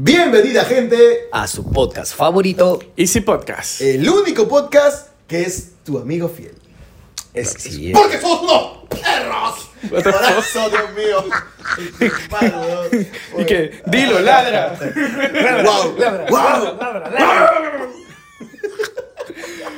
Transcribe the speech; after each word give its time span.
Bienvenida 0.00 0.64
gente, 0.64 1.26
a 1.32 1.48
su 1.48 1.72
podcast 1.72 2.14
favorito. 2.14 2.78
Easy 2.96 3.20
Podcast. 3.20 3.80
el 3.80 4.08
único 4.08 4.46
podcast 4.46 5.08
que 5.26 5.42
es 5.42 5.72
tu 5.84 5.98
amigo 5.98 6.28
fiel. 6.28 6.54
Es, 7.34 7.56
sí, 7.58 7.90
Porque 7.92 8.20
somos 8.20 8.42
unos 8.42 8.78
perros. 8.88 9.70
Corazón, 9.90 10.70
Dios 10.70 10.94
mío. 10.94 11.24
y 13.38 13.44
que, 13.44 13.82
dilo, 13.86 14.20
ladra. 14.20 14.78
Wow, 15.64 15.96
wow. 16.30 16.78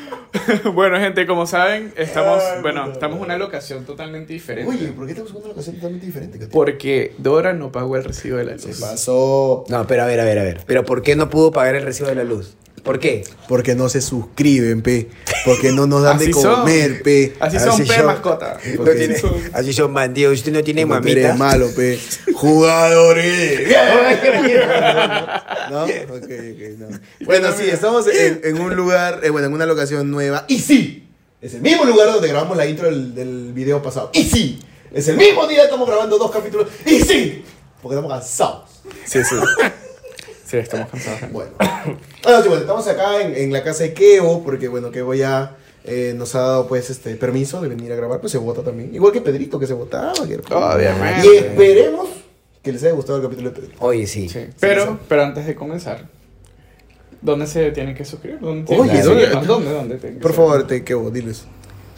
bueno, 0.74 0.98
gente, 0.98 1.26
como 1.26 1.46
saben, 1.46 1.92
estamos, 1.96 2.42
Ay, 2.42 2.62
bueno, 2.62 2.82
puta 2.82 2.92
estamos 2.94 3.16
en 3.18 3.24
una 3.24 3.38
locación 3.38 3.84
totalmente 3.84 4.32
diferente. 4.32 4.70
Oye, 4.70 4.88
¿por 4.88 5.06
qué 5.06 5.12
estamos 5.12 5.30
en 5.32 5.36
una 5.38 5.50
ocasión 5.50 5.76
totalmente 5.76 6.06
diferente? 6.06 6.38
Katy? 6.38 6.50
Porque 6.52 7.14
Dora 7.18 7.52
no 7.52 7.72
pagó 7.72 7.96
el 7.96 8.04
recibo 8.04 8.36
de 8.36 8.44
la 8.44 8.56
¿Qué 8.56 8.68
luz. 8.68 8.80
pasó? 8.80 9.64
No, 9.68 9.86
pero 9.86 10.02
a 10.02 10.06
ver, 10.06 10.20
a 10.20 10.24
ver, 10.24 10.38
a 10.38 10.42
ver. 10.42 10.60
¿Pero 10.66 10.84
por 10.84 11.02
qué 11.02 11.16
no 11.16 11.28
pudo 11.30 11.50
pagar 11.52 11.74
el 11.74 11.82
recibo 11.82 12.08
de 12.08 12.14
la 12.16 12.24
luz? 12.24 12.56
¿Por 12.82 12.98
qué? 12.98 13.24
Porque 13.48 13.74
no 13.74 13.88
se 13.88 14.00
suscriben, 14.00 14.82
pe. 14.82 15.08
Porque 15.44 15.72
no 15.72 15.86
nos 15.86 16.02
dan 16.02 16.18
de 16.18 16.24
Así 16.24 16.32
son. 16.32 16.60
comer, 16.60 17.02
pe. 17.02 17.34
Así 17.38 17.58
son, 17.58 17.78
pe, 17.78 17.86
son. 17.86 18.06
mascota. 18.06 18.58
No 18.78 18.84
tiene- 18.92 19.18
son- 19.18 19.34
así 19.52 19.72
son 19.72 19.92
bandidos. 19.92 20.38
Usted 20.38 20.52
no 20.52 20.62
tiene 20.62 20.82
eres 20.82 20.88
mamita. 20.90 21.34
malo, 21.34 21.68
pe. 21.76 21.98
Jugadores. 22.34 23.68
¿No? 25.70 25.84
Ok, 25.84 25.90
ok, 26.10 26.30
no. 26.78 26.88
Bueno, 27.26 27.48
sí, 27.56 27.64
estamos 27.70 28.06
en, 28.08 28.40
en 28.44 28.60
un 28.60 28.74
lugar, 28.74 29.20
eh, 29.22 29.30
bueno, 29.30 29.46
en 29.48 29.54
una 29.54 29.66
locación 29.66 30.10
nueva. 30.10 30.44
Y 30.48 30.58
sí, 30.58 31.08
es 31.40 31.54
el 31.54 31.60
mismo 31.60 31.84
lugar 31.84 32.08
donde 32.12 32.28
grabamos 32.28 32.56
la 32.56 32.66
intro 32.66 32.86
del, 32.86 33.14
del 33.14 33.52
video 33.52 33.82
pasado. 33.82 34.10
Y 34.12 34.24
sí, 34.24 34.58
es 34.92 35.06
el 35.08 35.16
mismo 35.16 35.46
día, 35.46 35.64
estamos 35.64 35.86
grabando 35.88 36.18
dos 36.18 36.30
capítulos. 36.30 36.68
Y 36.86 37.00
sí, 37.00 37.44
porque 37.82 37.96
estamos 37.96 38.12
cansados. 38.18 38.64
Sí, 39.04 39.20
sí. 39.22 39.36
Sí, 40.50 40.56
estamos 40.56 40.88
cansados. 40.90 41.30
Bueno, 41.30 41.52
estamos 42.62 42.86
acá 42.88 43.22
en, 43.22 43.36
en 43.36 43.52
la 43.52 43.62
casa 43.62 43.84
de 43.84 43.94
Kevo, 43.94 44.42
porque 44.42 44.66
bueno, 44.68 44.90
Kevo 44.90 45.14
ya 45.14 45.56
eh, 45.84 46.12
nos 46.16 46.34
ha 46.34 46.40
dado 46.40 46.66
pues 46.66 46.90
este 46.90 47.14
permiso 47.14 47.60
de 47.60 47.68
venir 47.68 47.92
a 47.92 47.96
grabar, 47.96 48.20
pues 48.20 48.32
se 48.32 48.38
vota 48.38 48.62
también. 48.62 48.94
Igual 48.94 49.12
que 49.12 49.20
Pedrito, 49.20 49.58
que 49.60 49.66
se 49.66 49.74
votaba. 49.74 50.12
que- 50.26 50.40
Obviamente. 50.52 51.26
Y 51.26 51.36
esperemos 51.36 52.08
que 52.62 52.72
les 52.72 52.82
haya 52.82 52.92
gustado 52.92 53.18
el 53.18 53.24
capítulo 53.24 53.50
de 53.50 53.56
Pedrito. 53.56 53.76
Oye, 53.78 54.06
sí. 54.06 54.28
Sí. 54.28 54.46
Pero, 54.58 54.98
pero 55.08 55.22
antes 55.22 55.46
de 55.46 55.54
comenzar, 55.54 56.08
¿dónde 57.22 57.46
se 57.46 57.70
tienen 57.70 57.94
que 57.94 58.04
suscribir? 58.04 58.40
¿Dónde 58.40 58.64
tienen 58.66 58.90
Oye, 58.90 59.02
¿dónde-? 59.02 59.46
¿Dónde? 59.46 59.70
¿Dónde 59.70 59.98
que 59.98 60.08
Por 60.20 60.32
favor, 60.32 60.66
te 60.66 60.82
diles. 61.10 61.44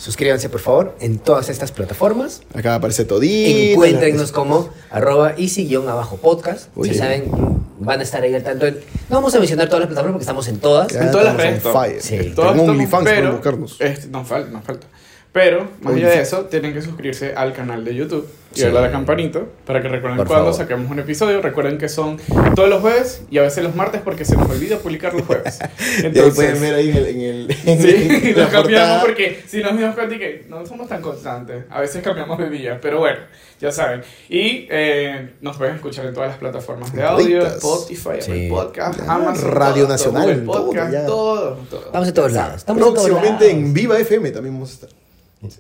Suscríbanse, 0.07 0.49
por 0.49 0.61
favor, 0.61 0.97
en 0.99 1.19
todas 1.21 1.49
estas 1.49 1.71
plataformas. 1.71 2.43
Acá 2.55 2.75
aparece 2.75 3.05
todito. 3.05 3.73
Encuéntrenos 3.75 4.33
como 4.33 4.69
arroba 4.91 5.35
easy-abajo 5.39 6.17
podcast. 6.17 6.67
Oye. 6.75 6.93
Si 6.93 6.99
saben, 6.99 7.31
van 7.79 8.01
a 8.01 8.03
estar 8.03 8.21
ahí 8.21 8.35
al 8.35 8.43
tanto. 8.43 8.67
en- 8.67 8.79
No 9.09 9.17
vamos 9.19 9.33
a 9.37 9.39
mencionar 9.39 9.67
todas 9.69 9.83
las 9.83 9.87
plataformas 9.87 10.15
porque 10.15 10.23
estamos 10.25 10.49
en 10.49 10.59
todas. 10.59 10.93
En 10.93 11.13
todas 11.13 11.27
las 11.27 11.37
redes. 11.37 12.03
Sí. 12.05 12.17
En 12.17 12.35
todas 12.35 12.59
En 12.59 12.69
OnlyFans 12.69 13.05
pero- 13.05 13.17
pueden 13.21 13.33
buscarnos. 13.37 13.77
este, 13.81 14.09
nos 14.09 14.27
falta, 14.27 14.51
nos 14.51 14.65
falta. 14.65 14.87
Pero, 15.33 15.67
más 15.81 15.95
allá 15.95 16.11
de 16.11 16.21
eso, 16.21 16.41
tienen 16.45 16.75
que 16.75 16.83
suscribirse 16.83 17.33
al 17.35 17.55
canal 17.55 17.87
de 17.87 17.95
YouTube 17.95 18.29
y 18.55 18.57
Sí. 18.59 18.63
darle 18.65 18.81
a 18.81 18.83
la 18.83 18.91
campanita 18.91 19.41
para 19.65 19.81
que 19.81 19.89
recuerden 19.89 20.19
Por 20.19 20.27
cuando 20.27 20.53
favor. 20.53 20.59
saquemos 20.61 20.91
un 20.91 20.99
episodio. 20.99 21.41
Recuerden 21.41 21.79
que 21.79 21.89
son 21.89 22.19
todos 22.55 22.69
los 22.69 22.83
jueves 22.83 23.23
y 23.31 23.39
a 23.39 23.43
veces 23.43 23.65
los 23.65 23.75
martes 23.75 24.03
porque 24.05 24.27
se 24.27 24.37
nos 24.37 24.51
olvida 24.51 24.77
publicar 24.77 25.15
los 25.15 25.23
jueves. 25.23 25.59
Y 25.79 25.83
ahí 26.01 26.05
Entonces, 26.05 26.35
pueden 26.35 26.61
ver 26.61 26.75
ahí 26.75 26.91
en 26.91 26.97
el. 26.99 27.07
En 27.09 27.21
el 27.21 27.51
en 27.67 27.81
Sí, 27.81 28.33
la 28.35 28.45
lo 28.45 28.51
cambiamos 28.51 28.63
portada. 28.63 29.01
porque 29.01 29.43
si 29.47 29.63
nos 29.63 29.79
dimos 29.79 29.95
cuenta 29.95 30.15
y 30.15 30.19
que 30.19 30.45
no 30.51 30.67
somos 30.67 30.87
tan 30.87 31.01
constantes. 31.01 31.65
A 31.71 31.81
veces 31.81 32.03
cambiamos 32.03 32.39
de 32.39 32.51
día, 32.51 32.79
pero 32.83 32.99
bueno, 32.99 33.21
ya 33.59 33.73
saben. 33.73 34.03
Y 34.29 34.67
eh, 34.71 35.31
nos 35.41 35.57
pueden 35.57 35.77
escuchar 35.77 36.05
en 36.05 36.13
todas 36.13 36.29
las 36.29 36.37
plataformas 36.39 36.93
de 36.93 37.03
audio: 37.05 37.39
Toditas. 37.39 37.57
Spotify, 37.57 38.09
Apple 38.11 38.21
Sí. 38.23 38.49
Podcast, 38.51 38.99
Ya, 38.99 39.13
Amazon, 39.15 39.51
Radio 39.51 39.85
todo, 39.85 39.89
Nacional, 39.95 40.25
Google 40.25 40.45
todo, 40.53 40.67
Podcast, 40.67 40.93
ya. 40.93 41.07
todo, 41.07 41.57
todo. 41.71 41.87
Estamos 41.87 42.09
en 42.09 42.15
todos 42.15 42.33
lados. 42.33 42.57
Estamos 42.57 42.83
en 42.83 42.85
todos 42.95 43.07
Próximamente 43.09 43.47
lados. 43.47 43.63
en 43.65 43.73
Viva 43.73 43.99
FM 43.99 44.31
también 44.31 44.55
vamos 44.57 44.71
a 44.71 44.75
estar. 44.75 45.02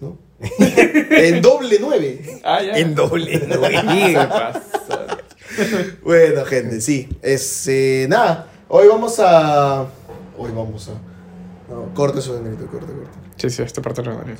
¿No? 0.00 0.16
en 0.40 1.42
doble 1.42 1.78
nueve. 1.80 2.40
Ah, 2.44 2.62
ya. 2.62 2.72
En 2.78 2.94
doble. 2.94 3.40
¿Qué 3.40 3.46
¿no? 3.46 4.28
pasa? 4.28 4.62
Bueno, 6.02 6.44
gente, 6.44 6.80
sí. 6.80 7.08
Es, 7.20 7.66
eh, 7.68 8.06
nada, 8.08 8.48
hoy 8.68 8.86
vamos 8.88 9.18
a. 9.18 9.82
Hoy 10.38 10.50
vamos 10.54 10.88
a. 10.88 10.92
No, 11.72 11.92
corte 11.94 12.20
eso, 12.20 12.34
Danielito, 12.34 12.66
corte, 12.66 12.92
corte. 12.92 13.18
Sí, 13.36 13.50
sí, 13.50 13.62
esta 13.62 13.82
parte 13.82 14.02
lo 14.02 14.14
Daniel. 14.16 14.38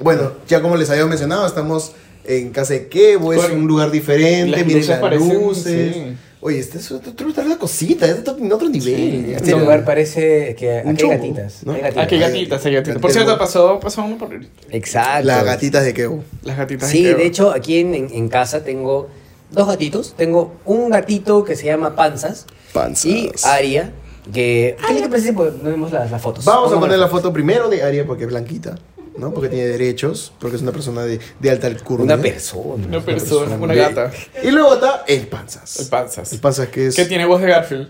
Bueno, 0.00 0.32
ya 0.46 0.60
como 0.60 0.76
les 0.76 0.90
había 0.90 1.06
mencionado, 1.06 1.46
estamos 1.46 1.92
en 2.24 2.50
casa 2.50 2.74
de 2.74 2.88
Kevo, 2.88 3.32
es 3.32 3.50
un 3.50 3.66
lugar 3.66 3.90
diferente, 3.90 4.64
miren 4.64 4.86
las 4.86 5.20
luces. 5.20 5.94
sí. 5.94 6.16
Oye, 6.46 6.60
este 6.60 6.78
es 6.78 6.92
otro, 6.92 7.10
otro- 7.10 7.28
otra 7.28 7.56
cosita, 7.58 8.06
es 8.06 8.20
otro, 8.20 8.36
en 8.38 8.52
otro 8.52 8.68
nivel. 8.68 9.24
Sí, 9.26 9.32
Este 9.34 9.50
No. 9.50 9.58
lugar 9.58 9.84
parece 9.84 10.54
que 10.54 10.80
Un 10.84 10.92
aquí 10.92 11.02
hay 11.02 11.10
gatitas. 11.10 11.64
¿no? 11.64 11.72
Hay 11.72 11.80
gatitas. 11.80 12.04
Ah, 12.04 12.06
qué 12.06 12.18
gatitas, 12.18 12.62
qué 12.62 12.70
gatitas. 12.70 12.98
Por 13.02 13.10
cierto, 13.10 13.36
pasó, 13.36 13.80
pasó 13.80 14.04
uno 14.04 14.16
por 14.16 14.28
Exacto. 14.70 15.26
Las 15.26 15.44
gatitas 15.44 15.84
de 15.84 15.92
Kevo. 15.92 16.22
las 16.44 16.56
gatitas. 16.56 16.88
Sí, 16.88 17.02
Kevo. 17.02 17.18
de 17.18 17.26
hecho, 17.26 17.50
aquí 17.50 17.78
en, 17.80 17.96
en- 17.96 18.14
en 18.14 18.28
casa 18.28 18.62
tengo 18.62 19.08
dos 19.50 19.66
gatitos. 19.66 20.14
Tengo 20.16 20.54
un 20.64 20.88
gatito 20.90 21.42
que 21.42 21.56
se 21.56 21.66
llama 21.66 21.96
Panzas. 21.96 22.46
Panzas. 22.72 23.06
Y 23.06 23.32
Aria, 23.42 23.90
que... 24.32 24.76
¿Qué 24.86 24.94
le 25.00 25.08
parece? 25.08 25.32
Pues 25.32 25.52
no 25.60 25.68
vemos 25.70 25.90
las, 25.90 26.12
las 26.12 26.22
fotos. 26.22 26.44
Vamos 26.44 26.72
a 26.72 26.78
poner 26.78 26.96
la 27.00 27.08
foto 27.08 27.32
primero 27.32 27.68
de 27.68 27.82
Aria 27.82 28.06
porque 28.06 28.22
es 28.22 28.30
blanquita, 28.30 28.76
¿no? 29.18 29.32
Porque 29.32 29.48
tiene 29.48 29.66
derechos, 29.66 30.32
porque 30.38 30.56
es 30.56 30.62
una 30.62 30.72
persona 30.72 31.02
de, 31.02 31.18
de 31.40 31.50
alta 31.50 31.66
alcurnia. 31.66 32.14
Una 32.14 32.22
persona. 32.22 32.86
Una 32.86 33.00
persona, 33.00 33.56
una 33.56 33.74
gata. 33.74 34.12
Y 34.42 34.50
luego 34.50 34.74
está 34.74 35.04
el 35.08 35.26
Panzas. 35.26 35.80
El 35.80 35.88
panzas. 35.88 36.32
El 36.32 36.40
Panzas 36.40 36.68
que 36.68 36.86
es... 36.88 36.94
Que 36.96 37.04
tiene 37.06 37.24
voz 37.26 37.40
de 37.40 37.48
Garfield. 37.48 37.88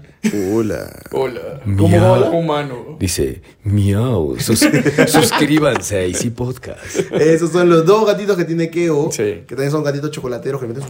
Hola. 0.54 0.90
Hola. 1.12 1.60
¿Cómo 1.76 2.12
hola? 2.12 2.30
Humano. 2.30 2.96
Dice, 2.98 3.42
miau, 3.64 4.38
sus- 4.40 4.60
suscríbanse 5.08 5.96
a 5.96 6.02
Easy 6.04 6.30
Podcast. 6.30 6.96
Esos 7.12 7.52
son 7.52 7.68
los 7.68 7.84
dos 7.86 8.06
gatitos 8.06 8.36
que 8.36 8.44
tiene 8.44 8.70
Keo. 8.70 9.10
Sí. 9.12 9.42
Que 9.46 9.54
también 9.54 9.70
son 9.70 9.84
gatitos 9.84 10.10
chocolateros 10.10 10.60
que 10.60 10.66
meten 10.66 10.82
su, 10.82 10.88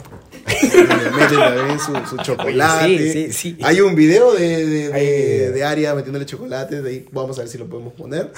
le 0.76 1.10
meten 1.16 1.38
también 1.38 1.78
su, 1.78 1.92
su 2.08 2.22
chocolate. 2.22 2.84
Oye, 2.84 3.12
sí, 3.12 3.26
sí, 3.26 3.32
sí. 3.32 3.58
Hay 3.62 3.80
un 3.80 3.94
video 3.94 4.32
de, 4.32 4.66
de, 4.66 4.88
de, 4.90 5.52
de 5.52 5.64
Aria 5.64 5.94
metiéndole 5.94 6.26
chocolate. 6.26 6.82
De 6.82 6.90
ahí 6.90 7.06
vamos 7.12 7.38
a 7.38 7.42
ver 7.42 7.48
si 7.48 7.58
lo 7.58 7.66
podemos 7.66 7.92
poner. 7.94 8.32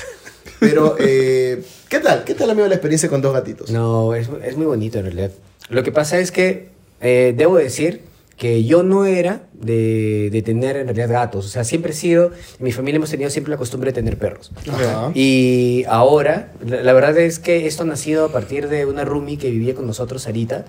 Pero, 0.61 0.97
eh, 0.99 1.63
¿qué 1.89 2.01
tal? 2.01 2.25
¿Qué 2.25 2.35
tal, 2.35 2.51
amigo, 2.51 2.67
la 2.67 2.75
experiencia 2.75 3.09
con 3.09 3.21
dos 3.21 3.33
gatitos? 3.33 3.71
No, 3.71 4.15
es, 4.15 4.29
es 4.45 4.57
muy 4.57 4.67
bonito 4.67 4.99
en 4.99 5.05
realidad. 5.05 5.31
Lo 5.69 5.83
que 5.83 5.93
pasa 5.93 6.19
es 6.19 6.33
que 6.33 6.69
eh, 7.01 7.35
debo 7.37 7.57
decir 7.57 8.03
que 8.37 8.65
yo 8.65 8.85
no 8.85 9.05
era 9.05 9.43
de, 9.53 10.31
de 10.31 10.43
tener 10.43 10.77
en 10.77 10.87
realidad 10.87 11.11
gatos. 11.11 11.45
O 11.45 11.49
sea, 11.49 11.65
siempre 11.65 11.91
he 11.91 11.95
sido, 11.95 12.27
en 12.27 12.65
mi 12.65 12.71
familia 12.73 12.97
hemos 12.97 13.11
tenido 13.11 13.31
siempre 13.31 13.51
la 13.51 13.57
costumbre 13.57 13.91
de 13.91 13.95
tener 13.95 14.17
perros. 14.17 14.53
Ajá. 14.71 15.11
Y 15.15 15.85
ahora, 15.89 16.53
la, 16.65 16.83
la 16.83 16.93
verdad 16.93 17.19
es 17.19 17.41
que 17.41 17.67
esto 17.67 17.83
ha 17.83 17.87
nacido 17.87 18.25
a 18.27 18.33
partir 18.33 18.69
de 18.69 18.87
una 18.87 19.05
roomie 19.05 19.39
que 19.39 19.51
vivía 19.51 19.75
con 19.75 19.87
nosotros, 19.87 20.23
Sarita. 20.23 20.65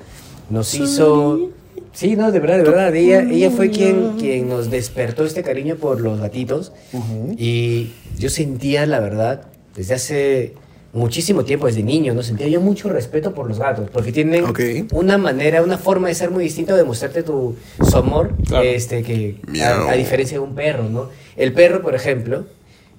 Nos 0.49 0.73
hizo... 0.73 1.51
Sí, 1.93 2.15
no, 2.15 2.31
de 2.31 2.39
verdad, 2.39 2.57
de 2.57 2.63
verdad. 2.63 2.95
Ella, 2.95 3.21
ella 3.23 3.49
fue 3.51 3.69
quien, 3.71 4.17
quien 4.17 4.47
nos 4.47 4.69
despertó 4.69 5.25
este 5.25 5.43
cariño 5.43 5.75
por 5.75 5.99
los 6.01 6.19
gatitos. 6.19 6.71
Ujú. 6.93 7.35
Y 7.37 7.91
yo 8.17 8.29
sentía, 8.29 8.85
la 8.85 8.99
verdad, 8.99 9.47
desde 9.75 9.95
hace 9.95 10.53
muchísimo 10.93 11.43
tiempo, 11.45 11.67
desde 11.67 11.83
niño, 11.83 12.13
¿no? 12.13 12.23
Sentía 12.23 12.47
yo 12.47 12.61
mucho 12.61 12.89
respeto 12.89 13.33
por 13.33 13.47
los 13.47 13.59
gatos, 13.59 13.89
porque 13.91 14.11
tienen 14.11 14.43
Ok. 14.45 14.59
una 14.91 15.17
manera, 15.17 15.61
una 15.61 15.77
forma 15.77 16.07
de 16.07 16.15
ser 16.15 16.31
muy 16.31 16.43
distinta, 16.43 16.75
de 16.75 16.83
mostrarte 16.83 17.21
tu, 17.23 17.55
su 17.87 17.97
amor, 17.97 18.33
Claro. 18.47 18.63
este, 18.65 19.03
que 19.03 19.35
a, 19.61 19.91
a 19.91 19.93
diferencia 19.95 20.37
de 20.37 20.43
un 20.43 20.55
perro, 20.55 20.83
¿no? 20.89 21.09
El 21.37 21.53
perro, 21.53 21.81
por 21.83 21.93
ejemplo, 21.95 22.45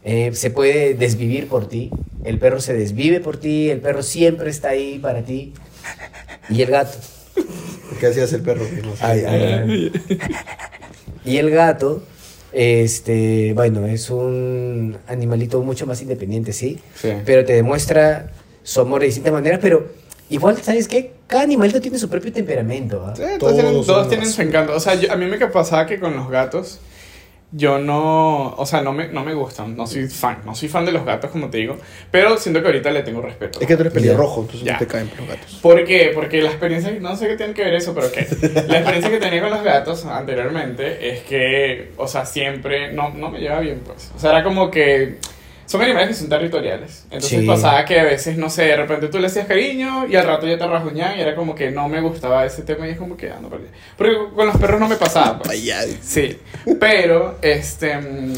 eh, 0.05 0.31
se 0.34 0.50
puede 0.50 0.95
desvivir 0.95 1.49
por 1.49 1.69
ti, 1.69 1.91
el 2.25 2.39
perro 2.39 2.61
se 2.61 2.75
desvive 2.75 3.19
por 3.21 3.39
ti, 3.39 3.71
el 3.71 3.81
perro 3.81 4.03
siempre 4.03 4.50
está 4.50 4.69
ahí 4.71 4.99
para 5.00 5.23
ti, 5.23 5.53
y 6.49 6.62
el 6.62 6.71
gato. 6.71 6.97
¿Qué 7.98 8.06
hacías 8.06 8.32
el 8.32 8.42
perro? 8.42 8.64
Que 8.69 8.82
no 8.82 8.96
sé. 8.96 9.04
Ay, 9.04 9.25
ay, 9.26 9.42
ay. 9.42 9.92
Y 11.25 11.37
el 11.37 11.50
gato, 11.50 12.02
este, 12.52 13.52
bueno, 13.54 13.87
es 13.87 14.10
un 14.10 14.96
animalito 15.06 15.60
mucho 15.62 15.87
más 15.87 16.00
independiente, 16.02 16.52
sí, 16.52 16.78
Sí. 16.94 17.10
pero 17.25 17.44
te 17.44 17.52
demuestra 17.52 18.31
su 18.62 18.81
amor 18.81 19.00
de 19.00 19.06
distintas 19.06 19.32
maneras, 19.32 19.58
pero 19.62 19.87
igual, 20.31 20.56
¿sabes 20.62 20.88
qué? 20.88 21.12
Cada 21.26 21.42
animalito 21.42 21.81
tiene 21.81 21.98
su 21.98 22.08
propio 22.08 22.32
temperamento. 22.32 23.12
Sí, 23.16 23.22
todos, 23.38 23.38
Todos 23.38 23.54
tienen, 24.08 24.22
todos 24.22 24.34
su 24.34 24.42
encanto. 24.42 24.75
O 24.75 24.81
sea, 24.81 24.94
yo- 24.94 25.12
a 25.12 25.16
mí 25.16 25.26
me 25.26 25.38
pasaba 25.48 25.87
que 25.87 26.00
con 26.00 26.16
los 26.16 26.28
gatos, 26.31 26.78
yo 27.52 27.79
no, 27.79 28.55
o 28.56 28.64
sea, 28.67 28.81
no 28.81 28.93
me, 28.93 29.08
no 29.08 29.25
me 29.25 29.35
gustan, 29.35 29.76
no 29.76 29.87
soy 29.87 30.06
fan, 30.08 30.38
no 30.44 30.55
soy 30.55 30.69
fan 30.69 30.85
de 30.87 30.93
los 30.93 31.05
gatos, 31.05 31.31
como 31.31 31.50
te 31.50 31.58
digo, 31.58 31.76
pero 32.11 32.37
siento 32.38 32.61
que 32.61 32.67
ahorita 32.69 32.91
le 32.93 33.02
tengo 33.02 33.20
respeto. 33.20 33.61
Es 33.61 33.67
que 33.67 33.75
tú 33.75 33.81
eres 33.82 33.93
pelirrojo, 33.93 34.43
entonces 34.43 34.64
Ya. 34.64 34.75
no 34.75 34.79
te 34.79 34.87
caen 34.87 35.11
los 35.19 35.26
gatos. 35.29 35.58
¿Por 35.61 35.85
qué? 35.85 36.12
Porque 36.14 36.41
la 36.43 36.50
experiencia, 36.50 36.93
no 37.00 37.17
sé 37.17 37.26
qué 37.29 37.37
tiene 37.37 37.52
que 37.55 37.64
ver 37.64 37.75
eso, 37.75 37.93
pero 37.94 38.11
qué. 38.12 38.20
La 38.69 38.79
experiencia 38.79 39.11
que 39.11 39.19
tenía 39.19 39.41
con 39.41 39.50
los 39.50 39.62
gatos 39.64 40.05
anteriormente 40.06 41.11
es 41.12 41.20
que, 41.25 41.93
o 41.97 42.06
sea, 42.06 42.25
siempre 42.25 42.93
no, 42.93 43.11
no 43.11 43.31
me 43.31 43.41
llevaba 43.41 43.61
bien, 43.62 43.81
pues. 43.85 44.12
O 44.14 44.19
sea, 44.20 44.31
era 44.31 44.44
como 44.44 44.70
que 44.70 45.17
son 45.70 45.82
animales 45.82 46.08
que 46.08 46.14
son 46.17 46.28
territoriales. 46.28 47.05
Entonces 47.12 47.40
Sí. 47.43 47.46
pasaba 47.46 47.84
que 47.84 48.00
a 48.00 48.02
veces, 48.02 48.37
no 48.37 48.50
sé, 48.50 48.64
de 48.64 48.76
repente 48.76 49.06
tú 49.06 49.20
le 49.20 49.28
hacías 49.28 49.46
cariño 49.46 50.08
y 50.08 50.17
al 50.17 50.26
rato 50.26 50.44
ya 50.49 50.58
te 50.58 50.67
rasguñaban 50.67 51.17
y 51.17 51.20
era 51.20 51.37
como 51.37 51.55
que 51.55 51.70
no 51.70 51.88
me 51.88 52.00
gustaba 52.00 52.44
ese 52.44 52.62
tema 52.62 52.88
y 52.88 52.90
es 52.90 52.99
como 52.99 53.17
que 53.17 53.31
ando 53.31 53.49
por 53.49 53.61
ahí. 53.61 53.69
Porque 53.96 54.17
con 54.34 54.46
los 54.49 54.56
perros 54.56 54.81
no 54.81 54.88
me 54.88 54.96
pasaba. 54.96 55.38
pues. 55.38 55.50
Sí, 56.02 56.38
pero 56.81 57.38
este 57.40 57.96
mm, 57.99 58.34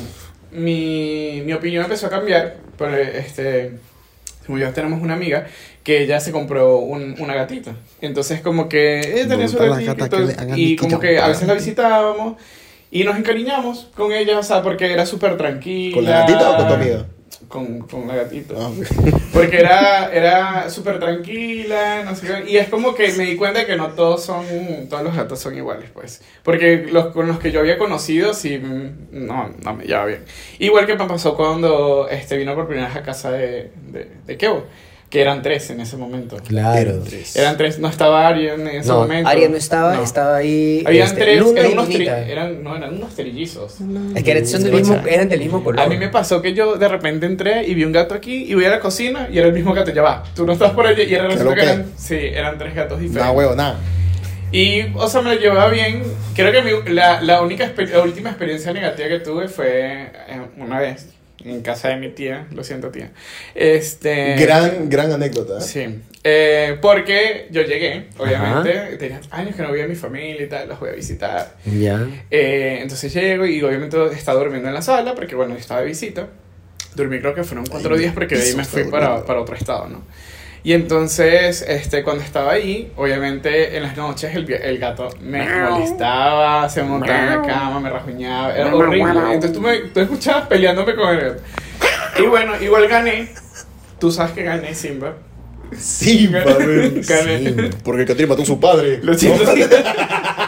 mi, 0.52 1.42
mi 1.46 1.52
opinión 1.54 1.84
empezó 1.84 2.08
a 2.08 2.10
cambiar. 2.10 2.56
Pero 2.76 2.96
este, 2.98 3.72
como 4.46 4.58
yo 4.58 4.70
tenemos 4.72 5.00
una 5.00 5.14
amiga 5.14 5.46
que 5.82 6.02
ella 6.02 6.20
se 6.20 6.32
compró 6.32 6.76
un, 6.80 7.16
una 7.18 7.34
gatita. 7.34 7.72
Entonces 8.02 8.42
como 8.42 8.68
que 8.68 9.00
ella 9.00 9.26
tenía 9.28 9.48
su 9.48 9.56
gatita 9.56 10.18
y, 10.54 10.72
y 10.72 10.76
como 10.76 11.00
que 11.00 11.18
a 11.18 11.28
veces 11.28 11.48
la 11.48 11.54
visitábamos 11.54 12.36
y 12.90 13.04
nos 13.04 13.16
encariñamos 13.16 13.88
con 13.96 14.12
ella, 14.12 14.38
o 14.38 14.42
sea, 14.42 14.62
porque 14.62 14.92
era 14.92 15.06
súper 15.06 15.38
tranquila. 15.38 15.94
¿Con 15.94 16.04
la 16.04 16.10
gatita 16.20 16.50
o 16.50 16.56
con 16.58 16.68
tu 16.68 16.74
amiga? 16.74 17.06
Con, 17.48 17.80
con 17.80 18.06
la 18.06 18.16
gatita. 18.16 18.54
Ah, 18.56 18.70
Porque 19.32 19.58
era, 19.58 20.12
era 20.12 20.70
súper 20.70 20.98
tranquila, 20.98 22.02
no 22.04 22.14
sé 22.14 22.26
qué. 22.26 22.50
Y 22.50 22.56
es 22.56 22.68
como 22.68 22.94
que 22.94 23.12
me 23.12 23.24
di 23.24 23.36
cuenta 23.36 23.66
que 23.66 23.76
no 23.76 23.88
todos 23.88 24.22
son, 24.24 24.44
todos 24.88 25.02
los 25.02 25.16
gatos 25.16 25.40
son 25.40 25.56
iguales, 25.56 25.90
pues. 25.92 26.22
Porque 26.42 26.86
los 26.90 27.06
con 27.06 27.26
los 27.26 27.38
que 27.38 27.50
yo 27.50 27.60
había 27.60 27.78
conocido, 27.78 28.34
sí, 28.34 28.60
no, 28.60 29.50
no 29.62 29.74
me 29.74 29.84
llevaba 29.84 30.06
bien. 30.06 30.24
Igual 30.58 30.86
que 30.86 30.94
me 30.96 31.06
pasó 31.06 31.36
cuando 31.36 32.08
este, 32.08 32.36
vino 32.36 32.54
por 32.54 32.66
primera 32.66 32.88
vez 32.88 32.96
a 32.96 33.02
casa 33.02 33.30
de, 33.32 33.70
de, 33.90 34.08
de 34.26 34.36
Kevo, 34.36 34.64
que 35.12 35.20
eran 35.20 35.42
tres 35.42 35.68
en 35.68 35.78
ese 35.80 35.98
momento. 35.98 36.38
Claro. 36.38 36.80
Eran 36.80 37.04
tres. 37.04 37.36
Eran 37.36 37.56
tres, 37.58 37.78
no 37.78 37.86
estaba 37.88 38.26
Arian 38.26 38.62
en 38.62 38.76
ese 38.78 38.88
No, 38.88 39.00
momento. 39.00 39.28
Aria 39.28 39.46
no 39.50 39.56
estaba, 39.58 39.94
No. 39.94 40.02
estaba 40.02 40.36
ahí. 40.36 40.82
Habían 40.86 41.06
este, 41.06 41.20
tres, 41.20 41.38
Luna 41.40 41.60
eran 41.60 41.70
y 41.70 41.74
unos, 41.74 41.88
tri- 41.90 42.08
eran, 42.28 42.64
no, 42.64 42.74
eran 42.74 42.94
unos 42.94 43.14
trillizos. 43.14 43.76
Es 44.14 44.24
que 44.24 44.30
eran, 44.30 44.46
son 44.46 44.62
del 44.64 44.72
mismo, 44.72 44.98
eran 45.06 45.28
del 45.28 45.40
mismo 45.40 45.62
color. 45.62 45.80
A 45.80 45.86
mí 45.86 45.98
me 45.98 46.08
pasó 46.08 46.40
que 46.40 46.54
yo 46.54 46.76
de 46.76 46.88
repente 46.88 47.26
entré 47.26 47.66
y 47.68 47.74
vi 47.74 47.84
un 47.84 47.92
gato 47.92 48.14
aquí 48.14 48.44
y 48.50 48.54
voy 48.54 48.64
a 48.64 48.70
la 48.70 48.80
cocina 48.80 49.28
y 49.30 49.36
era 49.36 49.48
el 49.48 49.52
mismo 49.52 49.74
gato, 49.74 49.90
ya 49.92 50.00
va, 50.00 50.24
tú 50.34 50.46
no 50.46 50.54
estás 50.54 50.70
por 50.72 50.86
allí 50.86 51.02
y 51.02 51.14
era 51.14 51.24
resulta 51.28 51.54
que 51.56 51.60
¿Pero 51.60 51.66
qué? 51.66 51.80
eran, 51.82 51.92
sí, 51.94 52.16
eran 52.18 52.56
tres 52.56 52.74
gatos 52.74 52.98
diferentes. 52.98 53.26
Nah, 53.32 53.36
huevo, 53.36 53.54
nada. 53.54 53.76
Y, 54.50 54.82
o 54.94 55.08
sea, 55.08 55.20
me 55.20 55.34
lo 55.34 55.40
llevaba 55.40 55.68
bien. 55.68 56.02
Creo 56.34 56.52
que 56.52 56.62
mi- 56.62 56.90
la, 56.94 57.20
la 57.20 57.42
única, 57.42 57.70
la 57.76 58.00
última 58.02 58.30
experiencia 58.30 58.72
negativa 58.72 59.08
que 59.08 59.18
tuve 59.20 59.48
fue 59.48 60.04
eh, 60.28 60.40
una 60.56 60.78
vez 60.80 61.08
en 61.44 61.62
casa 61.62 61.88
de 61.88 61.96
mi 61.96 62.10
tía, 62.10 62.46
lo 62.52 62.64
siento 62.64 62.90
tía. 62.90 63.10
Este... 63.54 64.36
Gran, 64.36 64.88
gran 64.88 65.12
anécdota. 65.12 65.58
¿eh? 65.58 65.60
Sí, 65.60 66.00
eh, 66.24 66.78
porque 66.80 67.48
yo 67.50 67.62
llegué, 67.62 68.08
obviamente, 68.16 68.96
tenía 68.96 69.20
años 69.30 69.56
que 69.56 69.62
no 69.62 69.72
veía 69.72 69.84
a 69.84 69.88
mi 69.88 69.96
familia 69.96 70.42
y 70.42 70.48
tal, 70.48 70.68
los 70.68 70.78
voy 70.78 70.90
a 70.90 70.92
visitar. 70.92 71.56
Ya. 71.64 72.06
Eh, 72.30 72.78
entonces 72.80 73.12
llego 73.12 73.44
y 73.44 73.62
obviamente 73.62 73.96
estaba 74.12 74.38
durmiendo 74.38 74.68
en 74.68 74.74
la 74.74 74.82
sala 74.82 75.14
porque 75.14 75.34
bueno, 75.34 75.56
estaba 75.56 75.80
de 75.80 75.86
visita. 75.86 76.28
Dormí 76.94 77.18
creo 77.20 77.34
que 77.34 77.42
fueron 77.42 77.66
cuatro 77.66 77.94
Ay, 77.94 78.02
días 78.02 78.14
porque 78.14 78.36
de 78.36 78.42
ahí 78.42 78.54
me 78.54 78.64
fui 78.64 78.84
para, 78.84 79.24
para 79.24 79.40
otro 79.40 79.56
estado, 79.56 79.88
¿no? 79.88 80.02
Y 80.64 80.74
entonces, 80.74 81.64
este, 81.66 82.04
cuando 82.04 82.22
estaba 82.22 82.52
ahí, 82.52 82.92
obviamente 82.96 83.76
en 83.76 83.82
las 83.82 83.96
noches 83.96 84.34
el, 84.36 84.50
el 84.52 84.78
gato 84.78 85.08
me 85.20 85.44
molestaba, 85.44 86.68
se 86.68 86.84
montaba 86.84 87.18
en 87.18 87.30
la 87.30 87.42
cama, 87.42 87.80
me 87.80 87.90
rasguñaba, 87.90 88.54
era 88.54 88.74
horrible. 88.74 89.10
Entonces 89.10 89.52
tú, 89.52 89.60
me, 89.60 89.78
tú 89.78 90.00
escuchabas 90.00 90.46
peleándome 90.46 90.94
con 90.94 91.08
el 91.08 91.20
gato. 91.20 91.42
Y 92.18 92.26
bueno, 92.26 92.52
igual 92.60 92.86
gané. 92.86 93.30
Tú 93.98 94.12
sabes 94.12 94.32
que 94.32 94.44
gané, 94.44 94.74
Simba. 94.74 95.14
Gané. 97.08 97.70
Porque 97.82 98.04
Catrín 98.04 98.28
mató 98.28 98.42
a 98.42 98.46
su 98.46 98.60
padre. 98.60 99.00
Lo 99.02 99.14
siento. 99.14 99.42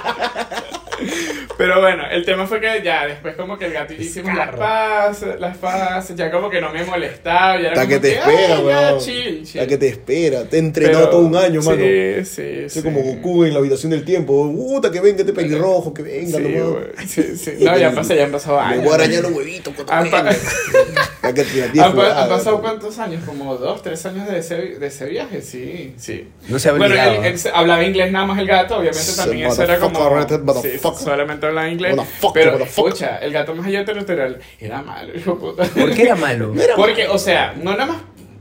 Pero 1.66 1.81
bueno, 1.81 2.02
el 2.11 2.26
tema 2.26 2.46
fue 2.46 2.61
que 2.61 2.82
ya 2.84 3.06
después 3.06 3.34
como 3.37 3.56
que 3.56 3.64
el 3.64 3.72
yo 3.72 3.81
hicimos 3.99 4.34
las 4.37 4.55
paces, 4.55 5.40
las 5.40 5.56
paces, 5.56 6.14
ya 6.14 6.31
como 6.31 6.50
que 6.50 6.61
no 6.61 6.70
me 6.70 6.84
molestaba, 6.84 7.55
ya 7.55 7.70
era 7.70 7.70
Hasta 7.70 7.81
como 7.84 7.88
que 7.94 8.00
te 8.00 8.12
espera, 8.19 8.56
"Ay, 8.58 8.58
ya, 8.58 8.61
weón. 8.61 8.99
chill, 9.00 9.44
chill". 9.46 9.61
La 9.62 9.66
que 9.66 9.78
te 9.78 9.88
espera. 9.88 10.44
Te 10.44 10.56
he 10.56 10.58
entrenado 10.58 10.99
Pero- 11.06 11.11
todo 11.11 11.20
un 11.22 11.37
año, 11.37 11.62
mano. 11.62 11.78
Sí, 11.82 12.25
sí, 12.26 12.69
Soy 12.69 12.82
como 12.82 13.00
Goku 13.00 13.44
en 13.44 13.55
la 13.55 13.61
habitación 13.61 13.93
del 13.93 14.05
tiempo. 14.05 14.52
Puta, 14.55 14.90
que 14.90 15.00
venga 15.00 15.20
este 15.20 15.32
pelirrojo, 15.32 15.94
que 15.94 16.02
venga, 16.02 16.37
Sí, 16.37 16.44
güey. 16.44 17.06
sí, 17.06 17.37
sí. 17.38 17.50
No, 17.64 17.78
ya 17.78 17.93
pasó, 17.93 18.14
ya 18.14 18.25
han 18.25 18.32
pasado 18.32 18.61
años. 18.61 18.84
voy 18.84 18.93
a 18.93 18.94
arañar 18.96 19.22
los 19.22 19.32
huevitos 19.32 19.72
Han, 19.88 20.11
pa-. 20.11 20.31
La 21.25 21.32
la 21.67 21.73
tía 21.73 21.85
han 21.85 21.91
pa- 21.91 21.91
jugada, 21.91 22.23
han 22.25 22.29
pasado 22.29 22.56
¿no? 22.56 22.62
cuántos 22.62 22.99
años, 22.99 23.23
como 23.25 23.56
dos, 23.56 23.82
tres 23.82 24.05
años 24.06 24.29
de 24.29 24.38
ese, 24.38 24.55
de 24.56 24.87
ese 24.87 25.06
viaje, 25.06 25.41
sí, 25.43 25.94
sí. 25.97 26.29
No 26.49 26.59
se 26.59 26.71
Bueno, 26.73 26.94
él, 26.94 27.25
él 27.25 27.38
se- 27.38 27.50
hablaba 27.50 27.82
inglés 27.85 28.12
nada 28.12 28.26
más 28.26 28.38
el 28.38 28.47
gato, 28.47 28.76
obviamente 28.79 29.12
también 29.17 29.49
eso 29.49 29.62
era 29.62 29.79
como... 29.79 30.09
right, 30.17 30.29
Sí, 30.62 30.79
solamente 31.03 31.47
hablaba 31.47 31.69
inglés. 31.69 31.97
Pero, 32.32 32.59
escucha, 32.59 33.19
el 33.19 33.32
gato 33.32 33.55
más 33.55 33.67
allá 33.67 33.81
de 33.81 33.85
territorial 33.85 34.38
era 34.61 34.82
malo, 34.82 35.12
hijo 35.17 35.32
de 35.32 35.37
puta. 35.38 35.65
¿Por 35.65 35.94
qué 35.94 36.03
era 36.03 36.17
malo? 36.17 36.53
Porque, 36.76 37.09
o 37.09 37.19
sea, 37.19 37.55
no 37.61 37.73
nada 37.73 37.87
más 37.87 37.97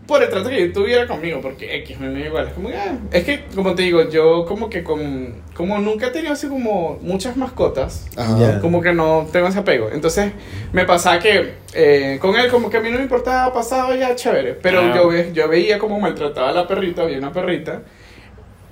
por 0.08 0.22
el 0.22 0.30
trato 0.30 0.50
que 0.50 0.68
yo 0.68 0.74
tuviera 0.74 1.08
conmigo, 1.08 1.40
porque 1.42 1.76
X 1.78 2.00
me 2.00 2.12
da 2.12 2.20
igual. 2.20 2.48
Es 2.48 2.54
como 2.54 2.70
que, 2.70 2.76
ah, 2.78 2.98
es 3.12 3.24
que, 3.24 3.46
como 3.56 3.74
te 3.74 3.84
digo, 3.84 4.10
yo 4.10 4.46
como 4.46 4.70
que 4.70 4.84
con, 4.84 5.42
como 5.54 5.80
nunca 5.80 6.08
he 6.08 6.10
tenido 6.12 6.34
así 6.34 6.48
como 6.48 7.00
muchas 7.02 7.38
mascotas, 7.38 8.08
Ajá. 8.18 8.60
Como 8.60 8.82
que 8.82 8.92
no 8.94 9.28
tengo 9.32 9.48
ese 9.48 9.60
apego. 9.60 9.90
Entonces, 9.94 10.32
me 10.74 10.84
pasaba 10.86 11.20
que 11.20 11.54
eh, 11.74 12.18
con 12.22 12.36
él 12.36 12.50
como 12.52 12.70
que 12.70 12.78
a 12.78 12.82
mí 12.82 12.90
no 12.92 12.98
me 12.98 13.04
importaba, 13.04 13.54
pasaba 13.54 13.96
ya 13.96 14.14
chévere. 14.16 14.54
Pero 14.56 14.82
Ah. 14.82 14.92
yo, 14.96 15.08
ve- 15.08 15.32
yo 15.34 15.48
veía 15.48 15.80
como 15.80 16.00
maltrataba 16.00 16.50
a 16.50 16.54
la 16.54 16.68
perrita, 16.68 17.04
había 17.04 17.18
una 17.18 17.32
perrita. 17.32 17.82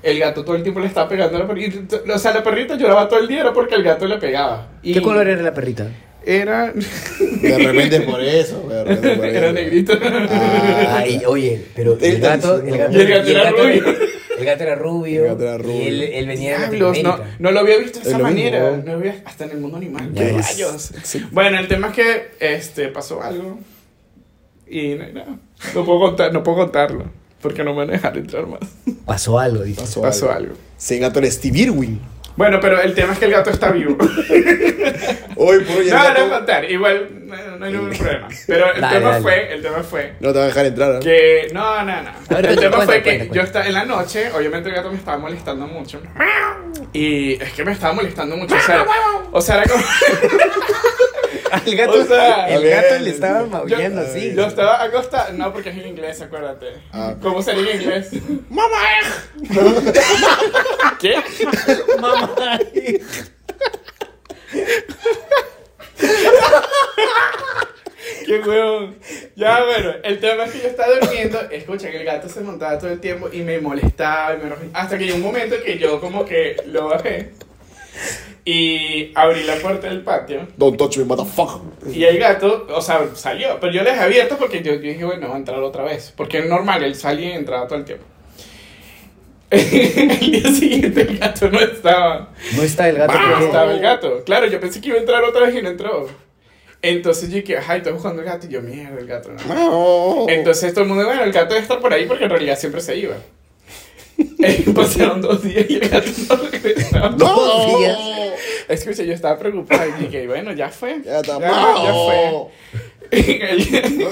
El 0.04 0.18
gato 0.20 0.44
todo 0.44 0.56
el 0.56 0.64
tiempo 0.64 0.80
le 0.80 0.88
estaba 0.88 1.08
pegando 1.08 1.38
a 1.38 1.42
la 1.42 1.48
perrita. 1.48 1.98
O 2.14 2.18
sea, 2.18 2.34
la 2.34 2.44
perrita 2.44 2.76
lloraba 2.76 3.08
todo 3.08 3.20
el 3.20 3.28
día 3.28 3.42
era 3.42 3.54
porque 3.54 3.76
el 3.76 3.84
gato 3.84 4.08
le 4.08 4.18
pegaba. 4.18 4.68
Y 4.82 4.94
¿Qué 4.94 5.02
color 5.02 5.28
era 5.28 5.42
la 5.44 5.54
perrita? 5.54 5.88
Era, 6.26 6.72
De 6.74 7.58
repente 7.58 8.02
por 8.02 8.22
eso. 8.22 8.68
De 8.70 8.84
repente 8.84 9.16
por 9.16 9.26
eso. 9.30 9.38
era 9.38 9.52
negrito. 9.54 9.94
Ah. 10.02 10.98
Ay, 11.00 11.22
oye, 11.26 11.64
pero 11.76 11.98
el 12.00 12.20
gato, 12.20 12.60
el 12.62 12.78
gato, 12.78 13.00
el 13.00 13.08
gato 13.08 13.30
era 13.30 13.52
rubio. 13.52 13.86
El 14.38 14.46
gato 14.46 14.64
era 14.64 14.76
rubio. 14.76 15.22
El 15.24 15.28
gato 15.30 15.44
era 15.44 15.58
rubio. 15.58 15.76
Y 15.84 15.88
él, 15.88 16.02
él 16.04 16.28
venía 16.28 16.52
de 16.52 16.58
Diablos, 16.78 16.98
no, 17.04 17.10
Latinoamérica. 17.10 17.36
no 17.40 17.52
lo 17.52 17.60
había 17.60 17.78
visto 17.78 18.00
de 18.00 18.04
Es 18.04 18.08
esa 18.10 18.18
lo 18.20 18.24
mismo, 18.26 18.40
manera. 18.40 18.72
¿no? 18.72 18.78
No 18.78 18.84
lo 18.94 18.98
había, 19.00 19.22
hasta 19.26 19.46
en 19.46 19.52
el 19.52 19.58
mundo 19.58 19.78
animal. 19.78 20.12
¡Qué 20.16 20.32
rayos! 20.32 20.92
Sí. 21.04 21.26
Bueno, 21.32 21.60
el 21.60 21.68
tema 21.68 21.88
es 21.90 21.94
que 21.94 22.28
este, 22.40 22.88
pasó 22.90 23.22
algo. 23.22 23.60
Y 24.68 24.96
no, 24.96 25.06
no, 25.14 25.40
no 25.76 25.86
puedo 25.86 26.00
contar, 26.00 26.32
no 26.34 26.44
puedo 26.44 26.58
contarlo. 26.58 27.06
Porque 27.42 27.64
no 27.64 27.72
me 27.72 27.78
van 27.80 27.90
a 27.90 27.94
dejar 27.94 28.16
entrar 28.18 28.46
más. 28.46 28.60
Pasó 29.06 29.40
algo, 29.40 29.64
dice. 29.64 29.82
Pasó, 29.82 30.02
Pasó 30.02 30.32
algo. 30.32 30.50
algo. 30.52 30.56
Se 30.78 30.98
gato 31.00 31.18
era 31.20 31.30
Steve 31.32 31.60
Irwin. 31.62 32.00
Bueno, 32.36 32.60
pero 32.62 32.82
el 32.82 32.94
tema 32.96 33.14
es 33.14 33.20
que 33.20 33.26
el 33.26 33.32
gato 33.32 33.50
está 33.50 33.72
vivo. 33.72 33.98
Hoy 35.36 35.60
por 35.64 35.78
hoy 35.78 35.88
el 35.88 35.90
no, 35.90 35.98
no 35.98 36.04
gato 36.04 36.30
contar. 36.30 36.70
Igual 36.70 37.10
no, 37.26 37.58
no 37.58 37.66
hay 37.66 37.72
ningún 37.74 37.90
problema. 37.92 38.28
Pero 38.48 38.74
el 38.74 38.82
Dale, 38.82 38.98
tema 38.98 39.10
dale. 39.12 39.22
fue, 39.22 39.54
el 39.54 39.62
tema 39.62 39.84
fue 39.84 40.14
no 40.20 40.32
te 40.34 40.38
va 40.40 40.44
a 40.46 40.48
dejar 40.48 40.66
entrar. 40.68 40.96
¿eh? 40.96 41.00
que 41.02 41.48
no, 41.54 41.84
no, 41.84 42.02
no. 42.04 42.12
Ver, 42.30 42.46
el 42.46 42.60
tema 42.60 42.76
cuenta, 42.78 42.86
fue 42.86 43.02
que 43.04 43.18
cuenta, 43.18 43.36
yo 43.36 43.42
estaba 43.42 43.66
en 43.66 43.74
la 43.74 43.86
noche, 43.86 44.32
obviamente 44.34 44.70
el 44.70 44.76
gato 44.76 44.92
me 44.92 44.98
estaba 44.98 45.18
molestando 45.18 45.66
mucho. 45.68 46.02
Y 46.94 47.42
es 47.42 47.54
que 47.54 47.64
me 47.66 47.72
estaba 47.72 47.94
molestando 47.94 48.38
mucho. 48.38 48.56
O 48.56 48.60
sea, 48.60 48.86
o 49.32 49.42
sea 49.42 49.58
era 49.64 49.72
como. 49.72 49.84
El 51.66 51.76
gato, 51.76 51.94
O 51.94 52.06
sea, 52.06 52.48
el 52.48 52.72
a 52.72 52.76
gato 52.76 52.94
ver, 52.94 53.02
le 53.02 53.10
estaba 53.10 53.46
maullando 53.46 54.02
así. 54.02 54.34
Yo 54.34 54.46
estaba 54.46 54.82
acostada. 54.84 55.32
No, 55.32 55.52
porque 55.52 55.70
es 55.70 55.78
en 55.78 55.88
inglés, 55.88 56.22
acuérdate. 56.22 56.68
Ah. 56.92 57.16
¿Cómo 57.22 57.42
sería 57.42 57.74
en 57.74 57.82
inglés? 57.82 58.10
¡Mamá! 58.50 58.78
¿Qué? 61.00 61.16
Mamá. 62.00 62.60
¡Qué 68.26 68.40
huevón! 68.40 68.98
Ya, 69.36 69.64
bueno, 69.64 69.94
el 70.04 70.20
tema 70.20 70.46
es 70.46 70.52
que 70.52 70.60
yo 70.60 70.68
estaba 70.68 70.94
durmiendo. 71.00 71.40
Escucha, 71.52 71.92
que 71.92 71.98
el 71.98 72.06
gato 72.06 72.30
se 72.30 72.42
montaba 72.42 72.78
todo 72.78 72.92
el 72.92 73.00
tiempo 73.00 73.30
y 73.32 73.42
me 73.42 73.60
molestaba. 73.60 74.36
Y 74.36 74.38
me... 74.38 74.54
Hasta 74.74 74.98
que 74.98 75.06
llegó 75.06 75.18
un 75.18 75.24
momento 75.24 75.56
que 75.64 75.78
yo, 75.78 76.00
como 76.00 76.26
que 76.26 76.56
lo 76.68 76.88
bajé. 76.88 77.32
Y 78.44 79.12
abrí 79.14 79.44
la 79.44 79.56
puerta 79.56 79.88
del 79.88 80.02
patio. 80.02 80.48
Don't 80.58 80.78
touch 80.78 80.98
me, 80.98 81.04
motherfucker. 81.04 81.96
Y 81.96 82.04
el 82.06 82.18
gato, 82.18 82.66
o 82.74 82.82
sea, 82.82 83.08
salió. 83.14 83.60
Pero 83.60 83.72
yo 83.72 83.84
le 83.84 83.92
dejé 83.92 84.02
abierto 84.02 84.38
porque 84.38 84.64
yo, 84.64 84.74
yo 84.74 84.80
dije, 84.80 85.06
bueno, 85.06 85.30
va 85.30 85.36
a 85.36 85.38
entrar 85.38 85.60
otra 85.60 85.84
vez. 85.84 86.12
Porque 86.18 86.40
es 86.40 86.48
normal, 86.48 86.84
él 86.84 86.96
salía 86.96 87.30
y 87.30 87.34
entraba 87.34 87.68
todo 87.68 87.78
el 87.78 87.86
tiempo. 87.86 88.06
el 89.52 90.32
día 90.32 90.50
siguiente 90.50 91.02
el 91.02 91.18
gato 91.20 91.50
no 91.52 91.60
estaba. 91.60 92.30
No 92.56 92.64
está 92.64 92.90
el 92.90 92.98
gato. 92.98 93.14
No 93.14 93.30
porque- 93.30 93.46
estaba 93.46 93.72
el 93.74 93.80
gato. 93.80 94.24
Claro, 94.24 94.48
yo 94.48 94.60
pensé 94.60 94.82
que 94.82 94.88
iba 94.90 94.98
a 94.98 95.02
entrar 95.02 95.24
otra 95.24 95.42
vez 95.46 95.56
y 95.56 95.62
no 95.62 95.70
entró. 95.70 96.08
Entonces 96.82 97.30
yo 97.30 97.36
dije, 97.36 97.58
ay, 97.68 97.78
estoy 97.78 97.94
buscando 97.94 98.22
el 98.22 98.28
gato. 98.28 98.48
Y 98.48 98.50
yo, 98.50 98.62
mierda, 98.62 98.98
el 98.98 99.06
gato 99.06 99.30
no. 99.30 99.54
No. 99.54 100.26
Entonces 100.30 100.74
todo 100.74 100.84
el 100.84 100.90
mundo, 100.90 101.06
bueno, 101.06 101.24
el 101.24 101.32
gato 101.32 101.50
debe 101.50 101.62
estar 101.62 101.80
por 101.80 101.94
ahí 101.94 102.06
porque 102.08 102.24
en 102.24 102.30
realidad 102.32 102.58
siempre 102.58 102.82
se 102.82 102.98
iba. 102.98 103.16
Eh, 104.44 104.66
Pasaron 104.74 105.22
dos 105.22 105.44
días 105.44 105.66
y 105.70 105.76
el 105.76 105.88
gato 105.90 106.10
no 106.30 106.50
regresaba. 106.50 107.10
Dos 107.10 107.80
días. 107.80 107.98
Escucha, 108.70 109.04
yo 109.04 109.14
estaba 109.14 109.38
preocupada 109.38 109.88
y 109.88 110.04
dije, 110.06 110.26
bueno, 110.28 110.52
ya 110.54 110.70
fue. 110.70 111.02
Ya 111.04 111.20
está 111.20 111.40
ya, 111.40 111.48
ya 111.84 111.94
fue. 111.94 112.32
mal. 112.32 112.48
El, 113.12 114.08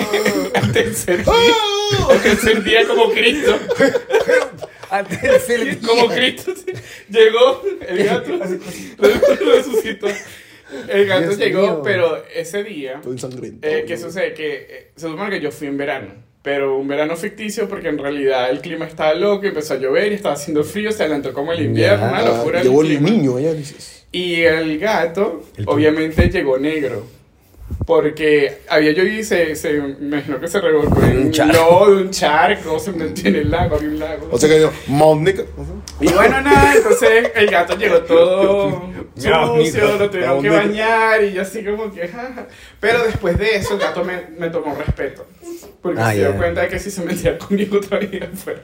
al 0.55 0.71
tercer 0.73 1.23
día, 1.23 1.53
al 2.09 2.21
tercer 2.21 2.63
día 2.63 2.85
como 2.87 3.09
Cristo, 3.11 3.57
Al 4.89 5.07
tercer 5.07 5.63
día. 5.63 5.87
como 5.87 6.07
Cristo, 6.09 6.53
llegó 7.09 7.61
el 7.87 8.03
gato, 8.03 8.31
resucitó. 8.97 10.07
El 10.89 11.05
gato 11.07 11.21
Dios 11.27 11.37
llegó, 11.37 11.61
mío. 11.61 11.81
pero 11.83 12.23
ese 12.35 12.63
día, 12.63 12.99
Todo 13.01 13.13
ensangrentado. 13.13 13.73
eh, 13.73 13.85
¿qué 13.87 13.97
sucede? 13.97 14.33
Que 14.33 14.67
eh, 14.69 14.91
se 14.95 15.07
supone 15.07 15.29
que 15.29 15.39
yo 15.41 15.51
fui 15.51 15.67
en 15.67 15.77
verano, 15.77 16.09
pero 16.49 16.79
un 16.79 16.87
verano 16.87 17.15
ficticio 17.15 17.69
porque 17.69 17.89
en 17.89 17.99
realidad 17.99 18.49
el 18.49 18.59
clima 18.59 18.85
estaba 18.85 19.13
loco, 19.13 19.45
empezó 19.45 19.75
a 19.75 19.77
llover 19.77 20.11
y 20.11 20.15
estaba 20.15 20.33
haciendo 20.33 20.63
frío, 20.63 20.91
se 20.91 21.03
adelantó 21.03 21.31
como 21.31 21.53
el 21.53 21.61
invierno, 21.61 22.07
una 22.07 22.23
locura. 22.23 22.63
Llegó 22.63 22.81
el 22.81 23.03
niño 23.03 23.37
allá, 23.37 23.53
dices. 23.53 24.07
Y 24.11 24.41
el 24.41 24.79
gato, 24.79 25.43
El 25.55 25.69
obviamente, 25.69 26.27
llegó 26.27 26.57
negro. 26.57 27.05
Porque 27.85 28.61
había 28.67 28.93
llovido 28.93 29.19
y 29.19 29.23
se, 29.23 29.55
se 29.55 29.75
imagino 29.75 30.39
que 30.39 30.47
se 30.47 30.59
revolcó 30.59 31.03
en 31.03 31.27
Un 31.27 31.47
lodo 31.49 31.95
de 31.95 32.01
un 32.01 32.09
charco, 32.09 32.79
se 32.79 32.93
metió 32.93 33.29
en 33.29 33.35
el 33.35 33.51
lago, 33.51 33.75
había 33.75 33.89
un 33.89 33.99
lago. 33.99 34.29
O 34.31 34.37
sea 34.39 34.49
que 34.49 34.59
yo, 34.59 34.71
Mónica. 34.87 35.43
Y 36.01 36.11
bueno, 36.11 36.41
nada, 36.41 36.73
entonces 36.75 37.31
el 37.35 37.47
gato 37.51 37.77
llegó 37.77 37.99
todo 37.99 38.89
sucio, 39.15 39.97
lo 39.97 40.09
tuvieron 40.09 40.41
que 40.41 40.49
bañar 40.49 41.23
y 41.23 41.33
yo 41.33 41.43
así 41.43 41.63
como 41.63 41.91
que... 41.91 42.07
jaja. 42.07 42.47
Pero 42.79 43.03
después 43.03 43.37
de 43.37 43.55
eso 43.55 43.73
el 43.73 43.79
gato 43.81 44.03
me, 44.05 44.21
me 44.37 44.49
tomó 44.49 44.73
respeto. 44.75 45.25
Porque 45.81 46.01
Ah, 46.01 46.11
se 46.11 46.17
dio 46.19 46.31
ya. 46.31 46.37
cuenta 46.37 46.61
de 46.61 46.67
que 46.67 46.77
si 46.79 46.91
se 46.91 47.01
metía 47.03 47.37
conmigo 47.37 47.79
todavía 47.89 48.29
fuera. 48.33 48.59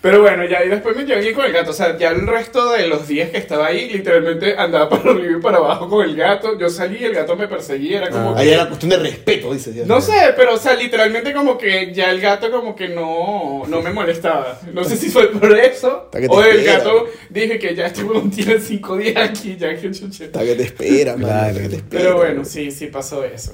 Pero 0.00 0.20
bueno, 0.22 0.44
ya 0.44 0.62
y 0.64 0.68
después 0.68 0.94
me 0.96 1.04
llevé 1.04 1.32
con 1.32 1.44
el 1.46 1.52
gato. 1.52 1.70
O 1.70 1.74
sea, 1.74 1.96
ya 1.98 2.10
el 2.10 2.26
resto 2.26 2.72
de 2.72 2.86
los 2.88 3.06
días 3.08 3.30
que 3.30 3.38
estaba 3.38 3.66
ahí, 3.66 3.88
literalmente 3.90 4.54
andaba 4.56 4.88
para 4.90 5.10
arriba 5.12 5.38
y 5.38 5.40
para 5.42 5.58
abajo 5.58 5.88
con 5.88 6.04
el 6.06 6.14
gato. 6.16 6.58
Yo 6.58 6.68
salí 6.70 6.98
y 7.00 7.04
el 7.04 7.14
gato 7.14 7.36
me 7.36 7.48
perseguía. 7.48 7.98
Era 7.98 8.10
como 8.10 8.30
Ah. 8.30 8.34
que- 8.36 8.40
Ahí 8.42 8.50
era 8.50 8.66
cuestión 8.66 8.90
de 8.90 8.96
respeto, 8.98 9.52
dices. 9.52 9.74
ya. 9.74 9.84
no 9.86 10.00
sé, 10.00 10.12
pero 10.36 10.54
o 10.54 10.58
sea, 10.58 10.74
literalmente 10.74 11.32
como 11.32 11.56
que 11.58 11.92
ya 11.94 12.10
el 12.10 12.20
gato 12.20 12.50
como 12.50 12.74
que 12.76 12.88
no, 12.88 13.62
no 13.66 13.82
me 13.82 13.90
molestaba. 13.92 14.58
No 14.72 14.84
sé 14.84 14.96
si 14.96 15.08
fue 15.10 15.28
por 15.30 15.58
eso. 15.58 16.04
Hasta 16.06 16.20
que 16.20 16.28
te 16.28 16.34
O 16.34 16.42
el 16.42 16.58
espera. 16.60 16.78
gato 16.78 17.06
dije 17.30 17.58
que 17.58 17.74
ya 17.74 17.86
este 17.86 18.04
huevón 18.04 18.30
tiene 18.30 18.58
cinco 18.60 18.96
días 18.96 19.16
aquí, 19.16 19.56
ya 19.58 19.74
que 19.78 19.90
chuche. 19.90 20.26
Hasta 20.26 20.44
que 20.44 20.54
te 20.54 20.62
espera, 20.64 21.12
man. 21.16 21.22
Claro. 21.26 21.54
que 21.58 21.68
te 21.68 21.76
espera. 21.76 22.02
Pero 22.04 22.16
bueno, 22.16 22.44
sí, 22.44 22.70
sí 22.70 22.86
pasó 22.86 23.22
eso. 23.24 23.53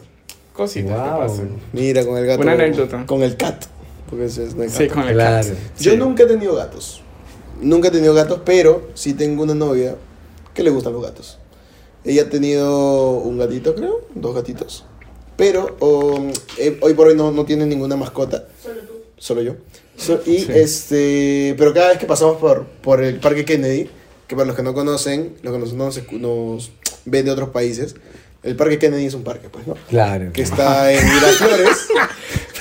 Cositas 0.61 0.93
que 0.93 1.11
Wow. 1.11 1.19
pasan. 1.21 1.50
Mira, 1.73 2.05
con 2.05 2.19
el 2.19 2.26
gato. 2.26 2.43
Una 2.43 2.52
anécdota. 2.52 3.07
Con 3.07 3.23
el 3.23 3.35
cat. 3.38 3.64
Porque 4.11 4.26
ese 4.26 4.45
es 4.45 4.55
no 4.55 4.69
Sí, 4.69 4.83
gato. 4.85 4.95
con 4.95 5.09
el 5.09 5.14
Claro. 5.14 5.47
cat. 5.49 5.57
Yo 5.79 5.93
Sí. 5.93 5.97
nunca 5.97 6.25
he 6.25 6.26
tenido 6.26 6.55
gatos. 6.55 7.00
Nunca 7.62 7.88
he 7.88 7.90
tenido 7.90 8.12
gatos, 8.12 8.40
pero 8.45 8.88
sí 8.93 9.14
tengo 9.14 9.43
una 9.43 9.55
novia 9.55 9.97
que 10.52 10.62
le 10.62 10.69
gustan 10.69 10.93
los 10.93 11.02
gatos. 11.02 11.38
Ella 12.05 12.23
ha 12.25 12.29
tenido 12.29 13.12
un 13.12 13.38
gatito, 13.38 13.75
creo, 13.75 14.02
dos 14.14 14.35
gatitos. 14.35 14.85
Pero 15.38 15.76
um, 15.81 16.31
eh, 16.59 16.76
hoy 16.83 16.93
por 16.93 17.07
hoy 17.07 17.14
no, 17.17 17.31
no 17.33 17.47
tiene 17.47 17.64
ninguna 17.64 17.97
mascota. 17.97 18.45
Solo 19.17 19.40
yo. 19.40 19.55
So- 19.97 20.21
y 20.26 20.40
Sí. 20.40 20.47
este. 20.55 21.55
Pero 21.57 21.73
cada 21.73 21.88
vez 21.88 21.99
que 21.99 22.05
pasamos 22.07 22.37
por, 22.37 22.67
por 22.83 23.02
el 23.02 23.19
Parque 23.19 23.47
Kennedy, 23.47 23.88
que 24.26 24.37
para 24.37 24.47
los 24.47 24.57
que 24.57 24.62
no 24.62 24.75
conocen, 24.75 25.37
los 25.43 25.55
que 25.55 25.59
nos, 25.59 25.73
nos 26.12 26.71
ven 27.07 27.25
de 27.25 27.31
otros 27.31 27.49
países, 27.49 27.95
el 28.43 28.57
Parque 28.57 28.79
Kennedy 28.79 29.07
es 29.07 29.15
un 29.15 29.25
parque, 29.25 29.49
pues, 29.51 29.67
¿no? 29.67 29.75
Claro. 29.89 30.33
Que 30.33 30.43
está 30.43 30.93
en 30.93 31.05
Miraflores. 31.07 31.89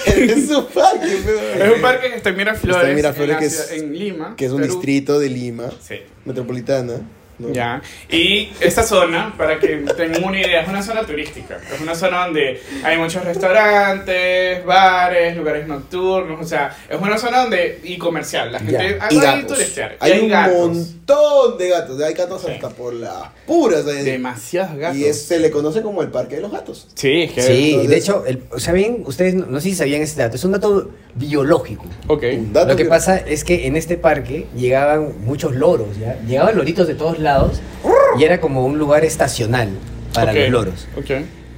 pero 0.06 0.26
es 0.34 0.50
un 0.50 0.66
parque, 0.68 1.18
pero- 1.26 1.66
Es 1.66 1.76
un 1.76 1.82
parque 1.82 2.10
que 2.10 2.16
está 2.18 2.30
en 2.30 2.38
Miraflores, 2.38 2.76
Está 2.78 2.90
en 2.90 2.96
Miraflores, 2.96 3.38
que 3.38 3.50
ciudad- 3.50 3.72
es- 3.74 3.82
en 3.82 3.98
Lima. 3.98 4.36
que 4.36 4.46
es 4.46 4.52
un 4.52 4.62
Perú. 4.62 4.74
distrito 4.74 5.20
de 5.20 5.30
Lima, 5.30 5.70
Sí. 5.82 5.96
metropolitana. 6.26 6.94
¿No? 7.40 7.52
Ya. 7.54 7.82
Y 8.10 8.52
esta 8.60 8.84
zona, 8.84 9.34
para 9.38 9.60
que 9.60 9.68
tengan 9.98 10.24
una 10.24 10.40
idea, 10.40 10.62
es 10.62 10.68
una 10.70 10.84
zona 10.84 11.02
turística. 11.06 11.58
Es 11.74 11.82
una 11.82 11.96
zona 11.96 12.26
donde 12.26 12.62
hay 12.84 12.98
muchos 12.98 13.24
restaurantes, 13.26 14.66
bares, 14.66 15.36
lugares 15.38 15.68
nocturnos. 15.68 16.40
O 16.42 16.48
sea, 16.48 16.76
es 16.90 17.00
una 17.00 17.18
zona 17.18 17.42
donde. 17.42 17.80
y 17.84 17.98
comercial. 17.98 18.52
La 18.52 18.60
gente 18.60 18.72
Ya. 18.74 18.98
va 18.98 19.08
Y 19.14 19.18
a 19.18 19.22
gatos. 19.22 19.48
turistear. 19.58 19.98
Y 20.02 20.06
Hay, 20.06 20.20
un 20.20 20.30
gatos. 20.30 20.56
montón 20.78 21.58
de 21.58 21.70
gatos. 21.70 22.02
Hay 22.02 22.14
gatos 22.14 22.42
Sí. 22.42 22.52
hasta 22.52 22.70
por 22.70 22.94
las 22.94 23.14
puras. 23.46 23.86
Demasiados 23.86 24.76
gatos. 24.78 24.98
Y 24.98 25.06
es- 25.06 25.26
se 25.26 25.40
le 25.40 25.50
conoce 25.52 25.82
como 25.82 26.02
el 26.02 26.10
parque 26.10 26.36
de 26.36 26.42
los 26.42 26.52
gatos. 26.52 26.88
Sí, 26.96 27.24
es 27.24 27.32
que. 27.32 27.42
Sí, 27.42 27.70
entonces- 27.72 27.90
de 27.90 27.98
hecho, 27.98 28.24
el, 28.26 28.44
¿saben? 28.58 29.04
Ustedes 29.06 29.34
no, 29.36 29.46
no 29.46 29.60
sé 29.60 29.70
si 29.70 29.76
sabían 29.76 30.02
ese 30.02 30.20
dato. 30.22 30.36
Es 30.36 30.44
un 30.44 30.52
dato 30.52 30.92
biológico. 31.16 31.86
Ok. 32.08 32.24
Un 32.34 32.54
dato 32.54 32.70
Lo 32.70 32.76
que 32.76 32.86
pasa 32.86 33.18
es 33.18 33.44
que 33.44 33.68
en 33.68 33.76
este 33.76 33.98
parque 33.98 34.48
llegaban 34.56 35.14
muchos 35.26 35.56
loros, 35.56 35.98
¿ya? 36.00 36.20
Llegaban 36.28 36.56
loritos 36.58 36.88
de 36.88 36.96
todos 36.96 37.20
lados 37.20 37.29
y 38.18 38.24
era 38.24 38.40
como 38.42 38.66
un 38.66 38.78
lugar 38.78 39.06
estacional 39.06 39.70
para 40.14 40.34
los 40.34 40.50
loros. 40.50 40.88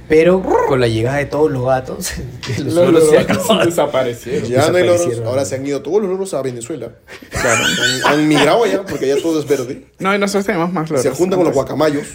Pero 0.08 0.42
con 0.68 0.80
la 0.80 0.88
llegada 0.88 1.18
de 1.18 1.24
todos 1.26 1.50
los 1.50 1.64
gatos, 1.64 2.12
los, 2.58 2.74
Los 2.74 2.74
loros 2.74 3.08
se 3.08 3.14
loros 3.14 3.30
acabaron. 3.30 3.66
desaparecieron. 3.70 4.48
Ya 4.48 4.68
no 4.68 4.76
hay 4.76 4.82
loros. 4.84 4.92
desaparecieron. 4.98 5.26
Ahora 5.28 5.44
se 5.44 5.54
han 5.54 5.66
ido 5.66 5.80
todos 5.80 6.02
los 6.02 6.10
loros 6.10 6.34
a 6.34 6.42
Venezuela. 6.42 6.90
Claro. 7.30 7.64
han, 8.06 8.12
han 8.12 8.28
migrado 8.28 8.64
allá 8.64 8.82
porque 8.84 9.06
ya 9.08 9.16
todo 9.22 9.40
es 9.40 9.46
verde. 9.46 9.86
No, 10.00 10.14
y 10.14 10.18
nosotros 10.18 10.44
tenemos 10.44 10.72
más 10.72 10.90
loros. 10.90 11.02
se 11.02 11.10
juntan 11.10 11.38
con 11.38 11.46
los 11.46 11.54
guacamayos. 11.54 12.06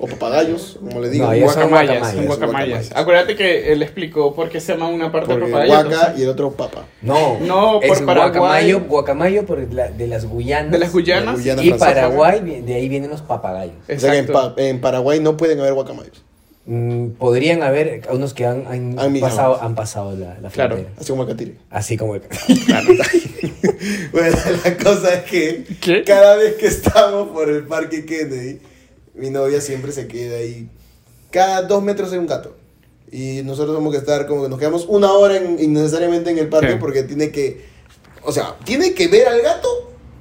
O 0.00 0.06
papagayos, 0.06 0.78
como 0.80 1.00
le 1.00 1.10
digo. 1.10 1.24
No, 1.26 1.32
son 1.32 1.40
Guacamayas, 1.42 1.70
guacamayas, 1.70 2.14
son 2.14 2.26
guacamayas. 2.26 2.68
guacamayas. 2.68 2.90
Acuérdate 2.96 3.34
que 3.36 3.72
él 3.72 3.82
explicó 3.82 4.32
por 4.32 4.48
qué 4.48 4.60
se 4.60 4.72
llama 4.72 4.88
una 4.88 5.10
parte 5.10 5.28
porque 5.34 5.50
papaya. 5.50 5.66
guaca 5.66 5.88
entonces- 5.88 6.18
y 6.18 6.22
el 6.22 6.28
otro 6.28 6.52
papa. 6.52 6.84
No, 7.02 7.40
No, 7.40 7.82
es 7.82 7.88
por 7.98 8.06
Paraguay. 8.06 8.30
guacamayo, 8.30 8.80
guacamayo 8.88 9.44
por 9.46 9.72
la- 9.74 9.90
de 9.90 10.06
las 10.06 10.24
Guyanas. 10.24 10.70
De 10.70 10.78
las 10.78 10.92
Guyanas. 10.92 11.34
De 11.36 11.40
Guyana 11.42 11.62
Y 11.64 11.68
francesa. 11.70 11.92
Paraguay, 11.94 12.62
de 12.64 12.74
ahí 12.74 12.88
vienen 12.88 13.10
los 13.10 13.22
papagayos. 13.22 13.74
O 13.92 13.98
sea 13.98 14.12
que 14.12 14.18
en, 14.18 14.24
Exacto. 14.26 14.54
Pa- 14.54 14.62
en 14.62 14.80
Paraguay 14.80 15.18
no 15.18 15.36
pueden 15.36 15.58
haber 15.58 15.74
guacamayos. 15.74 16.22
Mm, 16.66 17.12
podrían 17.18 17.62
haber 17.62 18.02
unos 18.12 18.34
que 18.34 18.44
han, 18.46 18.66
han 18.68 19.18
pasado, 19.20 19.58
han 19.60 19.74
pasado 19.74 20.12
la, 20.16 20.38
la 20.40 20.50
Claro. 20.50 20.76
frontera. 20.76 20.94
Así 21.00 21.10
como 21.10 21.22
el 21.22 21.28
catire. 21.28 21.54
Así 21.70 21.96
como 21.96 22.14
el... 22.14 22.22
Bueno, 24.12 24.36
la 24.64 24.76
cosa 24.76 25.14
es 25.14 25.22
que 25.24 25.64
¿Qué? 25.80 26.02
cada 26.04 26.36
vez 26.36 26.54
que 26.54 26.66
estamos 26.66 27.28
por 27.28 27.48
el 27.48 27.64
parque 27.66 28.04
Kennedy, 28.04 28.58
mi 29.18 29.30
novia 29.30 29.60
siempre 29.60 29.92
se 29.92 30.06
queda 30.08 30.38
ahí. 30.38 30.68
Cada 31.30 31.62
dos 31.62 31.82
metros 31.82 32.12
hay 32.12 32.18
un 32.18 32.26
gato. 32.26 32.56
Y 33.10 33.42
nosotros 33.44 33.74
tenemos 33.76 33.92
que 33.92 33.98
estar 33.98 34.26
como 34.26 34.42
que 34.44 34.48
nos 34.48 34.58
quedamos 34.58 34.84
una 34.88 35.12
hora 35.12 35.36
en- 35.36 35.58
innecesariamente 35.62 36.30
en 36.30 36.38
el 36.38 36.48
parque 36.48 36.72
Sí. 36.72 36.76
porque 36.80 37.02
tiene 37.02 37.30
que, 37.30 37.64
o 38.22 38.32
sea, 38.32 38.56
tiene 38.64 38.92
que 38.94 39.08
ver 39.08 39.28
al 39.28 39.40
gato, 39.40 39.68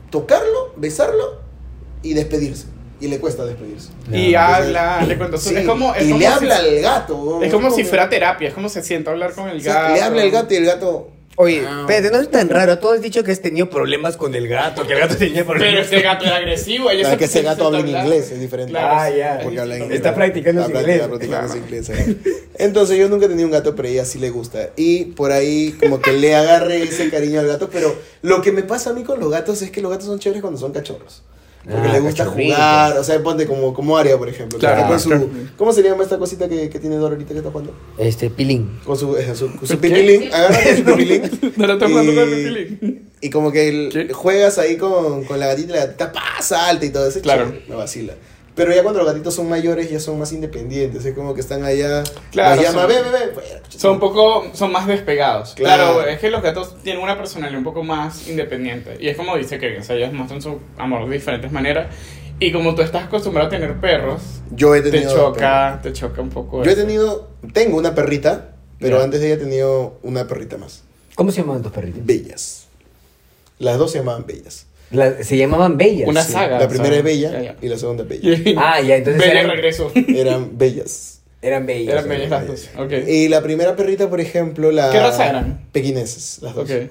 tocarlo, 0.09 0.73
besarlo 0.77 1.39
y 2.03 2.13
despedirse. 2.13 2.67
Y 2.99 3.07
le 3.09 3.19
cuesta 3.19 3.45
despedirse. 3.45 3.89
Y 4.11 4.33
habla, 4.33 5.03
le 5.05 5.17
cuento. 5.17 5.37
Sí, 5.37 5.55
es 5.55 5.67
como, 5.67 5.93
es 5.93 6.03
y 6.05 6.11
como 6.11 6.19
le 6.19 6.25
si- 6.25 6.31
habla 6.31 6.55
al 6.57 6.79
gato. 6.81 7.43
Es 7.43 7.53
como 7.53 7.69
si 7.71 7.83
fuera 7.83 8.09
terapia, 8.09 8.47
es 8.47 8.53
como 8.53 8.69
se 8.69 8.81
sienta 8.81 9.11
a 9.11 9.13
hablar 9.13 9.33
con 9.33 9.49
el 9.49 9.57
O 9.57 9.59
sea, 9.61 9.73
gato. 9.83 9.93
le 9.93 10.01
habla 10.01 10.21
al 10.23 10.31
gato 10.31 10.53
y 10.53 10.57
el 10.57 10.65
gato... 10.65 11.09
Oye, 11.39 11.63
Ah. 11.67 11.81
espérate, 11.81 12.09
no 12.11 12.19
es 12.19 12.31
tan 12.31 12.49
raro. 12.49 12.79
Tú 12.79 12.89
has 12.89 12.99
dicho 12.99 13.23
que 13.23 13.31
has 13.31 13.39
tenido 13.39 13.69
problemas 13.69 14.17
con 14.17 14.33
el 14.33 14.47
gato, 14.47 14.87
que 14.87 14.93
el 14.93 14.99
gato 14.99 15.15
tenía 15.17 15.45
Pero 15.45 15.59
problemas. 15.59 15.85
ese 15.85 16.01
gato 16.01 16.25
era 16.25 16.37
agresivo. 16.37 16.89
ella 16.89 17.01
Claro, 17.01 17.17
que 17.19 17.25
ese 17.25 17.33
se 17.39 17.41
gato 17.43 17.67
habla 17.67 17.79
en 17.81 17.89
inglés, 17.89 18.31
es 18.31 18.39
diferente. 18.39 18.71
Claro, 18.71 18.87
Ah, 18.99 19.09
ya. 19.11 19.39
Porque 19.43 19.59
habla 19.59 19.77
inglés. 19.77 19.97
Está 19.97 20.15
practicando 20.15 20.61
su 20.63 20.67
Está 20.69 20.79
inglés. 20.81 21.01
practicando 21.07 21.47
su 21.47 21.53
Claro. 21.53 21.65
inglés, 21.67 21.89
eh. 21.91 22.17
Entonces 22.57 22.97
yo 22.97 23.07
nunca 23.07 23.27
he 23.27 23.29
tenido 23.29 23.45
un 23.47 23.51
gato, 23.51 23.75
pero 23.75 23.87
a 23.87 23.91
ella 23.91 24.05
sí 24.05 24.17
le 24.17 24.31
gusta. 24.31 24.71
Y 24.75 25.05
por 25.05 25.31
ahí 25.31 25.73
como 25.79 26.01
que 26.01 26.11
le 26.13 26.35
agarre 26.35 26.81
ese 26.81 27.11
cariño 27.11 27.39
al 27.39 27.47
gato. 27.47 27.69
Pero 27.71 27.95
lo 28.23 28.41
que 28.41 28.51
me 28.51 28.63
pasa 28.63 28.89
a 28.89 28.93
mí 28.93 29.03
con 29.03 29.19
los 29.19 29.29
gatos 29.29 29.61
es 29.61 29.69
que 29.69 29.79
los 29.81 29.91
gatos 29.91 30.07
son 30.07 30.17
chéveres 30.17 30.41
cuando 30.41 30.59
son 30.59 30.71
cachorros. 30.73 31.21
Porque 31.69 31.89
Ah, 31.89 31.93
le 31.93 31.99
gusta 31.99 32.25
jugar, 32.25 32.97
o 32.97 33.03
sea, 33.03 33.21
ponte 33.21 33.45
como, 33.45 33.73
como 33.73 33.97
Aria, 33.97 34.17
por 34.17 34.29
ejemplo. 34.29 34.57
Claro, 34.57 34.93
está 34.95 35.09
con 35.09 35.19
su-. 35.21 35.29
¿Cómo 35.57 35.73
se 35.73 35.83
llama 35.83 36.03
esta 36.03 36.17
cosita 36.17 36.47
que, 36.47 36.69
que 36.69 36.79
tiene 36.79 36.95
Dora 36.95 37.13
ahorita 37.15 37.33
que 37.33 37.39
está 37.39 37.49
jugando? 37.51 37.73
Este, 37.97 38.29
pilín. 38.29 38.79
Con 38.85 38.97
su, 38.97 39.17
eh, 39.17 39.35
su, 39.35 39.49
su 39.63 39.77
pipilín, 39.77 40.23
agarra 40.33 40.57
con 40.63 40.77
su 40.77 40.83
pipilín. 40.85 41.21
No 41.57 41.67
lo 41.67 41.73
estoy 41.73 41.89
jugando 41.91 42.13
con 42.15 42.23
el 42.23 42.39
y, 42.39 42.65
pipilín. 42.65 43.09
y 43.19 43.29
como 43.29 43.51
que 43.51 43.67
el- 43.67 44.13
juegas 44.13 44.57
ahí 44.59 44.77
con, 44.77 45.25
con 45.25 45.39
la 45.39 45.47
gatita 45.47 45.69
y 45.71 45.75
la 45.75 45.85
gatita 45.87 46.13
pasa 46.13 46.67
alta 46.69 46.85
y 46.85 46.89
todo 46.89 47.07
eso. 47.07 47.19
Claro. 47.21 47.53
Me 47.67 47.75
vacila. 47.75 48.13
Pero 48.57 48.73
ya 48.73 48.81
cuando 48.81 48.99
los 49.01 49.07
gatitos 49.07 49.35
son 49.35 49.47
mayores 49.47 49.89
ya 49.89 49.99
son 49.99 50.17
más 50.19 50.33
independientes. 50.33 51.05
Es 51.05 51.13
como 51.15 51.33
que 51.35 51.41
están 51.41 51.63
allá. 51.63 52.03
Claro, 52.31 52.55
Los 52.55 52.65
llama, 52.65 52.81
son- 52.81 52.91
fuera, 53.33 53.61
Son 53.69 53.91
un 53.93 53.99
poco, 53.99 54.47
son 54.53 54.71
más 54.71 54.87
despegados. 54.87 55.53
Claro. 55.53 55.93
Claro. 55.93 56.09
es 56.09 56.19
que 56.19 56.31
los 56.31 56.41
gatos 56.41 56.75
tienen 56.83 57.01
una 57.03 57.15
personalidad 57.17 57.57
un 57.59 57.63
poco 57.63 57.83
más 57.83 58.27
independiente. 58.27 58.97
Y 58.99 59.07
es 59.09 59.15
como 59.15 59.37
dice 59.37 59.59
que 59.59 59.77
o 59.77 59.83
sea, 59.83 59.95
ellos 59.95 60.11
muestran 60.11 60.41
su 60.41 60.59
amor 60.77 61.07
de 61.07 61.13
diferentes 61.15 61.51
maneras. 61.51 61.87
Y 62.39 62.51
como 62.51 62.73
tú 62.75 62.81
estás 62.81 63.05
acostumbrado 63.05 63.47
a 63.47 63.51
tener 63.51 63.79
perros, 63.79 64.21
Yo 64.51 64.73
he 64.75 64.81
te 64.81 64.91
tenido. 64.91 65.13
choca, 65.15 65.79
te 65.81 65.93
choca 65.93 66.21
un 66.21 66.29
poco 66.29 66.63
Yo 66.63 66.71
he 66.71 66.75
tenido. 66.75 67.29
Tengo 67.53 67.77
una 67.77 67.93
perrita, 67.95 68.55
pero 68.79 69.01
antes 69.01 69.21
de 69.21 69.27
ella 69.27 69.35
he 69.35 69.39
tenido 69.39 69.99
una 70.03 70.27
perrita 70.27 70.57
más. 70.57 70.83
¿Cómo 71.15 71.31
se 71.31 71.41
llamaban 71.41 71.61
tus 71.63 71.71
perritos? 71.71 72.03
Bellas. 72.05 72.67
Las 73.59 73.77
dos 73.77 73.91
se 73.91 73.99
llamaban 73.99 74.25
Bellas. 74.27 74.65
La- 74.91 75.23
se 75.23 75.35
llamaban 75.37 75.77
bellas. 75.77 76.07
Una 76.07 76.23
Sí. 76.23 76.31
saga. 76.33 76.59
La 76.59 76.65
o 76.65 76.69
primera 76.69 76.89
sea, 76.91 76.97
es 76.99 77.03
Bella 77.03 77.31
ya, 77.31 77.41
ya. 77.41 77.55
y 77.61 77.67
la 77.67 77.77
segunda 77.77 78.03
es 78.03 78.09
Bella. 78.09 78.53
Ah, 78.61 78.81
ya, 78.81 78.95
entonces 78.97 79.21
Bella 79.21 79.39
eran, 79.41 79.51
regreso. 79.51 79.91
Eran 79.95 80.57
bellas. 80.57 81.21
eran 81.41 81.65
bellas. 81.65 81.93
Eran 81.93 82.09
bellas 82.09 82.29
las 82.29 82.47
dos. 82.47 82.69
Ok. 82.77 82.91
Y 83.07 83.27
la 83.27 83.41
primera 83.43 83.75
perrita, 83.75 84.09
por 84.09 84.21
ejemplo, 84.21 84.71
la. 84.71 84.89
¿Qué 84.91 84.99
raza 84.99 85.29
eran? 85.29 85.67
Pequineses, 85.71 86.39
las 86.41 86.55
dos. 86.55 86.69
Ok. 86.69 86.89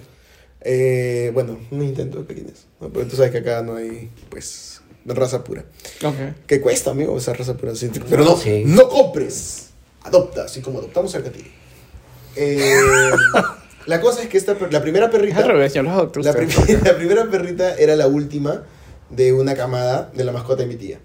Eh, 0.68 1.30
bueno, 1.32 1.58
un 1.70 1.82
intento 1.82 2.18
de 2.18 2.24
pequinés. 2.24 2.66
¿no? 2.80 2.90
Pero 2.92 3.06
tú 3.06 3.16
sabes 3.16 3.30
que 3.30 3.38
acá 3.38 3.62
no 3.62 3.76
hay, 3.76 4.10
pues, 4.28 4.80
raza 5.06 5.44
pura. 5.44 5.64
Ok. 6.04 6.14
¿Qué 6.46 6.60
cuesta, 6.60 6.90
amigo, 6.90 7.16
esa 7.16 7.32
raza 7.34 7.56
pura? 7.56 7.74
Sí, 7.76 7.88
Pero 8.10 8.24
no, 8.24 8.36
Sí. 8.36 8.62
no 8.66 8.88
compres. 8.88 9.68
Adopta, 10.02 10.44
así 10.44 10.60
como 10.60 10.78
adoptamos 10.80 11.14
al 11.14 11.22
gatito. 11.22 11.48
Eh, 12.36 12.74
la 13.86 14.00
cosa 14.00 14.22
es 14.22 14.28
que 14.28 14.36
esta, 14.38 14.54
per- 14.54 14.72
la 14.72 14.82
primera 14.82 15.06
Es 15.06 15.12
perrita, 15.12 15.42
revés, 15.42 15.74
los 15.74 16.24
la, 16.24 16.32
prim- 16.32 16.50
la 16.84 16.96
primera 16.96 17.30
perrita 17.30 17.74
era 17.76 17.96
la 17.96 18.06
última 18.06 18.64
de 19.10 19.32
una 19.32 19.54
camada 19.54 20.10
de 20.14 20.24
la 20.24 20.32
mascota 20.32 20.62
de 20.62 20.68
mi 20.68 20.76
tía. 20.76 20.98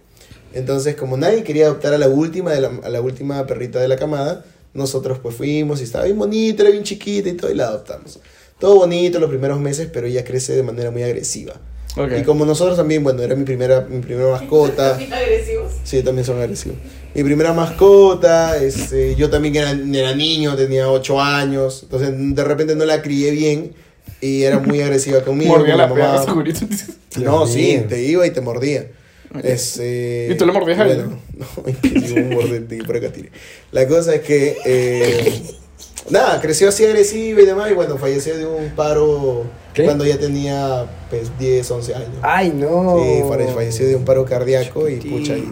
Entonces, 0.53 0.95
como 0.95 1.15
nadie 1.17 1.43
quería 1.43 1.65
adoptar 1.67 1.93
a 1.93 1.97
la 1.97 2.07
última, 2.09 2.51
de 2.51 2.61
la, 2.61 2.71
a 2.83 2.89
la 2.89 3.01
última 3.01 3.45
perrita 3.47 3.79
de 3.79 3.87
la 3.87 3.95
camada, 3.95 4.43
nosotros 4.73 5.19
pues 5.21 5.35
fuimos 5.35 5.79
y 5.81 5.83
estaba 5.83 6.05
bien 6.05 6.17
bonita, 6.17 6.63
era 6.63 6.71
bien 6.71 6.83
chiquita 6.83 7.29
y 7.29 7.33
todo, 7.33 7.51
y 7.51 7.55
la 7.55 7.67
adoptamos. 7.67 8.19
Todo 8.59 8.75
bonito 8.75 9.19
los 9.19 9.29
primeros 9.29 9.59
meses, 9.59 9.87
pero 9.91 10.07
ella 10.07 10.23
crece 10.23 10.53
de 10.55 10.63
manera 10.63 10.91
muy 10.91 11.03
agresiva. 11.03 11.53
Ok. 11.97 12.11
Y 12.19 12.23
como 12.23 12.45
nosotros 12.45 12.77
también, 12.77 13.03
bueno, 13.03 13.21
era 13.21 13.35
mi 13.35 13.43
primera, 13.43 13.81
mi 13.81 13.99
primera 14.01 14.29
mascota. 14.31 14.95
agresivos. 15.11 15.73
Sí, 15.83 16.01
también 16.03 16.25
son 16.25 16.37
agresivos. 16.39 16.77
Mi 17.13 17.23
primera 17.23 17.51
mascota, 17.53 18.57
este, 18.57 19.15
yo 19.15 19.29
también 19.29 19.55
era, 19.55 19.71
era 19.71 20.15
niño, 20.15 20.55
tenía 20.55 20.89
8 20.89 21.19
años, 21.21 21.81
entonces 21.83 22.09
de 22.15 22.43
repente 22.43 22.75
no 22.75 22.85
la 22.85 23.01
crié 23.01 23.31
bien 23.31 23.73
y 24.21 24.43
era 24.43 24.59
muy 24.59 24.81
agresiva 24.81 25.21
conmigo. 25.21 25.57
Mordía 25.57 25.73
con 25.73 25.77
la 25.79 25.87
mamá. 25.87 26.25
No, 27.17 27.39
Dios 27.45 27.51
sí, 27.51 27.83
te 27.89 28.01
iba 28.03 28.25
y 28.25 28.31
te 28.31 28.39
mordía. 28.41 28.87
Este, 29.43 30.27
¿Y 30.31 30.35
tú 30.35 30.45
le 30.45 30.51
mordías? 30.51 30.77
Bueno, 30.77 31.19
no, 31.37 31.47
por 32.85 32.95
acá 32.97 33.11
tire. 33.11 33.31
La 33.71 33.87
cosa 33.87 34.15
es 34.15 34.21
que, 34.21 34.57
eh, 34.65 35.41
nada, 36.09 36.39
creció 36.41 36.69
así 36.69 36.85
agresiva 36.85 37.41
y 37.41 37.45
demás, 37.45 37.71
y 37.71 37.73
bueno, 37.73 37.97
falleció 37.97 38.37
de 38.37 38.45
un 38.45 38.69
paro 38.71 39.45
¿Qué? 39.73 39.83
cuando 39.83 40.05
ya 40.05 40.17
tenía 40.17 40.85
pues, 41.09 41.31
10, 41.39 41.71
11 41.71 41.95
años. 41.95 42.09
Ay, 42.21 42.53
no. 42.55 42.97
Sí, 43.03 43.21
falle- 43.23 43.53
falleció 43.53 43.87
de 43.87 43.95
un 43.95 44.05
paro 44.05 44.25
cardíaco 44.25 44.89
y 44.89 44.95
pucha. 44.97 45.37
y 45.37 45.51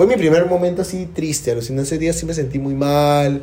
fue 0.00 0.06
mi 0.06 0.16
primer 0.16 0.46
momento 0.46 0.80
así 0.80 1.06
triste, 1.14 1.50
alucinó 1.50 1.82
ese 1.82 1.98
día 1.98 2.14
sí 2.14 2.24
me 2.24 2.32
sentí 2.32 2.58
muy 2.58 2.72
mal. 2.74 3.42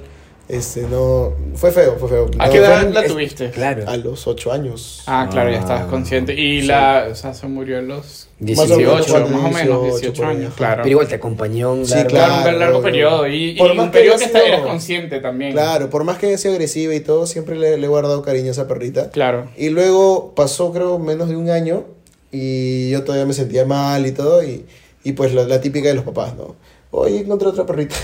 Este, 0.49 0.81
no. 0.83 1.33
Fue 1.55 1.71
feo, 1.71 1.97
fue 1.99 2.07
feo. 2.09 2.31
¿A 2.39 2.45
No, 2.47 2.51
qué 2.51 2.57
edad 2.59 2.81
fue- 2.83 2.93
la 2.93 3.01
es- 3.01 3.11
tuviste? 3.11 3.51
Claro. 3.51 3.83
A 3.87 3.97
los 3.97 4.25
8 4.27 4.51
años. 4.53 5.03
Ah, 5.05 5.27
claro, 5.29 5.51
ya 5.51 5.59
estabas 5.59 5.83
Ah, 5.83 5.87
consciente. 5.89 6.33
Y 6.33 6.61
sí. 6.61 6.67
la, 6.67 7.09
o 7.11 7.15
sea, 7.15 7.33
se 7.35 7.45
murió 7.47 7.77
a 7.77 7.81
los 7.81 8.29
Más 8.39 8.57
o 8.59 8.61
menos, 8.63 8.77
18, 8.77 9.11
cuando 9.11 9.29
más 9.29 9.39
o 9.39 9.53
menos, 9.55 9.83
18, 9.83 9.91
18 9.99 10.13
por 10.13 10.25
ahí, 10.31 10.37
años, 10.37 10.53
claro. 10.55 10.75
Pero 10.83 10.89
igual 10.89 11.07
te 11.09 11.15
acompañó 11.15 11.73
un 11.73 11.85
Sí, 11.85 11.93
largo- 11.93 12.09
Claro, 12.09 12.49
un 12.49 12.59
largo 12.59 12.81
periodo. 12.81 13.27
Y, 13.27 13.49
y 13.51 13.55
Por 13.57 13.75
más 13.75 13.85
un 13.85 13.91
que 13.91 13.97
periodo 13.99 14.17
que 14.17 14.23
está, 14.23 14.39
sido- 14.39 14.53
eras 14.53 14.61
consciente 14.65 15.19
también. 15.19 15.51
Claro, 15.51 15.89
por 15.91 16.03
más 16.05 16.17
que 16.17 16.25
haya 16.27 16.37
sido 16.39 16.53
agresiva 16.53 16.95
y 16.95 17.01
todo, 17.01 17.27
siempre 17.27 17.55
le, 17.59 17.77
le 17.77 17.85
he 17.85 17.89
guardado 17.89 18.21
cariño 18.23 18.47
a 18.47 18.51
esa 18.51 18.67
perrita. 18.67 19.11
Claro. 19.11 19.49
Y 19.57 19.69
luego 19.69 20.33
pasó, 20.33 20.71
creo, 20.71 20.97
menos 20.97 21.27
de 21.29 21.35
un 21.35 21.49
año 21.49 21.83
y 22.31 22.89
yo 22.91 23.03
todavía 23.03 23.25
me 23.25 23.33
sentía 23.33 23.65
mal 23.65 24.05
y 24.07 24.11
todo. 24.13 24.41
Y, 24.43 24.65
y 25.07 25.13
pues 25.13 25.33
la, 25.33 25.45
la 25.45 25.61
típica 25.61 25.87
de 25.87 25.93
los 25.93 26.03
papás, 26.03 26.35
¿no? 26.35 26.57
Oye, 26.91 27.19
encontré 27.19 27.47
otra 27.47 27.65
perrita. 27.65 27.95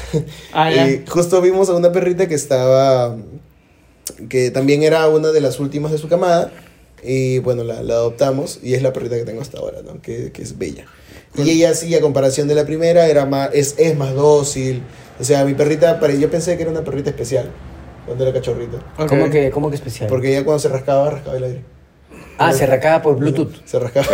Ah, 0.54 0.72
ya. 0.74 0.90
y 0.90 1.04
justo 1.06 1.42
vimos 1.42 1.68
a 1.68 1.74
una 1.74 1.92
perrita 1.92 2.30
que 2.30 2.36
estaba, 2.36 3.18
que 4.30 4.52
también 4.52 4.84
era 4.84 5.10
una 5.10 5.32
de 5.34 5.42
las 5.42 5.60
últimas 5.60 5.92
de 5.92 5.98
su 5.98 6.08
camada. 6.08 6.50
Y 7.04 7.40
bueno, 7.40 7.66
la, 7.66 7.84
la 7.84 7.96
adoptamos 7.96 8.60
y 8.64 8.76
es 8.76 8.82
la 8.82 8.94
perrita 8.94 9.18
que 9.18 9.26
tengo 9.26 9.42
hasta 9.42 9.58
ahora, 9.60 9.82
¿no? 9.82 10.02
Que, 10.02 10.32
que 10.32 10.42
es 10.42 10.58
bella. 10.58 10.86
Y 11.36 11.50
ella 11.50 11.74
sí, 11.74 11.94
a 11.94 12.00
comparación 12.00 12.48
de 12.48 12.56
la 12.56 12.66
primera, 12.66 13.08
era 13.08 13.26
más, 13.26 13.50
es, 13.52 13.76
es 13.78 13.98
más 13.98 14.16
dócil. 14.16 14.82
O 15.20 15.26
sea, 15.26 15.44
mi 15.44 15.56
perrita, 15.56 16.00
yo 16.14 16.32
pensé 16.32 16.56
que 16.56 16.62
era 16.62 16.72
una 16.72 16.86
perrita 16.86 17.10
especial 17.10 17.50
cuando 18.06 18.24
era 18.24 18.34
cachorrito. 18.34 18.78
Ok. 18.98 19.10
¿Cómo 19.10 19.30
que, 19.30 19.52
cómo 19.52 19.70
que 19.70 19.76
especial? 19.76 20.08
Porque 20.08 20.30
ella 20.30 20.46
cuando 20.46 20.60
se 20.60 20.70
rascaba, 20.70 21.10
rascaba 21.10 21.36
el 21.36 21.44
aire. 21.44 21.73
Ah, 22.48 22.54
se 22.54 22.66
racaba 22.66 23.02
por 23.02 23.16
Bluetooth. 23.18 23.54
Se 23.66 23.80
rascaba, 23.80 24.08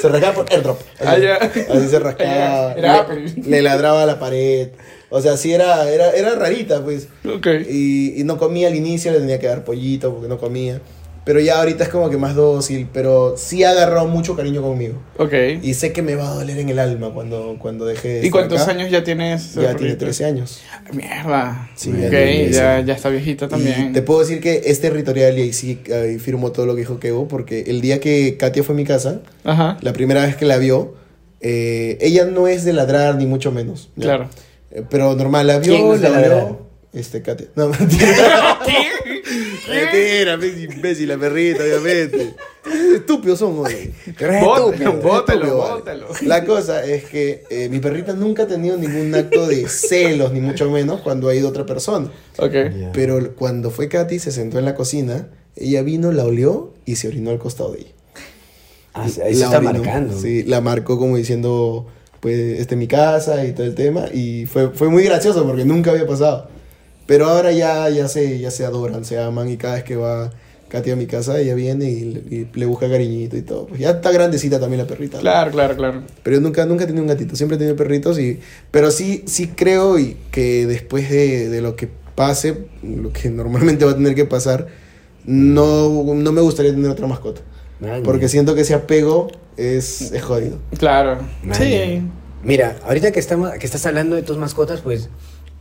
se 0.00 0.08
rascaba 0.08 0.34
por 0.34 0.52
airdrop. 0.52 0.78
Ah, 1.04 1.18
ya. 1.18 1.34
Así 1.36 1.88
se 1.88 1.98
rascaba. 1.98 2.72
Era 2.72 2.92
le, 2.92 2.98
Apple. 2.98 3.34
le 3.46 3.62
ladraba 3.62 4.02
a 4.02 4.06
la 4.06 4.18
pared. 4.18 4.68
O 5.10 5.20
sea, 5.20 5.36
sí 5.36 5.52
era, 5.52 5.90
era, 5.90 6.10
era 6.10 6.34
rarita, 6.34 6.82
pues. 6.82 7.08
Ok. 7.24 7.46
Y, 7.68 8.20
y 8.20 8.24
no 8.24 8.36
comía 8.36 8.68
al 8.68 8.74
inicio, 8.74 9.10
le 9.12 9.20
tenía 9.20 9.38
que 9.38 9.46
dar 9.46 9.64
pollito 9.64 10.12
porque 10.12 10.28
no 10.28 10.38
comía. 10.38 10.80
Pero 11.28 11.40
ya 11.40 11.58
ahorita 11.58 11.84
es 11.84 11.90
como 11.90 12.08
que 12.08 12.16
más 12.16 12.34
dócil, 12.34 12.88
pero 12.90 13.34
sí 13.36 13.62
ha 13.62 13.72
agarrado 13.72 14.06
mucho 14.08 14.34
cariño 14.34 14.62
conmigo. 14.62 14.94
Ok. 15.18 15.34
Y 15.60 15.74
sé 15.74 15.92
que 15.92 16.00
me 16.00 16.14
va 16.14 16.30
a 16.30 16.34
doler 16.36 16.56
en 16.56 16.70
el 16.70 16.78
alma 16.78 17.10
cuando, 17.12 17.56
cuando 17.58 17.84
deje 17.84 18.08
de 18.08 18.14
¿Y 18.14 18.16
estar 18.28 18.30
cuántos 18.30 18.62
acá. 18.62 18.70
años 18.70 18.90
ya 18.90 19.04
tienes? 19.04 19.54
Ya 19.54 19.76
tiene 19.76 19.96
13 19.96 20.24
años. 20.24 20.62
Mierda. 20.90 21.68
Sí, 21.74 21.90
ok, 21.90 22.50
ya 22.50 22.80
ya, 22.80 22.94
está 22.94 23.10
viejita 23.10 23.46
también. 23.46 23.90
Y 23.90 23.92
te 23.92 24.00
puedo 24.00 24.20
decir 24.20 24.40
que 24.40 24.62
es 24.64 24.80
territorial 24.80 25.38
y 25.38 25.42
ahí 25.42 25.52
sí 25.52 25.78
ahí 25.92 26.18
firmo 26.18 26.50
todo 26.50 26.64
lo 26.64 26.74
que 26.74 26.80
dijo 26.80 26.98
Kevo, 26.98 27.28
porque 27.28 27.64
el 27.66 27.82
día 27.82 28.00
que 28.00 28.38
Katia 28.38 28.62
fue 28.62 28.74
a 28.74 28.76
mi 28.76 28.86
casa, 28.86 29.20
Ajá. 29.44 29.76
la 29.82 29.92
primera 29.92 30.24
vez 30.24 30.34
que 30.34 30.46
la 30.46 30.56
vio, 30.56 30.94
eh, 31.42 31.98
ella 32.00 32.24
no 32.24 32.48
es 32.48 32.64
de 32.64 32.72
ladrar 32.72 33.16
ni 33.16 33.26
mucho 33.26 33.52
menos. 33.52 33.90
¿ya? 33.96 34.04
Claro. 34.04 34.30
Eh, 34.70 34.82
pero 34.88 35.14
normal, 35.14 35.46
la 35.46 35.60
¿Quién 35.60 35.74
vio, 35.92 35.96
la 36.08 36.20
vio. 36.22 36.68
Este, 36.94 37.20
Katia. 37.20 37.48
No, 37.54 37.68
mentira. 37.78 38.60
mentira, 39.68 40.34
imbécil, 40.34 41.08
la 41.08 41.18
perrita, 41.18 41.62
obviamente. 41.62 42.34
Estúpidos. 42.96 43.40
Eres 43.42 44.44
Bótalo, 44.44 44.72
estúpido. 44.72 45.56
bótalo. 45.56 46.08
La 46.22 46.44
cosa 46.44 46.84
es 46.84 47.04
que 47.04 47.44
eh, 47.50 47.68
mi 47.70 47.78
perrita 47.80 48.12
nunca 48.12 48.42
ha 48.44 48.46
tenido 48.46 48.76
ningún 48.76 49.14
acto 49.14 49.46
de 49.46 49.68
celos, 49.68 50.32
ni 50.32 50.40
mucho 50.40 50.70
menos, 50.70 51.00
cuando 51.00 51.28
ha 51.28 51.34
ido 51.34 51.48
otra 51.48 51.64
persona. 51.66 52.10
Ok. 52.38 52.52
Ya. 52.52 52.92
Pero 52.92 53.34
cuando 53.34 53.70
fue 53.70 53.88
Katy, 53.88 54.18
se 54.18 54.32
sentó 54.32 54.58
en 54.58 54.64
la 54.64 54.74
cocina, 54.74 55.28
ella 55.56 55.82
vino, 55.82 56.12
la 56.12 56.24
olió 56.24 56.74
y 56.84 56.96
se 56.96 57.08
orinó 57.08 57.30
al 57.30 57.38
costado 57.38 57.72
de 57.72 57.80
ella. 57.80 57.90
Ah, 58.94 59.04
ahí 59.04 59.10
se 59.10 59.20
La 59.20 59.28
está 59.46 59.58
orinó. 59.58 59.72
marcando. 59.74 60.18
Sí, 60.18 60.42
la 60.44 60.60
marcó 60.60 60.98
como 60.98 61.16
diciendo, 61.16 61.86
pues, 62.20 62.36
este 62.60 62.74
es 62.74 62.78
mi 62.78 62.88
casa 62.88 63.44
y 63.46 63.52
todo 63.52 63.66
el 63.66 63.74
tema. 63.74 64.06
Y 64.12 64.46
fue, 64.46 64.70
fue 64.70 64.88
muy 64.88 65.04
gracioso 65.04 65.46
porque 65.46 65.64
nunca 65.64 65.90
había 65.92 66.06
pasado. 66.06 66.48
Pero 67.08 67.26
ahora 67.26 67.50
ya, 67.50 67.88
ya, 67.90 68.06
se, 68.06 68.38
ya 68.38 68.52
se 68.52 68.64
adoran, 68.64 69.04
se 69.04 69.18
aman 69.18 69.48
y 69.48 69.56
cada 69.56 69.74
vez 69.74 69.82
que 69.84 69.96
va 69.96 70.30
Katy 70.68 70.90
a 70.90 70.96
mi 70.96 71.06
casa, 71.06 71.40
ella 71.40 71.54
viene 71.54 71.90
y, 71.90 72.00
le- 72.04 72.36
y 72.36 72.48
le 72.52 72.66
busca 72.66 72.88
cariñito 72.90 73.36
y 73.38 73.42
todo. 73.42 73.66
Pues 73.66 73.80
ya 73.80 73.90
está 73.92 74.12
grandecita 74.12 74.60
también 74.60 74.82
la 74.82 74.86
perrita. 74.86 75.16
¿no? 75.16 75.22
Claro, 75.22 75.50
claro, 75.50 75.74
claro. 75.76 76.02
Pero 76.22 76.36
yo 76.36 76.42
nunca, 76.42 76.66
nunca 76.66 76.84
he 76.84 76.86
tenido 76.86 77.02
un 77.02 77.08
gatito, 77.08 77.34
siempre 77.34 77.56
he 77.56 77.58
tenido 77.58 77.74
perritos. 77.76 78.18
Y, 78.20 78.38
pero 78.70 78.90
sí, 78.90 79.24
sí 79.26 79.48
creo 79.56 79.98
y 79.98 80.18
que 80.30 80.66
después 80.66 81.08
de, 81.08 81.48
de 81.48 81.62
lo 81.62 81.74
que 81.74 81.88
pase, 82.14 82.66
lo 82.82 83.10
que 83.12 83.30
normalmente 83.30 83.86
va 83.86 83.92
a 83.92 83.96
tener 83.96 84.14
que 84.14 84.26
pasar, 84.26 84.66
no, 85.24 85.88
no 86.14 86.32
me 86.32 86.40
gustaría 86.40 86.72
tener 86.72 86.90
otra 86.90 87.06
mascota. 87.06 87.40
Man, 87.80 88.02
Porque 88.02 88.28
siento 88.28 88.54
que 88.54 88.62
ese 88.62 88.74
apego 88.74 89.28
es, 89.56 90.12
es 90.12 90.22
jodido. 90.22 90.58
Claro. 90.78 91.18
man. 91.42 91.54
Sí. 91.56 92.02
Mira, 92.42 92.76
ahorita 92.84 93.10
que, 93.10 93.20
estamos, 93.20 93.50
que 93.52 93.66
estás 93.66 93.84
hablando 93.86 94.16
de 94.16 94.22
tus 94.22 94.36
mascotas, 94.36 94.80
pues 94.80 95.08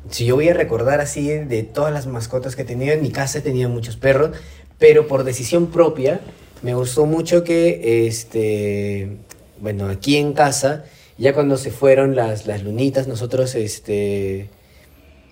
si 0.10 0.26
yo 0.26 0.36
voy 0.36 0.50
a 0.50 0.54
recordar 0.54 1.02
así 1.02 1.28
de 1.28 1.64
todas 1.64 1.94
las 1.94 2.08
mascotas 2.08 2.56
que 2.56 2.64
he 2.64 2.66
tenido, 2.66 2.94
en 2.94 3.02
mi 3.02 3.12
casa 3.12 3.40
he 3.40 3.42
tenido 3.42 3.70
muchos 3.70 3.98
perros, 3.98 4.32
pero 4.80 5.08
por 5.08 5.24
decisión 5.24 5.68
propia 5.68 6.20
me 6.62 6.74
gustó 6.74 7.06
mucho 7.06 7.44
que, 7.44 8.08
este, 8.08 9.18
bueno, 9.60 9.88
aquí 9.88 10.18
en 10.18 10.34
casa, 10.34 10.86
ya 11.18 11.34
cuando 11.34 11.58
se 11.58 11.72
fueron 11.72 12.16
las, 12.16 12.46
las 12.48 12.64
lunitas, 12.64 13.08
nosotros, 13.08 13.56
este, 13.56 14.50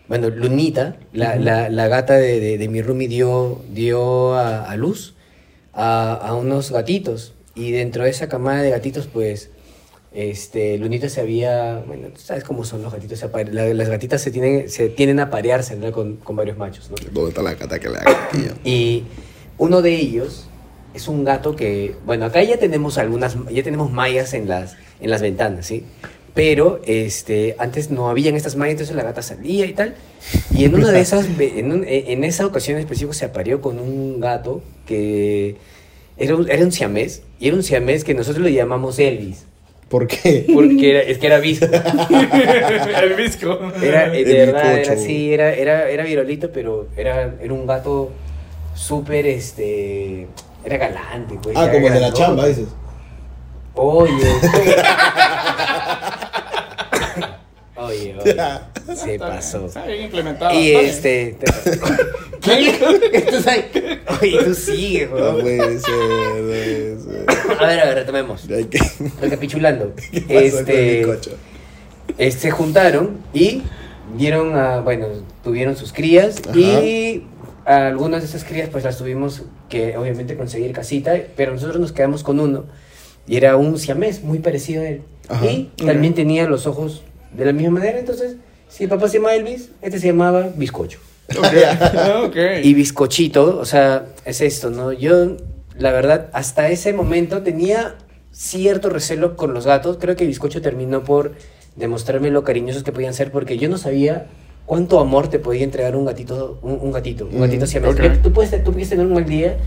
bueno, 0.08 0.30
Lunita, 0.30 0.98
la, 1.14 1.36
la, 1.36 1.70
la 1.70 1.88
gata 1.88 2.16
de, 2.16 2.40
de, 2.40 2.58
de 2.58 2.68
mi 2.68 2.82
roomie 2.82 3.08
dio, 3.08 3.62
dio 3.72 4.34
a, 4.36 4.66
a 4.70 4.76
luz 4.78 5.16
a, 5.74 6.14
a 6.14 6.36
unos 6.36 6.72
gatitos. 6.72 7.34
Y 7.56 7.72
dentro 7.72 8.04
de 8.04 8.10
esa 8.10 8.28
camada 8.28 8.62
de 8.62 8.70
gatitos, 8.70 9.08
pues, 9.08 9.50
este, 10.16 10.78
Lunita 10.78 11.10
se 11.10 11.20
había, 11.22 11.84
bueno, 11.86 12.08
tú 12.08 12.22
sabes 12.22 12.44
cómo 12.44 12.64
son 12.64 12.82
los 12.82 12.94
gatitos, 12.94 13.20
se 13.20 13.30
apare- 13.30 13.52
la- 13.52 13.74
las 13.74 13.90
gatitas 13.90 14.22
se 14.22 14.32
tienen, 14.32 14.70
se 14.70 14.90
tienen 14.90 15.20
a 15.20 15.30
parearse 15.30 15.76
¿no? 15.76 15.92
con, 15.92 16.16
con 16.18 16.36
varios 16.38 16.58
machos, 16.58 16.90
¿no? 16.90 16.96
¿Dónde 17.12 17.30
está 17.30 17.42
la 17.42 17.54
gata 17.56 17.78
que 17.80 17.90
la 17.90 18.00
haga, 18.00 18.30
tío? 18.32 18.52
Y 18.64 19.04
uno 19.58 19.82
de 19.82 19.94
ellos 19.96 20.48
es 20.94 21.08
un 21.10 21.26
gato 21.26 21.56
que, 21.56 21.96
bueno, 22.06 22.26
acá 22.26 22.42
ya 22.44 22.58
tenemos 22.58 22.98
algunas, 22.98 23.36
ya 23.52 23.62
tenemos 23.64 23.92
mallas 23.92 24.34
en 24.34 24.48
las, 24.48 24.78
en 25.02 25.10
las 25.10 25.22
ventanas, 25.22 25.66
¿sí? 25.66 25.84
Pero 26.34 26.82
este, 26.86 27.56
antes 27.60 27.92
no 27.92 28.10
habían 28.10 28.36
estas 28.36 28.56
mallas, 28.56 28.74
entonces 28.74 28.96
la 28.96 29.04
gata 29.04 29.22
salía 29.22 29.66
y 29.66 29.74
tal. 29.74 29.96
Y 30.54 30.66
en 30.66 30.76
una 30.76 30.92
de 30.92 31.00
esas, 31.02 31.28
en, 31.40 31.72
un- 31.72 31.86
en 31.88 32.24
esa 32.24 32.46
ocasión 32.46 32.76
en 32.78 32.82
específico 32.84 33.14
se 33.14 33.26
apareó 33.26 33.62
con 33.62 33.80
un 33.80 34.20
gato 34.20 34.62
que 34.86 35.56
era 36.18 36.36
un, 36.36 36.50
era 36.50 36.64
un 36.64 36.72
siamés, 36.72 37.22
y 37.40 37.48
era 37.48 37.56
un 37.58 37.64
siamés 37.64 38.04
que 38.06 38.14
nosotros 38.14 38.44
le 38.44 38.54
llamamos 38.54 39.00
Elvis, 39.00 39.46
¿Por 39.96 40.08
qué? 40.08 40.46
porque 40.54 40.90
era, 40.92 41.00
es 41.04 41.18
que 41.20 41.28
era 41.28 41.40
visco. 41.40 41.66
El 41.72 43.14
visco. 43.16 43.58
Era, 43.82 44.14
El 44.14 44.26
de 44.26 44.34
verdad, 44.46 44.66
era 44.66 44.76
bizcocho. 44.80 45.00
así, 45.00 45.34
era, 45.34 45.54
era, 45.54 45.90
era 45.90 46.04
virolito, 46.04 46.52
pero 46.52 46.90
era, 46.98 47.34
era 47.42 47.54
un 47.54 47.66
gato 47.66 48.12
súper, 48.74 49.26
este, 49.26 50.28
era 50.66 50.76
galante, 50.76 51.40
pues. 51.42 51.56
Ah, 51.56 51.64
era 51.64 51.72
como 51.72 51.88
el 51.88 51.94
de 51.94 52.00
la 52.02 52.12
chamba, 52.12 52.46
dices. 52.46 52.68
Oye. 53.76 54.12
oye, 57.78 58.16
oye, 58.22 58.36
se 58.98 59.18
pasó. 59.18 59.68
Está 59.68 59.86
bien 59.86 60.02
implementado. 60.04 60.60
Y 60.60 60.72
este... 60.76 61.38
te- 61.40 61.52
Tú 63.22 63.42
sabes- 63.42 63.66
Oye, 64.22 64.44
tú 64.44 64.54
sigue, 64.54 65.08
No 65.10 65.16
weón. 65.16 65.42
puede 65.42 65.80
ser, 65.80 65.92
no 65.94 66.36
puede 66.46 67.00
ser. 67.00 67.26
A 67.60 67.66
ver, 67.68 67.80
a 67.80 67.86
ver, 67.86 67.96
retomemos. 67.96 68.42
Que... 68.48 68.68
Recapitulando. 69.22 69.94
¿Qué 70.12 70.22
pasó 70.22 70.60
Este... 70.60 71.02
cocho? 71.04 71.32
Eh, 72.18 72.32
se 72.32 72.52
juntaron 72.52 73.18
y 73.34 73.64
dieron 74.18 74.56
a, 74.56 74.80
bueno, 74.82 75.08
tuvieron 75.44 75.76
sus 75.76 75.92
crías 75.92 76.42
Ajá. 76.48 76.58
y 76.58 77.26
a 77.66 77.88
algunas 77.88 78.22
de 78.22 78.28
esas 78.28 78.44
crías 78.44 78.70
pues 78.70 78.84
las 78.84 78.98
tuvimos 78.98 79.42
que 79.70 79.98
obviamente 79.98 80.38
conseguir 80.38 80.72
casita, 80.72 81.16
pero 81.36 81.54
nosotros 81.54 81.80
nos 81.80 81.92
quedamos 81.92 82.22
con 82.24 82.40
uno 82.40 82.66
Y 83.28 83.38
era 83.38 83.58
un 83.58 83.80
siamés 83.80 84.22
muy 84.22 84.38
parecido 84.40 84.84
a 84.84 84.88
él. 84.88 85.02
Ajá. 85.28 85.46
Y 85.48 85.72
también 85.84 86.14
tenía 86.14 86.48
los 86.48 86.68
ojos 86.68 87.04
de 87.36 87.44
la 87.46 87.52
misma 87.54 87.72
manera. 87.80 87.98
Entonces, 87.98 88.36
si 88.70 88.84
el 88.84 88.90
papá 88.90 89.08
se 89.10 89.18
llamaba 89.18 89.34
Elvis, 89.36 89.72
este 89.82 90.00
se 90.00 90.08
llamaba 90.08 90.50
Bizcocho. 90.56 91.00
Y 92.64 92.74
bizcochito, 92.74 93.58
o 93.60 93.66
sea, 93.66 94.06
es 94.26 94.42
esto, 94.42 94.70
¿no? 94.70 94.92
Yo, 94.92 95.38
la 95.78 95.92
verdad, 95.92 96.30
hasta 96.34 96.70
ese 96.70 96.94
momento 96.94 97.42
tenía 97.44 97.96
cierto 98.32 98.90
recelo 98.90 99.36
con 99.36 99.54
los 99.54 99.66
gatos. 99.66 99.98
Creo 100.00 100.16
que 100.16 100.26
Bizcocho 100.26 100.62
terminó 100.62 101.04
por 101.04 101.34
demostrarme 101.76 102.30
lo 102.32 102.44
cariñosos 102.44 102.84
que 102.84 102.92
podían 102.92 103.14
ser 103.14 103.32
porque 103.32 103.58
yo 103.58 103.70
no 103.70 103.78
sabía 103.78 104.28
cuánto 104.66 105.00
amor 105.00 105.30
te 105.30 105.40
podía 105.40 105.64
entregar 105.64 105.96
un 105.96 106.06
gatito, 106.06 106.60
un, 106.62 106.80
un 106.82 106.92
gatito, 106.92 107.26
un 107.32 107.38
Mm, 107.38 107.42
gatito 107.42 107.68
siamés. 107.68 107.92
ok. 107.96 108.22
Tú, 108.22 108.32
puedes, 108.34 108.64
tú 108.64 108.72
puedes 108.72 108.90
tener 108.90 109.06
un 109.06 109.14
mal 109.14 109.26
día 109.26 109.58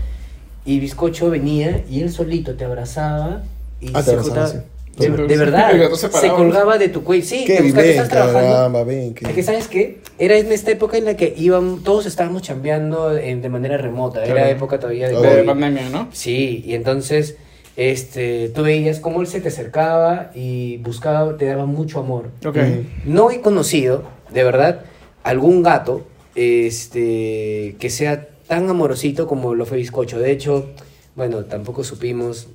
y 0.65 0.79
Bizcocho 0.79 1.29
venía 1.29 1.83
y 1.89 2.01
él 2.01 2.11
solito 2.11 2.55
te 2.55 2.65
abrazaba 2.65 3.43
y 3.81 3.91
Ah, 3.93 4.01
se 4.03 4.17
juntaba-. 4.17 4.63
De, 4.99 5.37
verdad, 5.37 5.71
se 5.95 6.29
colgaba 6.29 6.77
de 6.77 6.89
tu 6.89 7.03
cuello. 7.03 7.25
Sí, 7.25 7.45
te 7.47 7.57
Kevin, 7.57 7.73
buscaba, 7.73 8.07
trabajando. 8.07 8.55
caramba, 8.55 8.85
que- 8.85 9.25
Es 9.27 9.33
que, 9.33 9.43
¿sabes 9.43 9.67
qué? 9.67 9.99
Era 10.17 10.37
en 10.37 10.51
esta 10.51 10.71
época 10.71 10.97
en 10.97 11.05
la 11.05 11.15
que 11.15 11.33
íbamos, 11.37 11.83
todos 11.83 12.05
estábamos 12.05 12.41
chambeando 12.41 13.17
en- 13.17 13.41
de 13.41 13.49
manera 13.49 13.77
remota. 13.77 14.23
Era 14.23 14.33
Claro. 14.33 14.49
época 14.49 14.79
todavía 14.79 15.09
de 15.09 15.43
pandemia, 15.43 15.89
¿no? 15.89 16.09
Sí, 16.11 16.63
y 16.65 16.73
entonces 16.75 17.37
este, 17.77 18.49
tú 18.49 18.63
veías 18.63 18.99
cómo 18.99 19.21
él 19.21 19.27
se 19.27 19.39
te 19.39 19.47
acercaba 19.47 20.31
y 20.35 20.77
buscaba, 20.77 21.37
te 21.37 21.45
daba 21.45 21.65
mucho 21.65 21.99
amor. 21.99 22.29
Mm. 22.43 23.13
No 23.13 23.31
he 23.31 23.39
conocido, 23.39 24.03
de 24.33 24.43
verdad, 24.43 24.81
algún 25.23 25.63
gato 25.63 26.05
este, 26.35 27.75
que 27.79 27.89
sea 27.89 28.27
tan 28.47 28.69
amorosito 28.69 29.27
como 29.27 29.55
lo 29.55 29.65
fue 29.65 29.77
Bizcocho. 29.77 30.19
De 30.19 30.31
hecho, 30.31 30.69
bueno, 31.15 31.45
tampoco 31.45 31.83
supimos, 31.83 32.47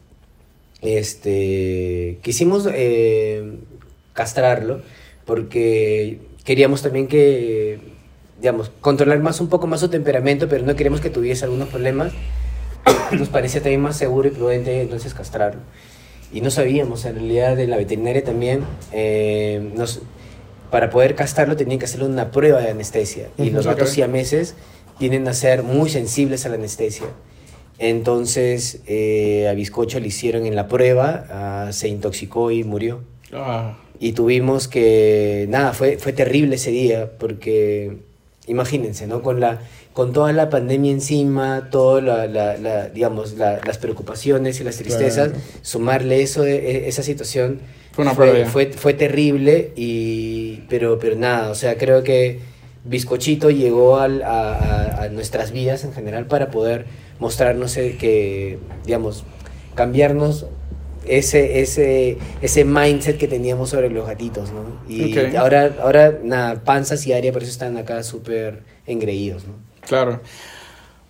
este, 0.85 2.19
quisimos 2.23 2.69
eh, 2.73 3.59
castrarlo 4.13 4.83
porque 5.25 6.21
queríamos 6.45 6.83
también 6.83 7.09
que, 7.09 7.81
digamos, 8.41 8.71
controlar 8.81 9.19
más 9.21 9.41
un 9.41 9.49
poco 9.49 9.67
más 9.67 9.81
su 9.81 9.89
temperamento, 9.89 10.49
pero 10.49 10.65
no 10.65 10.77
queríamos 10.77 11.01
que 11.01 11.11
tuviese 11.11 11.45
algunos 11.45 11.69
problemas. 11.69 12.13
Nos 13.13 13.29
parecía 13.29 13.63
también 13.63 13.81
más 13.81 13.97
seguro 13.97 14.29
y 14.29 14.31
prudente 14.31 14.83
entonces 14.83 15.15
castrarlo. 15.15 15.61
Y 16.33 16.41
no 16.41 16.51
sabíamos, 16.51 17.05
en 17.05 17.15
realidad, 17.15 17.57
de 17.57 17.67
la 17.67 17.77
veterinaria 17.77 18.25
también, 18.25 18.65
eh, 18.93 19.71
nos, 19.77 20.03
para 20.71 20.91
poder 20.91 21.15
castrarlo 21.15 21.55
tenían 21.55 21.79
que 21.79 21.85
hacerle 21.85 22.07
una 22.07 22.33
prueba 22.33 22.61
de 22.61 22.71
anestesia. 22.71 23.29
Y 23.39 23.51
los 23.51 23.67
gatos 23.67 23.91
siameses 23.91 24.57
tienden 24.99 25.29
a 25.29 25.33
ser 25.33 25.63
muy 25.63 25.91
sensibles 25.91 26.45
a 26.45 26.49
la 26.49 26.57
anestesia. 26.57 27.07
Entonces, 27.79 28.81
eh, 28.87 29.49
a 29.51 29.55
Bizcocho 29.55 30.01
le 30.01 30.09
hicieron 30.09 30.47
en 30.47 30.55
la 30.57 30.69
prueba, 30.69 31.27
ah, 31.31 31.69
se 31.73 31.89
intoxicó 31.89 32.51
y 32.51 32.65
murió. 32.65 33.01
Ah. 33.33 33.77
Y 34.01 34.13
tuvimos 34.13 34.69
que, 34.69 35.47
nada, 35.49 35.73
fue, 35.73 35.99
fue 35.99 36.13
terrible 36.13 36.57
ese 36.57 36.71
día, 36.71 37.11
porque 37.19 37.97
imagínense, 38.47 39.07
¿no? 39.07 39.23
Con, 39.23 39.41
la, 39.41 39.61
con 39.93 40.13
toda 40.13 40.33
la 40.33 40.51
pandemia 40.51 40.93
encima, 40.93 41.69
todas 41.71 42.03
la, 42.05 42.27
la- 42.27 42.57
la- 42.59 42.89
digamos, 42.89 43.35
la- 43.35 43.61
las 43.67 43.79
preocupaciones 43.79 44.61
y 44.61 44.65
las 44.65 44.77
tristezas, 44.77 45.29
Claro. 45.31 45.43
sumarle 45.63 46.23
eso, 46.23 46.45
e- 46.45 46.89
esa 46.89 47.03
situación 47.03 47.61
Fue 47.93 48.05
una 48.05 48.15
fue, 48.15 48.27
pérdida. 48.27 48.47
fue, 48.47 48.67
fue 48.73 48.95
terrible, 48.95 49.73
y, 49.77 50.61
pero, 50.69 50.99
pero 50.99 51.17
nada, 51.17 51.51
o 51.51 51.55
sea, 51.55 51.77
creo 51.79 52.03
que 52.03 52.41
Bizcochito 52.85 53.51
llegó 53.51 53.99
al- 53.99 54.23
a, 54.23 54.53
a- 54.53 55.03
a 55.05 55.09
nuestras 55.09 55.53
vidas 55.53 55.85
en 55.85 55.93
general 55.95 56.27
para 56.27 56.51
poder 56.51 56.85
mostrarnos 57.19 57.77
eh, 57.77 57.97
que, 57.99 58.59
digamos, 58.85 59.25
cambiarnos 59.75 60.47
ese, 61.07 61.61
ese, 61.61 62.17
ese 62.41 62.65
mindset 62.65 63.19
que 63.19 63.29
teníamos 63.29 63.71
sobre 63.71 63.91
los 63.91 64.07
gatitos, 64.07 64.53
¿no? 64.53 64.65
Y 64.89 65.17
Ok. 65.19 65.35
ahora, 65.35 65.71
ahora, 65.83 66.19
nada, 66.23 66.63
panzas 66.65 67.07
y 67.07 67.13
área, 67.13 67.33
por 67.33 67.43
eso 67.43 67.53
están 67.53 67.77
acá 67.77 68.03
súper 68.03 68.61
engreídos, 68.87 69.47
¿no? 69.47 69.55
Claro. 69.87 70.21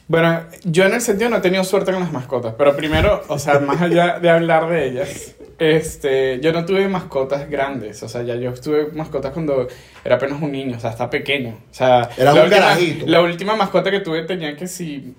Bueno, 0.06 0.40
yo 0.64 0.84
en 0.84 0.92
el 0.94 1.00
sentido 1.00 1.30
no 1.30 1.36
he 1.38 1.40
tenido 1.40 1.64
suerte 1.64 1.90
con 1.92 2.00
las 2.02 2.12
mascotas, 2.12 2.54
pero 2.58 2.76
primero, 2.76 3.22
o 3.28 3.38
sea, 3.38 3.58
más 3.60 3.80
allá 3.80 4.18
de 4.18 4.28
hablar 4.28 4.68
de 4.68 4.88
ellas, 4.88 5.34
este, 5.58 6.40
yo 6.40 6.52
no 6.52 6.66
tuve 6.66 6.86
mascotas 6.88 7.48
grandes, 7.48 8.02
o 8.02 8.08
sea, 8.08 8.22
ya 8.22 8.34
yo 8.34 8.52
tuve 8.52 8.88
mascotas 8.92 9.32
cuando 9.32 9.66
era 10.04 10.16
apenas 10.16 10.42
un 10.42 10.52
niño, 10.52 10.76
o 10.76 10.80
sea, 10.80 10.90
está 10.90 11.08
pequeño, 11.08 11.56
o 11.70 11.74
sea, 11.74 12.10
Era 12.18 12.34
la 12.34 12.40
un 12.40 12.46
última, 12.48 12.60
carajito. 12.66 13.06
La 13.06 13.22
última 13.22 13.56
mascota 13.56 13.90
que 13.90 14.00
tuve 14.00 14.24
tenía 14.24 14.54
que 14.56 14.66
si 14.66 15.14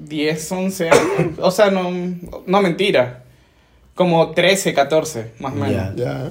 10, 0.00 0.52
11 0.52 0.90
años, 0.90 1.38
o 1.38 1.50
sea, 1.50 1.70
no, 1.70 1.90
no 2.46 2.62
mentira, 2.62 3.22
como 3.94 4.30
13, 4.32 4.74
14, 4.74 5.32
más 5.38 5.52
o 5.52 5.56
menos. 5.56 5.94
Ya. 5.96 6.04
Ya. 6.04 6.30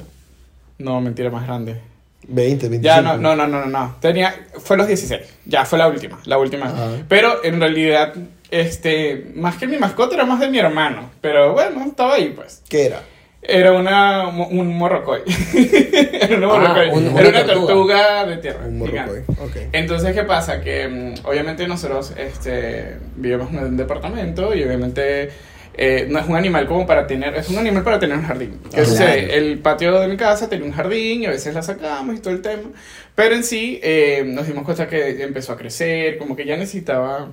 No, 0.78 1.00
mentira, 1.02 1.30
más 1.30 1.46
grande. 1.46 1.80
20, 2.28 2.70
25. 2.70 2.84
Ya, 2.84 3.02
no, 3.02 3.18
no, 3.18 3.36
no, 3.36 3.48
no, 3.48 3.66
no, 3.66 3.68
no. 3.68 3.96
Tenía, 4.00 4.34
fue 4.60 4.78
los 4.78 4.88
16. 4.88 5.22
Ya, 5.46 5.66
fue 5.66 5.78
la 5.78 5.88
última, 5.88 6.20
la 6.26 6.38
última. 6.38 6.68
Ajá. 6.68 6.90
Pero 7.08 7.44
en 7.44 7.60
realidad, 7.60 8.14
este, 8.50 9.32
más 9.36 9.58
que 9.58 9.68
mi 9.68 9.78
mascota 9.78 10.16
era 10.16 10.26
más 10.26 10.40
de 10.40 10.50
mi 10.50 10.60
hermano. 10.60 11.10
Pero 11.22 11.54
bueno, 11.54 11.84
estaba 11.86 12.16
ahí, 12.16 12.34
pues. 12.36 12.62
¿Qué 12.70 12.88
era? 12.88 13.02
Era 13.46 13.74
una, 13.74 14.28
un 14.30 14.78
morrocoy. 14.78 15.22
era 15.54 16.38
una 16.38 16.48
Ah, 16.48 16.60
morrocoy. 16.60 16.90
un- 16.92 17.18
era 17.18 17.30
una 17.30 17.44
tortuga. 17.46 17.68
tortuga 17.68 18.26
de 18.26 18.38
tierra. 18.38 18.66
Un 18.68 18.78
morrocoy. 18.78 19.20
Ok. 19.42 19.56
Entonces, 19.74 20.14
¿qué 20.16 20.24
pasa? 20.24 20.62
Que 20.62 20.88
mm, 20.88 21.14
obviamente 21.28 21.68
nosotros 21.68 22.14
este, 22.18 22.98
vivimos 23.16 23.52
en 23.52 23.60
un 23.60 23.78
departamento 23.78 24.56
y 24.56 24.64
obviamente 24.64 25.30
eh, 25.76 26.06
no 26.10 26.20
es 26.20 26.28
un 26.28 26.36
animal 26.36 26.68
como 26.68 26.86
para 26.86 27.06
tener, 27.08 27.36
es 27.36 27.50
un 27.50 27.58
animal 27.58 27.84
para 27.84 28.00
tener 28.00 28.18
un 28.18 28.24
jardín. 28.24 28.60
¿Qué 28.74 28.86
sucede? 28.86 29.26
claro. 29.26 29.34
El 29.34 29.60
patio 29.60 30.00
de 30.00 30.08
mi 30.08 30.18
casa 30.18 30.48
tenía 30.48 30.66
un 30.66 30.72
jardín 30.74 31.24
y 31.24 31.26
a 31.26 31.32
veces 31.32 31.54
la 31.54 31.64
sacamos 31.64 32.16
y 32.16 32.20
todo 32.20 32.34
el 32.34 32.42
tema. 32.42 32.70
Pero 33.16 33.36
en 33.36 33.44
sí 33.44 33.80
eh, 33.84 34.24
nos 34.26 34.48
dimos 34.48 34.64
cuenta 34.64 34.88
que 34.88 35.22
empezó 35.24 35.52
a 35.54 35.58
crecer, 35.58 36.18
como 36.18 36.36
que 36.36 36.46
ya 36.46 36.56
necesitaba... 36.58 37.30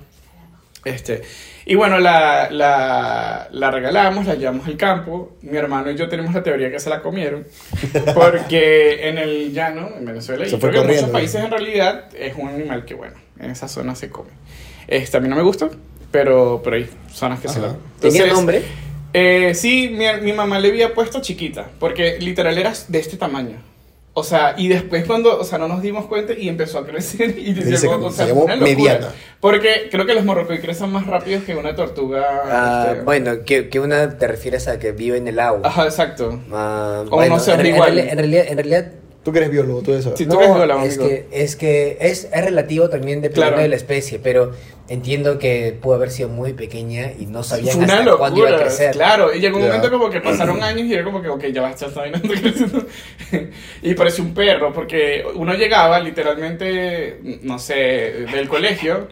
Este, 0.83 1.21
y 1.65 1.75
bueno, 1.75 1.99
la, 1.99 2.49
la, 2.49 3.47
la 3.51 3.71
regalamos, 3.71 4.25
la 4.25 4.35
llevamos 4.35 4.65
al 4.67 4.77
campo. 4.77 5.33
Mi 5.41 5.57
hermano 5.57 5.91
y 5.91 5.95
yo 5.95 6.09
tenemos 6.09 6.33
la 6.33 6.41
teoría 6.41 6.71
que 6.71 6.79
se 6.79 6.89
la 6.89 7.01
comieron. 7.01 7.45
Porque 8.15 9.07
en 9.07 9.17
el 9.17 9.53
llano, 9.53 9.89
en 9.97 10.05
Venezuela, 10.05 10.45
y 10.45 10.49
Se 10.49 10.57
creo 10.57 10.71
que 10.71 10.79
en 10.79 10.87
muchos 10.95 11.09
países 11.09 11.43
en 11.43 11.51
realidad 11.51 12.05
es 12.17 12.33
un 12.35 12.47
animal 12.49 12.85
que, 12.85 12.95
bueno, 12.95 13.13
en 13.39 13.51
esa 13.51 13.67
zona 13.67 13.95
se 13.95 14.09
come. 14.09 14.31
Este, 14.87 15.17
a 15.17 15.19
mí 15.19 15.29
no 15.29 15.35
me 15.35 15.43
gusta, 15.43 15.69
pero, 16.09 16.61
pero 16.63 16.75
hay 16.75 16.89
zonas 17.13 17.39
que 17.39 17.47
se 17.47 17.59
la 17.59 17.75
¿Tenía 17.99 18.25
nombre? 18.27 18.63
eh, 19.13 19.53
sí, 19.53 19.89
mi, 19.95 20.05
mi 20.21 20.33
mamá 20.33 20.59
le 20.59 20.69
había 20.69 20.93
puesto 20.93 21.21
chiquita, 21.21 21.69
porque 21.79 22.17
literal 22.19 22.57
era 22.57 22.73
de 22.87 22.99
este 22.99 23.17
tamaño. 23.17 23.57
O 24.13 24.23
sea, 24.25 24.55
y 24.57 24.67
después 24.67 25.05
cuando, 25.05 25.39
o 25.39 25.43
sea, 25.45 25.57
no 25.57 25.69
nos 25.69 25.81
dimos 25.81 26.05
cuenta 26.07 26.33
y 26.33 26.49
empezó 26.49 26.79
a 26.79 26.85
crecer 26.85 27.29
y 27.39 27.53
Dice 27.53 27.77
llegó, 27.87 27.97
que 27.99 28.05
o 28.07 28.11
sea, 28.11 28.25
se 28.25 28.31
llamó 28.33 28.43
una 28.43 28.55
locura. 28.57 28.75
mediana. 28.77 29.07
Porque 29.39 29.87
creo 29.89 30.05
que 30.05 30.13
los 30.13 30.25
morrocoy 30.25 30.59
crecen 30.59 30.91
más 30.91 31.07
rápido 31.07 31.39
que 31.45 31.55
una 31.55 31.73
tortuga. 31.75 32.25
Ah, 32.45 32.87
este, 32.91 33.03
bueno, 33.03 33.43
que, 33.45 33.69
que 33.69 33.79
una 33.79 34.17
te 34.17 34.27
refieres 34.27 34.67
a 34.67 34.79
que 34.79 34.91
vive 34.91 35.17
en 35.17 35.27
el 35.29 35.39
agua. 35.39 35.61
Ajá, 35.63 35.85
exacto. 35.85 36.41
Ah, 36.51 37.03
O 37.09 37.15
bueno, 37.15 37.37
no 37.37 37.53
en, 37.53 37.59
en 37.61 37.65
igual. 37.67 37.93
reali- 37.95 38.09
en 38.11 38.17
realidad, 38.17 38.45
en 38.49 38.57
realidad 38.57 38.91
Tú 39.23 39.31
que 39.31 39.37
eres 39.37 39.51
biólogo, 39.51 39.81
tú 39.83 39.93
eso. 39.93 40.15
Sí. 40.17 40.25
tú 40.25 40.37
que 40.37 40.45
eres 40.45 40.55
biólogo, 40.55 40.81
es 40.83 40.97
amigo. 40.97 41.07
que, 41.09 41.27
es 41.31 41.55
que 41.55 41.97
es, 42.01 42.27
es 42.33 42.43
relativo 42.43 42.89
también 42.89 43.21
dependiendo 43.21 43.49
Claro. 43.51 43.61
de 43.61 43.67
la 43.69 43.75
especie, 43.75 44.17
pero 44.17 44.51
entiendo 44.89 45.37
que 45.37 45.77
pudo 45.79 45.93
haber 45.95 46.09
sido 46.09 46.27
muy 46.29 46.53
pequeña 46.53 47.11
y 47.19 47.27
no 47.27 47.43
una 47.77 47.99
hasta 47.99 48.17
cuándo 48.17 48.39
iba 48.39 48.47
a 48.47 48.51
locura, 48.51 48.67
crecer. 48.67 48.91
claro. 48.93 49.33
Y 49.33 49.39
llegó 49.39 49.57
un 49.57 49.65
momento 49.67 49.91
como 49.91 50.09
que 50.09 50.21
pasaron 50.21 50.61
años 50.63 50.87
y 50.87 50.93
era 50.93 51.03
como 51.03 51.21
que, 51.21 51.29
ok, 51.29 51.45
ya 51.53 51.61
va, 51.61 51.75
ya 51.75 51.85
está 51.87 52.01
bien, 52.03 52.15
está 52.15 52.27
creciendo. 52.41 52.85
y 53.83 53.93
parecía 53.93 54.23
un 54.23 54.33
perro, 54.33 54.73
porque 54.73 55.23
uno 55.35 55.53
llegaba 55.53 55.99
literalmente, 55.99 57.19
no 57.43 57.59
sé, 57.59 57.73
del 58.33 58.47
colegio. 58.47 59.07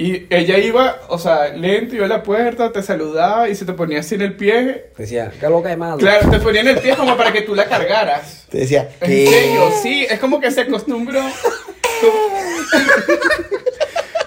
Y 0.00 0.26
ella 0.30 0.58
iba, 0.58 1.00
o 1.08 1.18
sea, 1.18 1.48
lento, 1.48 1.96
iba 1.96 2.04
a 2.06 2.08
la 2.08 2.22
puerta, 2.22 2.70
te 2.70 2.82
saludaba 2.84 3.48
y 3.48 3.56
se 3.56 3.64
te 3.64 3.72
ponía 3.72 3.98
así 3.98 4.14
en 4.14 4.22
el 4.22 4.34
pie. 4.36 4.86
Decía, 4.96 5.32
qué 5.40 5.46
boca 5.48 5.70
de 5.70 5.76
madre. 5.76 5.98
Claro, 5.98 6.30
te 6.30 6.38
ponía 6.38 6.60
en 6.60 6.68
el 6.68 6.78
pie 6.78 6.94
como 6.96 7.16
para 7.16 7.32
que 7.32 7.42
tú 7.42 7.52
la 7.56 7.64
cargaras. 7.66 8.46
Te 8.48 8.58
decía, 8.58 8.88
En 9.00 9.08
¿qué? 9.10 9.26
serio, 9.26 9.70
sí, 9.82 10.06
es 10.08 10.20
como 10.20 10.40
que 10.40 10.52
se 10.52 10.60
acostumbró. 10.60 11.20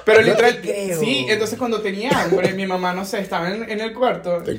Pero 0.03 0.17
te 0.19 0.23
literal, 0.25 0.61
sí, 0.99 1.25
entonces 1.29 1.57
cuando 1.59 1.79
tenía 1.81 2.09
hambre, 2.09 2.53
mi 2.53 2.65
mamá, 2.65 2.91
no 2.93 3.05
sé, 3.05 3.19
estaba 3.19 3.49
en, 3.51 3.69
en 3.69 3.79
el 3.81 3.93
cuarto. 3.93 4.39
Te 4.43 4.53
Y 4.53 4.55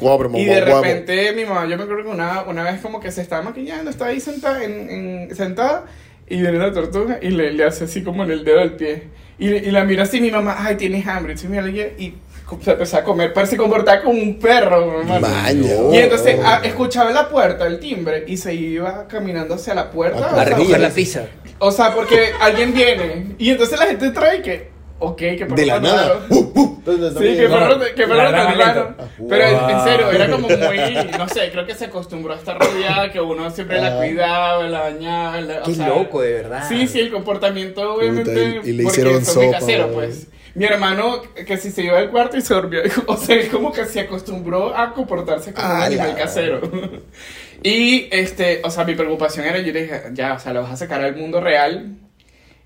mamá, 0.47 0.55
de 0.55 0.61
guapo. 0.71 0.83
repente 0.83 1.33
mi 1.33 1.45
mamá, 1.45 1.67
yo 1.67 1.77
me 1.77 1.83
acuerdo 1.83 2.05
que 2.05 2.11
una, 2.11 2.43
una 2.45 2.63
vez 2.63 2.81
como 2.81 3.01
que 3.01 3.11
se 3.11 3.23
estaba 3.23 3.43
maquillando, 3.43 3.91
estaba 3.91 4.11
ahí 4.13 4.21
sentada, 4.21 4.63
en, 4.65 4.89
en- 4.89 5.37
sentada 5.37 5.85
y 6.29 6.41
viene 6.41 6.59
la 6.59 6.73
tortuga 6.73 7.19
y 7.21 7.31
le, 7.31 7.53
le 7.53 7.65
hace 7.65 7.85
así 7.85 8.03
como 8.05 8.23
en 8.23 8.31
el 8.31 8.45
dedo 8.45 8.61
al 8.61 8.77
pie. 8.77 9.03
Y, 9.39 9.49
le- 9.49 9.59
y 9.59 9.71
la 9.71 9.85
mira 9.85 10.03
así, 10.05 10.21
mi 10.21 10.31
mamá, 10.31 10.57
ay, 10.59 10.77
tienes 10.77 11.07
hambre. 11.07 11.33
Entonces 11.33 11.51
mira, 11.51 11.67
y 11.99 12.15
se 12.61 12.71
empezó 12.73 12.99
a 12.99 13.03
comer, 13.05 13.33
parece 13.33 13.57
comportaba 13.57 14.03
como 14.03 14.21
un 14.21 14.39
perro, 14.39 15.03
mi 15.05 15.11
hermano. 15.13 15.95
Y 15.95 15.97
entonces 15.99 16.37
Oh. 16.39 16.43
ah, 16.45 16.61
escuchaba 16.63 17.11
la 17.11 17.29
puerta, 17.29 17.67
el 17.67 17.79
timbre, 17.81 18.25
y 18.27 18.37
se 18.37 18.55
iba 18.55 19.07
caminando 19.09 19.55
hacia 19.55 19.75
la 19.75 19.91
puerta. 19.91 20.19
O 20.21 20.25
A 20.25 20.35
sea, 20.35 20.45
recoger 20.45 20.81
la 20.81 20.91
pizza. 20.91 21.27
o 21.59 21.71
sea, 21.73 21.95
porque 21.95 22.33
alguien 22.41 22.75
viene 22.75 23.35
y 23.39 23.51
entonces 23.51 23.79
la 23.79 23.87
gente 23.87 24.11
trae 24.11 24.43
que 24.43 24.72
ok, 25.07 25.17
qué 25.19 25.37
perro 25.41 25.55
De 25.57 25.67
la 25.67 25.75
tan 25.75 25.83
nada. 25.85 26.09
raro. 26.09 26.21
Uh, 26.31 26.53
uh. 26.61 26.73
Entonces, 26.85 27.09
Sí, 27.11 27.15
también- 27.15 27.37
qué 27.37 27.49
no, 27.49 27.59
perro, 27.59 27.81
qué 27.95 28.03
perro 28.03 28.15
la 28.17 28.25
tan 28.25 28.33
graba 28.33 28.55
raro. 28.55 28.95
lento. 28.97 29.05
Pero 29.29 29.45
en- 29.45 29.85
serio, 29.85 30.11
era 30.11 30.31
como 30.31 30.49
muy, 30.49 31.19
no 31.19 31.29
sé, 31.29 31.51
creo 31.53 31.65
que 31.67 31.75
se 31.77 31.85
acostumbró 31.85 32.33
a 32.33 32.37
estar 32.37 32.59
rodeada, 32.59 33.13
que 33.13 33.21
uno 33.21 33.51
siempre 33.51 33.81
la 33.81 33.95
Ah. 33.95 33.97
cuidaba, 33.99 34.65
la 34.69 34.81
bañaba. 34.81 35.41
la- 35.41 35.61
o 35.61 35.65
Qué 35.65 35.75
sea, 35.75 35.89
loco, 35.89 36.21
de 36.23 36.33
verdad. 36.33 36.65
Sí, 36.69 36.89
sí, 36.89 36.99
el 37.01 37.13
comportamiento 37.13 37.95
obviamente. 37.95 38.61
y- 38.65 38.71
y 38.71 38.73
le 38.73 38.83
porque 38.83 39.01
hicieron 39.01 39.25
sopa, 39.25 39.59
casero, 39.61 39.93
pues. 39.93 40.27
Mi 40.55 40.65
hermano, 40.67 41.23
que 41.47 41.57
si 41.57 41.71
se 41.71 41.83
iba 41.85 41.99
al 41.99 42.11
cuarto 42.11 42.37
y 42.37 42.43
se 42.43 42.53
dormía, 42.53 42.81
o 43.07 43.17
sea, 43.17 43.37
él 43.37 43.49
como 43.49 43.73
que 43.73 43.85
se 43.87 44.01
acostumbró 44.01 44.77
a 44.77 44.93
comportarse 44.93 45.55
como 45.55 45.67
un 45.67 45.81
animal 45.83 46.15
casero. 46.17 46.61
y, 47.63 48.09
este, 48.11 48.61
o 48.65 48.71
sea, 48.71 48.85
mi 48.85 48.95
preocupación 48.95 49.47
era, 49.47 49.59
yo 49.61 49.73
le 49.73 49.83
dije, 49.83 50.03
ya, 50.13 50.35
o 50.35 50.39
sea, 50.39 50.53
lo 50.53 50.63
vas 50.63 50.73
a 50.73 50.77
sacar 50.77 51.01
al 51.01 51.17
mundo 51.17 51.41
real. 51.41 51.95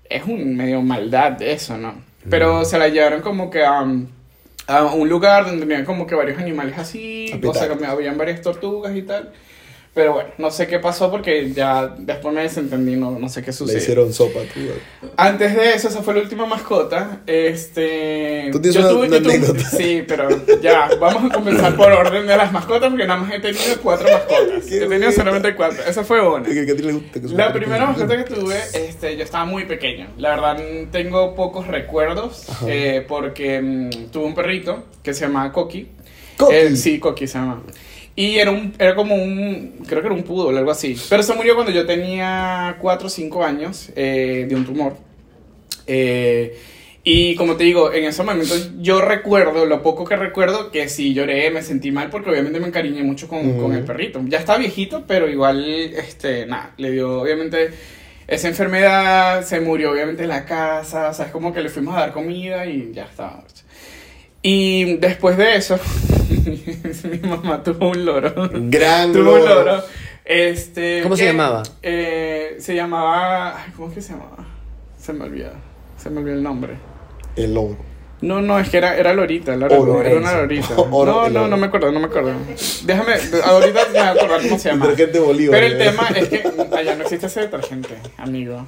Es 0.09 0.23
un 0.23 0.55
medio 0.57 0.81
maldad 0.81 1.33
de 1.33 1.53
eso, 1.53 1.77
¿no? 1.77 2.01
Pero 2.29 2.65
se 2.65 2.77
la 2.77 2.87
llevaron 2.89 3.21
como 3.21 3.49
que 3.49 3.63
a, 3.63 3.85
a 4.67 4.83
un 4.93 5.09
lugar 5.09 5.45
donde 5.45 5.65
tenían 5.65 5.85
como 5.85 6.05
que 6.05 6.15
varios 6.15 6.37
animales 6.39 6.77
así, 6.77 7.31
o 7.43 7.53
sea, 7.53 7.69
que 7.69 7.85
habían 7.85 8.17
varias 8.17 8.41
tortugas 8.41 8.95
y 8.95 9.01
tal. 9.01 9.31
Pero 9.97 10.13
bueno, 10.13 10.29
no 10.37 10.51
sé 10.51 10.67
qué 10.67 10.77
pasó 10.77 11.09
porque 11.09 11.51
ya 11.53 11.87
después 11.97 12.31
me 12.31 12.43
desentendí, 12.43 12.95
no, 12.95 13.17
no 13.17 13.29
sé 13.29 13.41
qué 13.41 13.47
Le 13.47 13.53
sucedió. 13.53 13.79
hicieron 13.81 14.13
sopa, 14.13 14.41
tú, 14.53 14.59
güey. 14.59 15.11
Antes 15.17 15.55
de 15.55 15.73
eso, 15.73 15.87
esa 15.87 16.03
fue 16.03 16.13
la 16.13 16.21
última 16.21 16.45
mascota. 16.45 17.21
Este. 17.25 18.49
Tú 18.51 18.61
tienes 18.61 18.77
una- 18.79 18.93
una 18.93 19.07
yo 19.17 19.23
tuve- 19.23 19.33
anécdota. 19.35 19.63
Sí, 19.77 20.03
pero 20.07 20.29
ya, 20.61 20.89
vamos 20.99 21.31
a 21.31 21.33
comenzar 21.35 21.75
por 21.75 21.91
orden 21.91 22.27
de 22.27 22.37
las 22.37 22.51
mascotas 22.51 22.89
porque 22.89 23.07
nada 23.07 23.21
más 23.21 23.33
he 23.33 23.39
tenido 23.39 23.63
cuatro 23.81 24.07
mascotas. 24.11 24.65
Qué 24.69 24.83
He 24.83 24.87
tenido 24.87 25.11
solamente 25.11 25.55
cuatro. 25.55 25.79
Esa 25.87 26.03
fue 26.03 26.21
una. 26.21 26.43
A 26.47 26.49
ti 26.51 26.53
le 26.53 26.93
gusta 26.93 27.19
que 27.19 27.27
La 27.29 27.51
primera 27.51 27.87
mascota 27.87 28.23
que 28.23 28.35
tuve, 28.35 28.55
este, 28.75 29.17
yo 29.17 29.23
estaba 29.23 29.45
muy 29.45 29.65
pequeño. 29.65 30.07
La 30.19 30.29
verdad, 30.29 30.57
tengo 30.91 31.33
pocos 31.33 31.65
recuerdos 31.65 32.45
eh, 32.67 33.03
porque 33.07 33.59
mm, 33.61 34.11
tuve 34.11 34.25
un 34.25 34.35
perrito 34.35 34.83
que 35.01 35.15
se 35.15 35.21
llamaba 35.25 35.51
Coqui. 35.51 35.87
Coqui. 36.37 36.55
Eh, 36.55 36.75
sí, 36.75 36.99
Coqui 36.99 37.25
se 37.25 37.39
llama. 37.39 37.63
Y 38.17 38.39
era, 38.39 38.49
un, 38.49 38.73
era 38.79 38.95
como 38.95 39.13
un, 39.13 39.83
creo 39.85 40.01
que 40.01 40.07
era 40.07 40.15
un 40.15 40.23
poodle, 40.23 40.57
algo 40.57 40.71
así. 40.71 40.97
Pero 41.07 41.21
se 41.21 41.35
murió 41.35 41.53
cuando 41.53 41.71
yo 41.71 41.85
tenía 41.85 42.77
4 42.81 43.05
o 43.05 43.09
5 43.11 43.43
años 43.43 43.91
eh, 43.95 44.47
de 44.49 44.55
un 44.55 44.65
tumor. 44.65 44.97
Eh, 45.85 46.57
y 47.03 47.35
como 47.35 47.57
te 47.57 47.65
digo, 47.65 47.93
en 47.93 48.05
ese 48.05 48.23
momento 48.23 48.55
yo 48.79 49.01
recuerdo, 49.01 49.67
lo 49.67 49.83
poco 49.83 50.03
que 50.03 50.15
recuerdo, 50.15 50.71
que 50.71 50.89
sí 50.89 51.13
lloré, 51.13 51.51
me 51.51 51.61
sentí 51.61 51.91
mal 51.91 52.09
porque 52.09 52.31
obviamente 52.31 52.59
me 52.59 52.65
encariñé 52.65 53.03
mucho 53.03 53.27
con, 53.27 53.55
con 53.59 53.73
el 53.73 53.83
perrito. 53.83 54.19
Ya 54.25 54.39
está 54.39 54.57
viejito, 54.57 55.03
pero 55.05 55.29
igual, 55.29 55.63
este, 55.69 56.47
nada, 56.47 56.73
le 56.77 56.89
dio 56.89 57.21
obviamente 57.21 57.69
esa 58.27 58.47
enfermedad, 58.47 59.43
se 59.43 59.59
murió 59.59 59.91
obviamente 59.91 60.23
en 60.23 60.29
la 60.29 60.43
casa, 60.43 61.09
o 61.09 61.13
sea, 61.13 61.27
es 61.27 61.31
como 61.31 61.53
que 61.53 61.61
le 61.61 61.69
fuimos 61.69 61.95
a 61.95 61.99
dar 61.99 62.13
comida 62.13 62.65
y 62.65 62.91
ya 62.93 63.03
estaba. 63.03 63.43
Y 64.49 64.95
después 64.95 65.35
de 65.35 65.57
eso, 65.57 65.77
mi 67.11 67.17
mamá 67.29 67.61
tuvo 67.61 67.89
un 67.89 68.05
loro. 68.05 68.33
Gran 68.53 69.11
Tuvo 69.11 69.33
un 69.33 69.43
loro. 69.45 69.83
Este, 70.23 71.01
¿Cómo 71.03 71.17
se 71.17 71.25
llamaba? 71.25 71.63
eh, 71.83 72.55
se 72.57 72.73
llamaba. 72.73 73.57
ay, 73.61 73.73
¿Cómo 73.75 73.89
es 73.89 73.95
que 73.95 74.01
se 74.01 74.13
llamaba? 74.13 74.45
Se 74.97 75.11
me 75.11 75.25
olvidó. 75.25 75.51
Se 75.97 76.09
me 76.09 76.19
olvidó 76.21 76.37
el 76.37 76.43
nombre. 76.43 76.77
El 77.35 77.55
loro. 77.55 77.75
No, 78.21 78.41
no, 78.41 78.57
es 78.57 78.69
que 78.69 78.77
era, 78.77 78.95
era 78.95 79.13
Lorita, 79.13 79.53
era, 79.53 79.67
Oro. 79.67 80.01
era 80.01 80.17
una 80.17 80.37
Lorita. 80.37 80.75
Oro, 80.91 81.23
no, 81.23 81.41
no, 81.41 81.47
no 81.49 81.57
me 81.57 81.65
acuerdo, 81.65 81.91
no 81.91 81.99
me 81.99 82.05
acuerdo. 82.05 82.31
Déjame, 82.85 83.15
ahorita 83.43 83.85
me 83.87 83.89
voy 83.91 83.97
a 83.97 84.11
acordar 84.11 84.41
cómo 84.43 84.59
se 84.59 84.69
llama. 84.69 84.87
Detergente 84.87 85.19
Bolívar. 85.19 85.59
Pero 85.59 85.75
el 85.75 85.81
¿eh? 85.81 85.85
tema 85.85 86.07
es 86.15 86.29
que 86.29 86.43
allá 86.77 86.95
no 86.95 87.03
existe 87.03 87.25
ese 87.25 87.41
detergente, 87.41 87.95
amigo. 88.15 88.65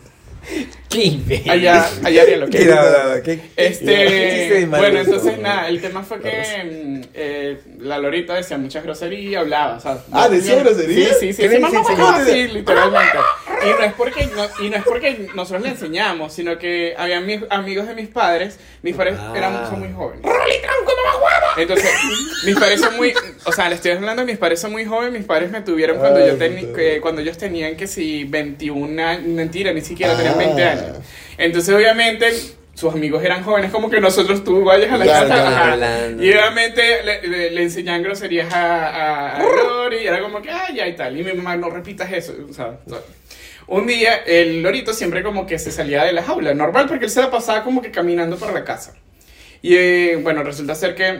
Qué 0.90 1.04
imbécil. 1.04 1.52
Allá, 1.52 1.88
allá 2.04 2.22
haría 2.24 2.38
lo 2.38 2.48
que 2.48 2.58
Qué 3.24 3.40
Este, 3.56 4.66
bueno, 4.70 5.00
entonces 5.00 5.38
nada, 5.40 5.68
el 5.68 5.80
tema 5.82 6.02
fue 6.04 6.20
que 6.20 6.30
mm, 6.64 7.02
eh, 7.14 7.58
la 7.80 8.00
Lorita 8.00 8.34
decía 8.34 8.58
muchas 8.58 8.84
groserías, 8.84 9.42
hablaba, 9.44 9.78
o 9.78 9.80
sea, 9.80 10.00
Ah, 10.12 10.28
¿decía 10.30 10.56
yo- 10.56 10.62
groserías? 10.62 11.20
Sí, 11.20 11.28
sí, 11.28 11.34
sí, 11.34 11.42
¿Qué 11.44 11.56
sí, 11.56 11.60
mamá, 11.60 12.26
sí, 12.26 12.48
literalmente. 12.54 13.18
Y 13.62 13.70
no 13.78 13.84
es 13.84 13.94
porque 13.94 14.26
no, 14.28 14.66
y 14.66 14.70
no 14.70 14.78
es 14.78 14.84
porque 14.84 15.30
nosotros 15.36 15.62
le 15.64 15.70
enseñamos, 15.70 16.34
sino 16.34 16.58
que 16.58 16.96
había 16.98 17.20
mis 17.20 17.42
amigos 17.50 17.88
de 17.88 17.94
mis 17.94 18.08
padres, 18.08 18.58
mis 18.82 18.96
padres 18.96 19.16
Ah. 19.20 19.34
eran 19.36 19.70
son 19.70 19.80
muy 19.82 19.92
jóvenes. 19.92 20.26
Entonces, 21.62 21.90
mis 22.46 22.56
padres 22.56 22.82
son 22.82 22.96
muy, 22.98 23.14
o 23.46 23.52
sea, 23.52 23.70
le 23.70 23.76
estoy 23.76 23.92
hablando, 23.92 24.26
mis 24.26 24.38
padres 24.38 24.60
son 24.60 24.72
muy 24.72 24.86
jóvenes, 24.86 25.14
mis 25.14 25.26
padres 25.26 25.52
me 25.52 25.62
tuvieron 25.62 25.98
cuando 25.98 26.20
Ay, 26.20 26.28
yo 26.28 26.34
puta. 26.34 26.74
que 26.76 27.00
cuando 27.02 27.22
ellos 27.22 27.38
tenían 27.38 27.76
que 27.76 27.88
si 27.88 28.24
21 28.26 29.02
años, 29.06 29.24
mentira, 29.28 29.74
ni 29.74 29.82
siquiera 29.82 30.16
tenían 30.16 30.36
Ah. 30.36 30.38
20 30.38 30.64
años. 30.64 30.98
Entonces, 31.38 31.74
obviamente, 31.76 32.32
sus 32.74 32.94
amigos 32.94 33.24
eran 33.24 33.44
jóvenes, 33.44 33.72
como 33.72 33.90
que 33.90 34.00
nosotros 34.00 34.44
tú 34.44 34.64
vayas 34.64 34.92
a 34.92 34.98
la 34.98 35.04
Claro, 35.06 35.28
casa. 35.30 35.74
claro. 35.76 36.24
Y 36.24 36.30
obviamente 36.32 37.04
le, 37.04 37.28
le, 37.28 37.52
le 37.52 37.64
enseñaban 37.64 38.04
groserías 38.04 38.54
a, 38.54 39.36
a, 39.38 39.44
Lori, 39.44 39.98
y 40.04 40.08
era 40.08 40.22
como 40.22 40.42
que, 40.42 40.50
ay, 40.50 40.76
ya 40.76 40.88
y 40.88 40.96
tal. 40.96 41.18
Y 41.20 41.24
mi 41.24 41.34
mamá, 41.34 41.58
no 41.58 41.70
repitas 41.70 42.12
eso. 42.12 42.34
O 42.50 42.54
sea, 42.54 42.80
un 43.68 43.86
día 43.86 44.16
el 44.26 44.64
lorito 44.64 44.94
siempre 44.94 45.22
como 45.24 45.46
que 45.46 45.60
se 45.60 45.72
salía 45.72 46.04
de 46.06 46.14
la 46.14 46.24
jaula, 46.24 46.54
normal, 46.54 46.86
porque 46.88 47.06
él 47.06 47.12
se 47.12 47.22
la 47.22 47.30
pasaba 47.30 47.64
como 47.64 47.82
que 47.82 47.92
caminando 47.92 48.38
para 48.38 48.52
la 48.54 48.64
casa. 48.64 48.94
Y 49.62 49.76
eh, 49.76 50.20
bueno, 50.24 50.42
resulta 50.44 50.74
ser 50.74 50.96
que 50.96 51.20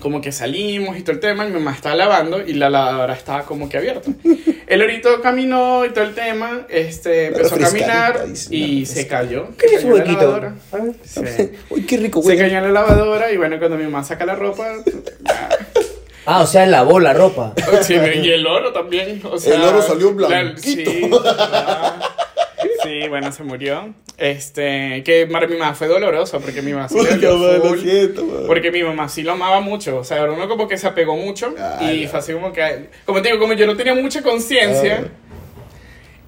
como 0.00 0.20
que 0.20 0.32
salimos 0.32 0.96
y 0.98 1.02
todo 1.02 1.12
el 1.12 1.20
tema, 1.20 1.44
y 1.44 1.48
mi 1.48 1.54
mamá 1.54 1.72
estaba 1.74 1.94
lavando 1.94 2.40
y 2.40 2.54
la 2.54 2.70
lavadora 2.70 3.14
estaba 3.14 3.44
como 3.44 3.68
que 3.68 3.76
abierta. 3.78 4.10
El 4.66 4.78
lorito 4.80 5.20
caminó 5.20 5.84
y 5.84 5.90
todo 5.90 6.04
el 6.04 6.14
tema, 6.14 6.62
este, 6.70 7.26
empezó 7.26 7.56
a 7.56 7.58
caminar 7.58 8.24
y 8.50 8.86
se 8.86 9.06
cayó. 9.06 9.48
¿Qué 9.58 9.68
Se 9.68 9.74
cayó 9.76 9.96
en 9.98 10.04
la 10.06 10.12
lavadora. 10.12 10.54
Sí. 11.04 11.20
Uy, 11.70 11.82
qué 11.84 11.98
rico, 11.98 12.20
Se 12.22 12.28
güey. 12.28 12.38
cayó 12.38 12.56
en 12.58 12.64
la 12.64 12.80
lavadora 12.80 13.30
y 13.30 13.36
bueno, 13.36 13.58
cuando 13.58 13.76
mi 13.76 13.84
mamá 13.84 14.02
saca 14.02 14.24
la 14.26 14.34
ropa. 14.34 14.66
Ah, 16.24 16.40
o 16.42 16.46
sea, 16.46 16.66
lavó 16.66 17.00
la 17.00 17.12
ropa. 17.12 17.52
Sí, 17.82 17.94
y 17.94 18.30
el 18.30 18.46
oro 18.46 18.72
también. 18.72 19.20
O 19.28 19.36
sea, 19.38 19.56
El 19.56 19.62
oro 19.62 19.82
salió 19.82 20.12
la- 20.12 20.28
blanquito. 20.28 20.88
sí, 20.88 21.10
ah, 21.12 21.98
sí, 22.84 23.08
bueno, 23.08 23.32
se 23.32 23.42
murió. 23.42 23.92
Este, 24.18 25.02
que 25.04 25.26
para 25.26 25.46
mi 25.46 25.56
mamá 25.56 25.74
fue 25.74 25.88
doloroso 25.88 26.38
porque 26.40 26.62
mi 26.62 26.72
mamá 26.72 26.88
sí 26.88 26.94
full. 26.96 27.78
siento. 27.80 28.44
Porque 28.46 28.70
mi 28.70 28.82
mamá 28.82 29.08
sí 29.08 29.22
lo 29.22 29.32
amaba 29.32 29.60
mucho, 29.60 29.96
o 29.98 30.04
sea, 30.04 30.24
uno 30.24 30.48
como 30.48 30.68
que 30.68 30.78
se 30.78 30.86
apegó 30.86 31.16
mucho 31.16 31.54
Ah, 31.58 31.80
y 31.92 32.06
fue 32.06 32.20
así 32.20 32.32
como 32.32 32.52
que, 32.52 32.88
como 33.04 33.20
te 33.22 33.28
digo, 33.30 33.40
como 33.40 33.54
yo 33.54 33.66
no 33.66 33.76
tenía 33.76 33.94
mucha 33.94 34.22
conciencia 34.22 35.04
Ah. 35.06 35.08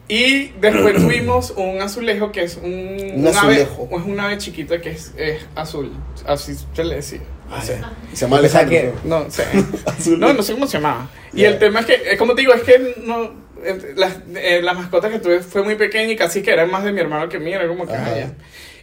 y 0.08 0.48
después 0.60 0.96
tuvimos 0.96 1.52
un 1.56 1.80
azulejo 1.80 2.32
que 2.32 2.42
es 2.42 2.56
un, 2.56 2.72
Un 3.16 3.26
ave, 3.28 3.36
azulejo. 3.62 3.88
es 3.92 4.04
un 4.06 4.18
ave 4.20 4.38
chiquita 4.38 4.80
que 4.80 4.90
es, 4.90 5.12
es 5.16 5.42
azul, 5.54 5.92
así 6.26 6.54
se 6.74 6.84
le 6.84 6.96
decía. 6.96 7.20
Sí. 7.62 7.72
Se 8.14 8.20
llama 8.22 8.38
Alejandro. 8.38 8.94
No 9.04 9.30
sé. 9.30 9.44
No, 10.18 10.32
no 10.32 10.42
sé 10.42 10.54
cómo 10.54 10.66
se 10.66 10.78
llamaba. 10.78 11.08
Y 11.32 11.42
Ya. 11.42 11.48
el 11.50 11.58
tema 11.58 11.80
es 11.80 11.86
que, 11.86 11.94
eh, 12.12 12.16
como 12.16 12.34
te 12.34 12.40
digo, 12.40 12.54
es 12.54 12.62
que 12.62 12.94
no. 13.04 13.43
Eh, 13.64 13.92
Las, 13.96 14.16
eh, 14.36 14.60
la 14.62 14.74
mascota 14.74 15.10
que 15.10 15.18
tuve 15.18 15.40
fue 15.40 15.62
muy 15.62 15.74
pequeña 15.76 16.12
y 16.12 16.16
casi 16.16 16.42
que 16.42 16.52
era 16.52 16.66
más 16.66 16.84
de 16.84 16.92
mi 16.92 17.00
hermano 17.00 17.28
que 17.28 17.38
mía, 17.38 17.56
era 17.56 17.68
como 17.68 17.86
que, 17.86 17.94
Ajá. 17.94 18.32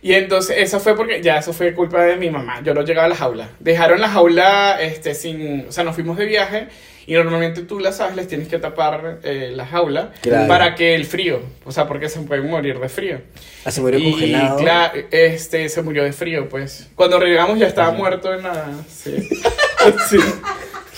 Y 0.03 0.13
entonces, 0.13 0.55
eso 0.59 0.79
fue 0.79 0.95
porque, 0.95 1.21
ya, 1.21 1.37
eso 1.37 1.53
fue 1.53 1.73
culpa 1.75 2.03
de 2.03 2.15
mi 2.15 2.31
mamá. 2.31 2.61
Yo 2.63 2.73
no 2.73 2.81
llegaba 2.81 3.05
a 3.05 3.09
la 3.09 3.15
jaula. 3.15 3.49
Dejaron 3.59 4.01
la 4.01 4.09
jaula, 4.09 4.81
este, 4.81 5.13
sin. 5.13 5.67
O 5.69 5.71
sea, 5.71 5.83
nos 5.83 5.93
fuimos 5.93 6.17
de 6.17 6.25
viaje 6.25 6.69
y 7.05 7.13
normalmente 7.13 7.61
tú 7.61 7.79
las 7.79 7.99
aves 7.99 8.15
les 8.15 8.27
tienes 8.27 8.47
que 8.47 8.57
tapar 8.57 9.19
eh, 9.23 9.51
la 9.55 9.65
jaula 9.67 10.11
Claro. 10.21 10.47
para 10.47 10.73
que 10.73 10.95
el 10.95 11.05
frío, 11.05 11.41
o 11.65 11.71
sea, 11.71 11.87
porque 11.87 12.09
se 12.09 12.19
pueden 12.21 12.49
morir 12.49 12.79
de 12.79 12.89
frío. 12.89 13.21
Ah, 13.63 13.69
se 13.69 13.79
murió 13.81 13.99
Y 13.99 14.09
congelado. 14.11 14.57
claro, 14.57 15.01
este, 15.11 15.69
se 15.69 15.81
murió 15.83 16.03
de 16.03 16.13
frío, 16.13 16.49
pues. 16.49 16.89
Cuando 16.95 17.19
llegamos 17.19 17.59
ya 17.59 17.67
estaba 17.67 17.91
muerto 17.91 18.33
en 18.33 18.41
la... 18.41 18.71
Sí. 18.89 19.29
sí. 20.09 20.17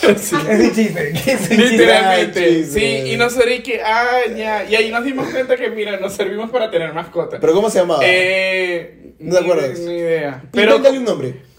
Sí. 0.18 0.36
Es 0.50 0.60
un 0.60 0.74
chiste. 0.74 1.10
Es 1.10 1.26
un 1.28 1.38
chiste. 1.48 1.56
Literalmente, 1.58 2.62
Ah, 2.64 2.68
sí, 2.74 2.86
y 3.12 3.18
nosotros 3.18 3.52
y 3.54 3.64
que, 3.64 3.82
ah, 3.82 4.20
ya, 4.36 4.66
y 4.70 4.76
ahí 4.76 4.92
nos 4.92 5.04
dimos 5.04 5.28
cuenta 5.30 5.56
que, 5.56 5.70
mira, 5.70 5.98
nos 6.00 6.14
servimos 6.14 6.50
para 6.52 6.70
tener 6.70 6.94
mascotas. 6.94 7.40
¿Pero 7.40 7.54
cómo 7.54 7.70
se 7.70 7.80
llamaba? 7.80 8.02
eh, 8.06 9.14
¿No 9.20 9.36
te 9.36 9.42
acuerdas? 9.42 9.80
Ni 9.80 9.94
idea. 9.98 10.44
Pero 10.52 10.82
Pero 10.82 10.94
un 10.98 11.06
nombre. 11.06 11.53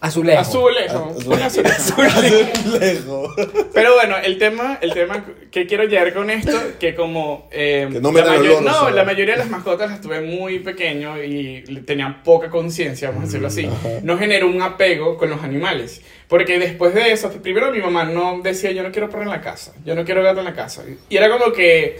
Azulejo. 0.00 0.40
azulejo, 0.40 1.14
azulejo. 1.14 1.68
Azulejo. 1.70 3.34
Pero 3.74 3.94
bueno, 3.94 4.16
el 4.24 4.38
tema, 4.38 4.78
el 4.80 4.94
tema 4.94 5.24
que 5.50 5.66
quiero 5.66 5.84
llegar 5.84 6.14
con 6.14 6.30
esto, 6.30 6.58
que 6.78 6.94
como... 6.94 7.48
eh, 7.50 7.86
Que 7.92 8.00
no 8.00 8.10
la, 8.10 8.20
metan 8.22 8.38
mayo- 8.38 8.50
olor, 8.58 8.62
no, 8.62 8.72
¿sabes? 8.72 8.94
la 8.94 9.04
mayoría 9.04 9.34
de 9.34 9.40
las 9.40 9.50
mascotas 9.50 9.90
las 9.90 10.00
tuve 10.00 10.20
muy 10.22 10.60
pequeño 10.60 11.22
y 11.22 11.62
tenían 11.86 12.22
poca 12.22 12.48
conciencia, 12.48 13.08
vamos 13.08 13.24
a 13.24 13.26
decirlo 13.26 13.48
así. 13.48 13.66
Ajá. 13.66 13.88
No 14.02 14.16
generó 14.16 14.46
un 14.48 14.62
apego 14.62 15.18
con 15.18 15.28
los 15.30 15.42
animales. 15.42 16.00
Porque 16.28 16.58
después 16.58 16.94
de 16.94 17.12
eso, 17.12 17.30
primero 17.42 17.70
mi 17.72 17.80
mamá 17.80 18.04
no 18.04 18.40
decía, 18.42 18.70
yo 18.70 18.82
no 18.82 18.92
quiero 18.92 19.10
perro 19.10 19.24
en 19.24 19.30
la 19.30 19.40
casa, 19.40 19.72
yo 19.84 19.94
no 19.96 20.04
quiero 20.04 20.22
gato 20.22 20.38
en 20.38 20.44
la 20.46 20.54
casa. 20.54 20.82
Y 21.08 21.16
era 21.16 21.28
como 21.28 21.52
que 21.52 21.98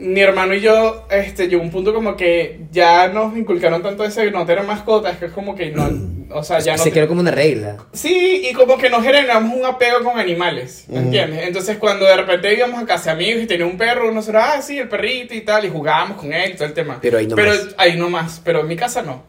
mi 0.00 0.20
hermano 0.20 0.54
y 0.54 0.60
yo, 0.60 1.06
este, 1.10 1.46
llegó 1.48 1.62
un 1.62 1.70
punto 1.70 1.92
como 1.94 2.16
que 2.16 2.60
ya 2.72 3.08
nos 3.08 3.36
inculcaron 3.36 3.82
tanto 3.82 4.04
ese 4.04 4.30
no 4.30 4.44
tener 4.46 4.64
mascotas, 4.64 5.18
que 5.18 5.26
es 5.26 5.32
como 5.32 5.54
que 5.54 5.70
no, 5.70 5.88
o 6.34 6.42
sea, 6.42 6.58
ya 6.60 6.72
no... 6.76 6.78
Se 6.82 6.90
te- 6.90 6.94
quedó 6.94 7.08
como 7.08 7.20
una 7.20 7.30
regla. 7.30 7.76
Sí, 7.92 8.48
y 8.50 8.54
como 8.54 8.78
que 8.78 8.88
nos 8.90 9.02
generamos 9.04 9.54
un 9.56 9.64
apego 9.64 10.02
con 10.02 10.18
animales, 10.18 10.84
¿me 10.88 10.96
Ujú. 10.98 11.04
entiendes? 11.06 11.46
Entonces 11.46 11.76
cuando 11.78 12.06
de 12.06 12.16
repente 12.16 12.52
íbamos 12.54 12.82
a 12.82 12.86
casa 12.86 13.12
amigos 13.12 13.42
y 13.42 13.46
tenía 13.46 13.66
un 13.66 13.76
perro, 13.76 14.10
nosotros, 14.10 14.42
ah, 14.44 14.62
sí, 14.62 14.78
el 14.78 14.88
perrito 14.88 15.34
y 15.34 15.42
tal, 15.42 15.64
y 15.64 15.68
jugábamos 15.70 16.16
con 16.18 16.32
él 16.32 16.50
y 16.52 16.54
todo 16.54 16.66
el 16.66 16.74
tema. 16.74 16.98
Pero 17.02 17.18
ahí 17.18 17.26
no 17.26 17.36
Pero 17.36 17.50
más. 17.50 17.74
ahí 17.76 17.96
no 17.96 18.10
más, 18.10 18.40
pero 18.44 18.60
en 18.60 18.68
mi 18.68 18.76
casa 18.76 19.02
no. 19.02 19.22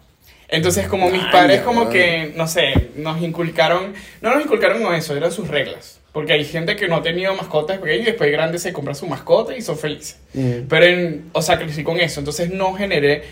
Entonces, 0.48 0.88
como 0.88 1.10
mis 1.10 1.22
Ay, 1.24 1.30
padres 1.32 1.62
como 1.62 1.90
que, 1.90 2.34
no 2.36 2.46
sé, 2.46 2.90
nos 2.98 3.22
inculcaron, 3.22 3.94
no 4.20 4.36
nos 4.36 4.44
inculcaron 4.44 4.94
eso, 4.94 5.16
eran 5.16 5.32
sus 5.32 5.48
reglas. 5.48 6.01
Porque 6.12 6.34
hay 6.34 6.44
gente 6.44 6.76
que 6.76 6.88
no 6.90 6.98
ha 6.98 7.02
tenido 7.02 7.34
mascotas 7.36 7.78
pequeñas 7.78 8.02
y 8.02 8.06
después 8.12 8.28
de 8.30 8.36
grande 8.36 8.60
se 8.60 8.74
compra 8.74 8.94
su 8.94 9.08
mascota 9.08 9.56
y 9.56 9.62
son 9.62 9.78
felices. 9.78 10.20
Mm. 10.34 10.68
Pero, 10.68 10.86
en, 10.86 11.30
o 11.32 11.42
sea, 11.42 11.58
crecí 11.58 11.84
con 11.84 12.00
eso. 12.02 12.20
Entonces 12.20 12.52
no 12.52 12.74
generé 12.74 13.24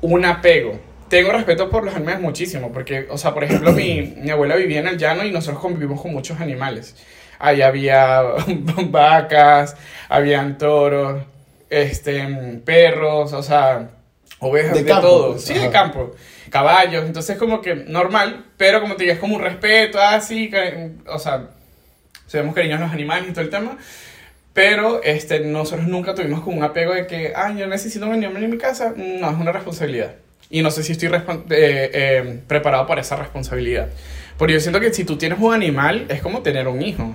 un 0.00 0.24
apego. 0.24 0.78
Tengo 1.08 1.32
respeto 1.32 1.68
por 1.68 1.84
los 1.84 1.94
animales 1.94 2.20
muchísimo. 2.22 2.72
Porque, 2.72 3.06
o 3.10 3.18
sea, 3.18 3.34
por 3.34 3.44
ejemplo, 3.44 3.72
mi, 3.72 4.00
mi 4.16 4.30
abuela 4.30 4.56
vivía 4.56 4.80
en 4.80 4.88
el 4.88 4.96
llano 4.96 5.24
y 5.24 5.32
nosotros 5.32 5.60
convivimos 5.60 6.00
con 6.00 6.12
muchos 6.12 6.40
animales. 6.40 6.96
Ahí 7.38 7.60
había 7.60 8.22
vacas, 8.86 9.76
habían 10.08 10.56
toros, 10.56 11.22
este, 11.68 12.24
perros, 12.64 13.32
o 13.34 13.42
sea, 13.42 13.90
ovejas, 14.38 14.72
De 14.74 14.84
de, 14.84 14.88
campo, 14.88 15.06
todo. 15.06 15.30
pues, 15.32 15.44
Sí, 15.44 15.52
ajá. 15.54 15.62
de 15.66 15.70
campo. 15.70 16.12
Caballos. 16.48 17.04
Entonces, 17.04 17.36
como 17.36 17.60
que 17.60 17.74
normal, 17.74 18.46
pero 18.56 18.80
como 18.80 18.94
te 18.96 19.02
digo, 19.02 19.12
es 19.14 19.20
como 19.20 19.36
un 19.36 19.42
respeto, 19.42 20.00
así, 20.00 20.48
que, 20.48 20.92
o 21.06 21.18
sea, 21.18 21.50
sabemos 22.34 22.54
cariños 22.54 22.80
a 22.80 22.84
los 22.84 22.92
animales 22.92 23.28
y 23.28 23.32
todo 23.32 23.42
el 23.42 23.50
tema. 23.50 23.78
Pero 24.52 25.02
este, 25.02 25.40
nosotros 25.40 25.88
nunca 25.88 26.14
tuvimos 26.14 26.40
como 26.40 26.58
un 26.58 26.62
apego 26.62 26.94
de 26.94 27.06
que, 27.06 27.32
ah, 27.34 27.52
yo 27.56 27.66
necesito 27.66 28.06
un 28.06 28.12
animal 28.12 28.42
en 28.42 28.50
mi 28.50 28.58
casa. 28.58 28.94
No, 28.96 29.30
es 29.30 29.36
una 29.36 29.52
responsabilidad. 29.52 30.14
Y 30.48 30.62
no 30.62 30.70
sé 30.70 30.82
si 30.84 30.92
estoy 30.92 31.08
eh, 31.08 31.20
eh, 31.50 32.40
preparado 32.46 32.86
para 32.86 33.00
esa 33.00 33.16
responsabilidad. 33.16 33.88
Porque 34.36 34.54
yo 34.54 34.60
siento 34.60 34.78
que 34.80 34.92
si 34.92 35.04
tú 35.04 35.16
tienes 35.16 35.38
un 35.40 35.52
animal, 35.52 36.06
es 36.08 36.22
como 36.22 36.42
tener 36.42 36.68
un 36.68 36.82
hijo. 36.82 37.14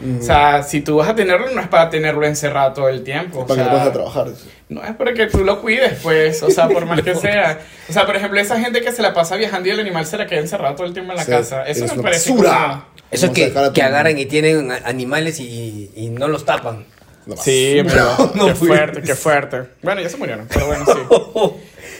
Mm. 0.00 0.20
O 0.20 0.22
sea, 0.22 0.62
si 0.62 0.82
tú 0.82 0.96
vas 0.96 1.08
a 1.08 1.14
tenerlo, 1.14 1.50
no 1.50 1.60
es 1.60 1.68
para 1.68 1.88
tenerlo 1.88 2.24
encerrado 2.26 2.72
todo 2.72 2.88
el 2.88 3.02
tiempo. 3.02 3.40
o 3.40 3.46
para 3.46 3.64
que 3.64 3.64
sea, 3.64 3.72
te 3.72 3.78
vas 3.78 3.88
a 3.88 3.92
trabajar. 3.92 4.26
no 4.68 4.84
es 4.84 4.94
para 4.94 5.14
que 5.14 5.26
tú 5.26 5.42
lo 5.42 5.60
cuides, 5.60 5.98
pues, 6.02 6.42
o 6.42 6.50
sea, 6.50 6.68
por 6.68 6.84
más 6.86 7.02
que 7.02 7.14
sea. 7.16 7.60
O 7.88 7.92
sea, 7.92 8.04
por 8.04 8.14
ejemplo, 8.14 8.38
esa 8.38 8.60
gente 8.60 8.82
que 8.82 8.92
se 8.92 9.02
la 9.02 9.14
pasa 9.14 9.36
viajando 9.36 9.68
y 9.68 9.72
el 9.72 9.80
animal 9.80 10.04
se 10.06 10.18
la 10.18 10.26
queda 10.26 10.40
encerrado 10.40 10.74
todo 10.74 10.86
el 10.86 10.92
tiempo 10.92 11.12
en 11.12 11.18
la 11.18 11.24
casa. 11.24 11.64
Eso 11.66 11.86
me 11.96 12.02
parece 12.02 12.30
basura. 12.30 12.84
Eso 13.10 13.32
que, 13.32 13.52
que 13.72 13.82
agarran 13.82 14.18
y 14.18 14.26
tienen 14.26 14.70
animales 14.84 15.40
y, 15.40 15.90
y 15.94 16.08
no 16.08 16.28
los 16.28 16.44
tapan. 16.44 16.84
No, 17.26 17.36
Sí, 17.36 17.78
pero 17.86 18.04
No, 18.34 18.46
qué 18.46 18.54
pues. 18.54 18.58
fuerte, 18.58 19.02
qué 19.02 19.14
fuerte. 19.14 19.62
Bueno, 19.82 20.00
ya 20.00 20.08
se 20.08 20.16
murieron, 20.16 20.46
pero 20.52 20.66
bueno, 20.66 20.84
sí. 20.86 20.92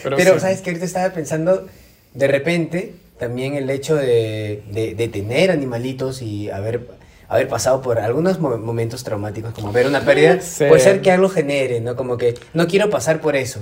Pero, 0.03 0.15
Pero, 0.15 0.33
sí. 0.35 0.39
¿sabes 0.41 0.61
que 0.61 0.69
Ahorita 0.69 0.85
estaba 0.85 1.13
pensando, 1.13 1.67
de 2.13 2.27
repente, 2.27 2.93
también 3.19 3.55
el 3.55 3.69
hecho 3.69 3.95
de, 3.95 4.61
de, 4.71 4.93
de 4.95 5.07
tener 5.07 5.49
animalitos 5.49 6.21
y 6.21 6.49
haber, 6.51 6.87
haber 7.27 7.47
pasado 7.47 7.81
por 7.81 7.97
algunos 7.99 8.39
mo- 8.39 8.57
momentos 8.57 9.03
traumáticos, 9.03 9.53
como 9.53 9.71
ver 9.73 9.87
una 9.87 10.01
pérdida, 10.01 10.39
Sí. 10.39 10.65
puede 10.65 10.81
ser 10.81 11.01
que 11.01 11.11
algo 11.11 11.29
genere, 11.29 11.81
¿no? 11.81 11.95
Como 11.95 12.17
que 12.17 12.35
no 12.53 12.67
quiero 12.67 12.89
pasar 12.91 13.19
por 13.19 13.35
eso. 13.35 13.59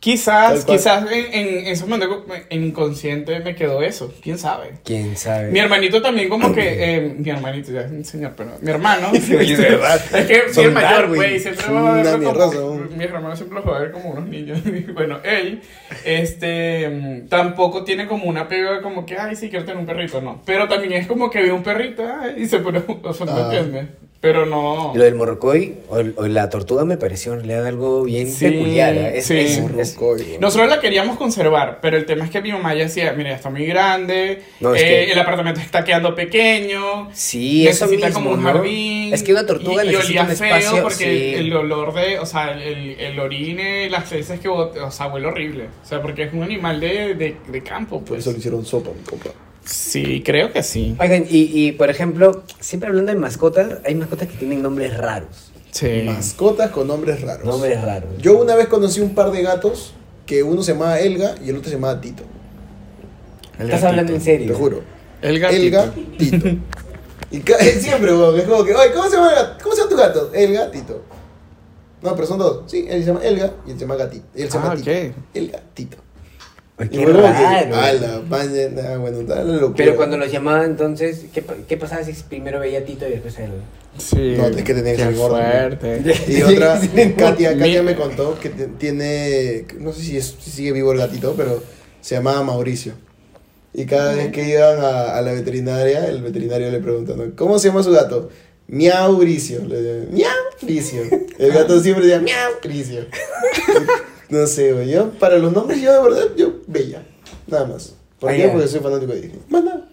Quizás, 0.00 0.64
quizás 0.64 1.10
en, 1.10 1.34
en, 1.34 1.58
en 1.58 1.66
ese 1.66 1.84
momento 1.84 2.24
en 2.50 2.64
inconsciente 2.64 3.40
me 3.40 3.56
quedó 3.56 3.82
eso. 3.82 4.14
¿Quién 4.22 4.38
sabe? 4.38 4.74
¿Quién 4.84 5.16
sabe? 5.16 5.50
Mi 5.50 5.58
hermanito 5.58 6.00
también 6.00 6.28
como 6.28 6.54
que... 6.54 6.96
eh, 6.96 7.14
mi 7.18 7.28
hermanito, 7.30 7.72
ya 7.72 7.80
es 7.80 7.90
un 7.90 8.04
señor, 8.04 8.34
pero 8.36 8.52
mi 8.60 8.70
hermano... 8.70 9.10
Sí, 9.20 9.34
de 9.34 9.56
verdad. 9.56 10.00
Es 10.14 10.26
que 10.26 10.52
soy 10.54 10.66
el 10.66 10.72
mayor, 10.72 11.08
güey. 11.08 11.40
Siempre 11.40 11.64
Son 11.64 11.74
va 11.74 11.80
a 11.80 11.92
una 12.00 12.16
ver 12.16 12.32
como... 12.36 12.74
Mi 12.96 13.04
hermano 13.04 13.34
siempre 13.36 13.56
los 13.58 13.68
va 13.68 13.76
a 13.76 13.80
ver 13.80 13.90
como 13.90 14.10
unos 14.10 14.28
niños. 14.28 14.60
bueno, 14.94 15.18
él, 15.24 15.62
este... 16.04 17.24
Tampoco 17.28 17.82
tiene 17.84 18.06
como 18.06 18.24
un 18.26 18.38
apego 18.38 18.72
de 18.74 18.80
como 18.82 19.04
que, 19.04 19.18
ay, 19.18 19.34
sí, 19.34 19.50
quiero 19.50 19.64
tener 19.64 19.78
un 19.80 19.86
perrito, 19.86 20.20
no. 20.20 20.42
Pero 20.46 20.68
también 20.68 20.92
es 20.92 21.06
como 21.08 21.28
que 21.30 21.42
ve 21.42 21.50
un 21.52 21.62
perrito 21.64 22.04
ay, 22.20 22.34
y 22.42 22.46
se 22.46 22.58
pone... 22.60 22.82
O 23.02 23.12
sea, 23.12 23.26
¿me 23.26 23.32
Ah. 23.32 23.44
entiendes? 23.44 23.86
Pero 24.20 24.46
no... 24.46 24.92
Lo 24.96 25.04
del 25.04 25.14
morrocoy 25.14 25.76
o, 25.88 25.98
el- 25.98 26.12
o 26.16 26.26
la 26.26 26.50
tortuga 26.50 26.84
me 26.84 26.96
pareció 26.96 27.34
en 27.34 27.38
realidad 27.38 27.66
algo 27.68 28.02
bien 28.02 28.28
Sí, 28.28 28.46
peculiar. 28.46 28.94
¿eh? 28.96 29.18
Es, 29.18 29.26
sí. 29.26 29.38
es- 29.38 29.58
es- 29.58 29.60
Morrocoy. 29.62 30.38
Nosotros 30.40 30.68
la 30.68 30.80
queríamos 30.80 31.16
conservar, 31.16 31.78
pero 31.80 31.96
el 31.96 32.04
tema 32.04 32.24
es 32.24 32.30
que 32.32 32.42
mi 32.42 32.50
mamá 32.50 32.74
ya 32.74 32.82
decía, 32.84 33.12
mira, 33.12 33.30
ya 33.30 33.36
está 33.36 33.48
muy 33.48 33.64
grande, 33.64 34.42
No, 34.58 34.74
es 34.74 34.82
eh, 34.82 34.86
que- 35.06 35.12
el 35.12 35.18
apartamento 35.20 35.60
está 35.60 35.84
quedando 35.84 36.16
pequeño, 36.16 37.08
sí, 37.12 37.68
eso 37.68 37.84
necesita 37.84 38.08
mismo, 38.08 38.20
como 38.24 38.34
un 38.34 38.42
¿no? 38.42 38.52
jardín. 38.52 39.14
Es 39.14 39.22
que 39.22 39.30
una 39.32 39.46
tortuga 39.46 39.84
y, 39.84 39.88
y 39.88 39.92
necesita 39.92 40.20
olía 40.22 40.32
un 40.32 40.36
feo 40.36 40.56
espacio, 40.56 40.82
porque 40.82 41.04
sí. 41.04 41.34
el 41.36 41.52
olor 41.56 41.94
de, 41.94 42.18
o 42.18 42.26
sea, 42.26 42.52
el, 42.60 42.98
el 43.00 43.20
orine, 43.20 43.88
las 43.88 44.10
heces 44.10 44.40
que 44.40 44.48
o 44.48 44.90
sea, 44.90 45.06
huele 45.06 45.28
horrible. 45.28 45.66
O 45.84 45.86
sea, 45.86 46.02
porque 46.02 46.24
es 46.24 46.32
un 46.32 46.42
animal 46.42 46.80
de, 46.80 47.14
de, 47.14 47.36
de 47.46 47.62
campo, 47.62 48.00
Por 48.00 48.08
pues. 48.08 48.20
eso 48.22 48.32
le 48.32 48.38
hicieron 48.38 48.64
sopa, 48.66 48.90
mi 48.90 49.04
compa. 49.04 49.30
Sí, 49.68 50.22
creo 50.24 50.50
que 50.52 50.62
sí. 50.62 50.96
Oigan, 50.98 51.24
y, 51.28 51.66
y 51.66 51.72
por 51.72 51.90
ejemplo, 51.90 52.42
siempre 52.58 52.88
hablando 52.88 53.12
de 53.12 53.18
mascotas, 53.18 53.80
hay 53.84 53.94
mascotas 53.94 54.28
que 54.28 54.36
tienen 54.36 54.62
nombres 54.62 54.96
raros. 54.96 55.50
Sí. 55.72 56.02
Mascotas 56.06 56.70
con 56.70 56.88
nombres 56.88 57.20
raros. 57.20 57.44
Nombres 57.44 57.80
raros. 57.82 58.10
Yo 58.18 58.38
una 58.38 58.54
vez 58.54 58.68
conocí 58.68 59.00
un 59.00 59.14
par 59.14 59.30
de 59.30 59.42
gatos 59.42 59.92
que 60.24 60.42
uno 60.42 60.62
se 60.62 60.72
llamaba 60.72 60.98
Elga 61.00 61.34
y 61.44 61.50
el 61.50 61.56
otro 61.56 61.68
se 61.68 61.76
llamaba 61.76 62.00
Tito. 62.00 62.22
¿Estás 63.58 63.84
hablando 63.84 64.12
en 64.14 64.20
serio? 64.20 64.46
Te 64.48 64.54
juro. 64.54 64.80
El 65.20 65.38
gatito. 65.38 65.62
Elga, 65.62 65.92
Tito. 66.16 66.48
Y 67.30 67.40
ca- 67.40 67.58
siempre, 67.80 68.12
weón, 68.12 68.38
es 68.38 68.44
como 68.46 68.64
que, 68.64 68.74
oye, 68.74 68.92
¿cómo 68.92 69.08
se 69.10 69.16
llama 69.16 69.28
el 69.30 69.34
gato? 69.34 69.58
¿Cómo 69.62 69.74
se 69.74 69.80
llama 69.82 69.90
tu 69.90 69.96
gato? 69.96 70.30
Elga, 70.32 70.70
Tito. 70.70 71.02
No, 72.00 72.14
pero 72.14 72.26
son 72.26 72.38
dos. 72.38 72.62
Sí, 72.70 72.86
él 72.88 73.00
se 73.02 73.08
llama 73.08 73.20
Elga 73.24 73.52
y 73.66 73.70
él 73.72 73.76
se 73.76 73.80
llama 73.82 73.96
Gatito. 73.96 74.24
Él 74.34 74.48
se 74.50 74.56
llama 74.58 74.72
Ah, 74.72 74.76
Tito. 74.76 74.90
ok. 74.90 75.14
Elga, 75.34 75.60
Tito. 75.74 75.96
Ay, 76.78 76.88
qué 76.90 77.04
raro. 77.06 77.74
A 77.76 77.92
la 77.92 78.20
paña, 78.28 78.68
nah, 78.72 78.96
bueno, 78.98 79.20
está 79.20 79.42
la 79.42 79.54
locura. 79.56 79.74
Pero 79.76 79.96
cuando 79.96 80.16
los 80.16 80.30
llamaban 80.30 80.64
entonces, 80.70 81.26
¿qué, 81.34 81.42
qué 81.68 81.76
pasaba 81.76 82.04
si 82.04 82.12
primero 82.12 82.60
veía 82.60 82.78
a 82.78 82.82
Tito 82.84 83.06
y 83.08 83.10
después 83.10 83.36
a 83.38 83.44
él? 83.44 83.50
Sí. 83.96 84.34
No, 84.36 84.46
es 84.46 84.62
que 84.62 84.74
tenía 84.74 84.94
que 84.94 85.02
ser 85.02 85.14
gordo, 85.14 85.36
fuerte. 85.38 86.02
Y 86.28 86.42
otra, 86.42 86.80
Sí, 86.80 86.88
Katia, 87.18 87.58
Katia 87.58 87.82
me 87.82 87.96
contó 87.96 88.38
que 88.38 88.50
tiene, 88.50 89.64
no 89.80 89.92
sé 89.92 90.02
si, 90.02 90.16
es- 90.16 90.36
si 90.38 90.50
sigue 90.50 90.72
vivo 90.72 90.92
el 90.92 90.98
gatito, 90.98 91.34
pero 91.36 91.62
se 92.00 92.14
llamaba 92.14 92.42
Mauricio. 92.44 92.92
Y 93.74 93.84
cada 93.84 94.14
vez 94.14 94.30
que 94.32 94.48
iban 94.48 94.78
a, 94.80 95.16
a 95.16 95.20
la 95.22 95.32
veterinaria, 95.32 96.06
el 96.06 96.22
veterinario 96.22 96.70
le 96.70 96.78
preguntó, 96.78 97.16
¿no? 97.16 97.24
¿cómo 97.36 97.58
se 97.58 97.68
llama 97.68 97.82
su 97.82 97.90
gato? 97.90 98.28
Miauricio. 98.68 99.64
Le 99.66 99.82
decía, 99.82 100.28
Miauricio. 100.62 101.02
El 101.38 101.52
gato 101.52 101.80
siempre 101.80 102.06
decía, 102.06 102.20
Miauricio. 102.20 103.06
No 104.30 104.46
sé, 104.46 104.72
güey, 104.72 104.90
yo 104.90 105.10
para 105.12 105.38
los 105.38 105.52
nombres 105.52 105.80
yo 105.80 105.92
de 105.92 106.02
verdad, 106.08 106.26
yo 106.36 106.54
Bella, 106.66 107.02
nada 107.46 107.66
más. 107.66 107.94
¿Por 108.20 108.30
Ah, 108.30 108.34
qué? 108.34 108.40
ya. 108.42 108.52
Porque 108.52 108.68
soy 108.68 108.80
fanático 108.80 109.12
de 109.12 109.20
Disney. 109.22 109.40
Más 109.48 109.64
nada. 109.64 109.84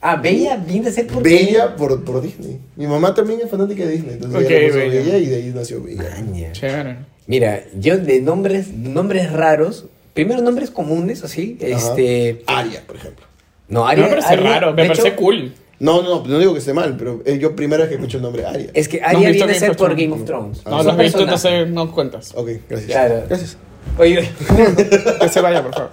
Ah, 0.00 0.16
Bella, 0.16 0.56
viene 0.56 0.88
a 0.88 0.92
ser 0.92 1.06
por 1.06 1.22
Bella 1.22 1.76
por, 1.76 2.02
por 2.04 2.20
Disney. 2.22 2.58
Mi 2.76 2.86
mamá 2.86 3.14
también 3.14 3.40
es 3.42 3.50
fanática 3.50 3.84
de 3.84 3.92
Disney, 3.92 4.14
entonces 4.14 4.40
Ok, 4.44 4.50
ella 4.50 4.74
Bella. 4.76 5.00
Bella 5.02 5.18
y 5.18 5.26
de 5.26 5.36
ahí 5.36 5.52
nació 5.54 5.82
Bella. 5.82 6.02
Maña. 6.20 6.52
Chévere. 6.52 6.96
Mira, 7.26 7.62
yo 7.78 7.98
de 7.98 8.20
nombres, 8.20 8.72
nombres 8.72 9.30
raros, 9.32 9.84
primero 10.12 10.40
nombres 10.42 10.70
comunes, 10.70 11.22
así, 11.22 11.56
Ajá. 11.60 11.68
este... 11.90 12.42
Aria, 12.46 12.82
por 12.86 12.96
ejemplo. 12.96 13.26
No, 13.68 13.80
No 13.80 13.86
Aria, 13.86 14.04
me 14.04 14.10
parece 14.10 14.28
Aria, 14.32 14.50
raro, 14.50 14.72
me 14.74 14.86
parece 14.86 15.08
hecho, 15.08 15.16
cool. 15.16 15.54
No, 15.78 16.02
no, 16.02 16.24
no 16.24 16.38
digo 16.38 16.52
que 16.52 16.58
esté 16.60 16.72
mal, 16.74 16.96
pero 16.96 17.22
eh, 17.24 17.38
yo 17.38 17.54
primera 17.56 17.82
vez 17.82 17.88
que 17.90 17.94
escucho 17.96 18.16
el 18.18 18.22
nombre 18.24 18.44
Aria. 18.44 18.70
Es 18.74 18.88
que 18.88 19.00
¿No 19.00 19.06
Aria 19.06 19.30
viene 19.30 19.52
a 19.52 19.54
ser 19.54 19.76
por? 19.76 19.94
Game 19.96 20.12
of 20.12 20.24
Thrones. 20.24 20.62
Ah, 20.64 20.70
No 20.70 20.78
Es 20.80 20.84
lo 20.86 20.92
un 20.92 21.00
has 21.00 21.04
visto, 21.04 21.18
personaje. 21.26 21.58
entonces 21.58 21.74
no 21.74 21.92
cuentas. 21.92 22.32
Ok, 22.36 22.48
gracias. 22.68 22.90
Claro. 22.90 23.22
Gracias. 23.28 23.56
Oye, 23.98 24.30
Que 25.20 25.28
se 25.28 25.40
vaya, 25.40 25.62
por 25.62 25.74
favor. 25.74 25.90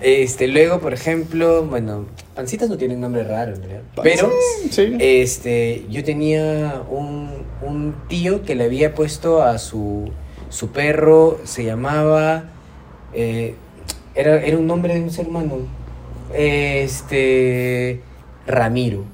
este, 0.00 0.48
luego, 0.48 0.80
por 0.80 0.92
ejemplo, 0.94 1.62
bueno, 1.64 2.06
Pancitas 2.34 2.68
no 2.68 2.76
tienen 2.76 3.00
nombre 3.00 3.22
raro, 3.24 3.54
realidad. 3.54 3.82
Pero, 4.02 4.30
Sí. 4.70 4.96
este, 4.98 5.84
yo 5.88 6.02
tenía 6.02 6.82
un, 6.90 7.30
un 7.62 7.94
tío 8.08 8.42
que 8.42 8.54
le 8.54 8.64
había 8.64 8.94
puesto 8.94 9.42
a 9.42 9.58
su, 9.58 10.10
su 10.48 10.70
perro, 10.70 11.38
se 11.44 11.64
llamaba, 11.64 12.44
eh, 13.12 13.54
era, 14.16 14.42
era 14.42 14.56
un 14.58 14.66
nombre 14.66 14.94
de 14.94 15.00
un 15.02 15.10
ser 15.10 15.28
humano, 15.28 15.58
este, 16.32 18.00
Ramiro. 18.46 19.04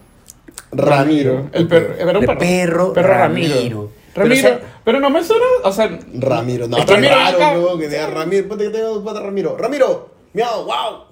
Ramiro. 0.73 1.49
El 1.53 1.67
perro. 1.67 1.95
Era 1.99 2.19
un 2.19 2.25
perro. 2.27 2.39
perro 2.39 2.93
Perro 2.93 3.09
Ramiro. 3.09 3.55
Ramiro. 3.55 3.91
Ramiro. 4.15 4.43
Pero, 4.43 4.57
o 4.57 4.63
Pero, 4.93 5.01
no 5.01 5.11
me 5.11 5.23
suena. 5.25 5.45
O 5.65 5.73
sea. 5.73 5.99
Ramiro, 6.15 6.67
no, 6.69 6.77
Ramiro 6.79 7.15
raro, 7.15 7.37
acá- 7.37 7.55
luego 7.55 7.79
que 7.79 7.89
diga 7.89 8.07
Ramiro. 8.09 8.49
Ponte 8.49 8.65
que 8.65 8.71
tengo 8.71 8.89
dos 8.95 9.05
patas 9.05 9.23
Ramiro. 9.23 9.57
Ramiro, 9.57 10.11
miau, 10.35 10.65
wow. 10.65 11.05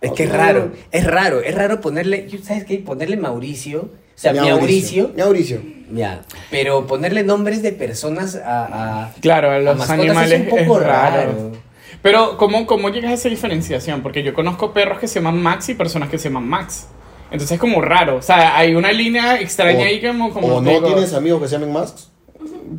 Es 0.00 0.12
que 0.12 0.24
es 0.24 0.30
raro, 0.32 0.70
es 0.92 1.04
raro, 1.04 1.40
es 1.40 1.54
raro 1.56 1.80
ponerle, 1.80 2.28
¿sabes 2.44 2.64
qué? 2.64 2.78
Ponerle 2.78 3.16
Mauricio, 3.16 3.80
o 3.80 3.88
sea, 4.14 4.32
Mauricio. 4.32 5.08
Mauricio, 5.08 5.10
Mauricio. 5.16 5.62
ya, 5.92 6.22
pero 6.52 6.86
ponerle 6.86 7.24
nombres 7.24 7.62
de 7.62 7.72
personas 7.72 8.36
a, 8.36 9.06
a, 9.06 9.12
Claro, 9.20 9.50
a 9.50 9.58
los 9.58 9.90
animales 9.90 10.40
es 10.40 10.52
un 10.52 10.58
poco 10.66 10.78
raro. 10.78 11.16
raro. 11.32 11.52
Pero, 12.00 12.36
¿cómo, 12.38 12.64
¿cómo 12.68 12.90
llegas 12.90 13.10
a 13.10 13.14
esa 13.14 13.28
diferenciación? 13.28 14.02
Porque 14.02 14.22
yo 14.22 14.34
conozco 14.34 14.72
perros 14.72 15.00
que 15.00 15.08
se 15.08 15.16
llaman 15.16 15.42
Max 15.42 15.68
y 15.70 15.74
personas 15.74 16.08
que 16.10 16.18
se 16.18 16.28
llaman 16.28 16.46
Max. 16.48 16.86
Entonces 17.32 17.50
es 17.56 17.58
como 17.60 17.80
raro. 17.80 18.18
O 18.18 18.22
sea, 18.22 18.56
hay 18.56 18.76
una 18.76 18.92
línea 18.92 19.40
extraña 19.40 19.86
ahí 19.86 20.00
como, 20.00 20.32
como 20.32 20.46
o 20.46 20.60
no 20.60 20.70
digo- 20.70 20.86
tienes 20.86 21.12
amigos 21.12 21.42
que 21.42 21.48
se 21.48 21.54
llamen 21.56 21.72
Masks. 21.72 22.08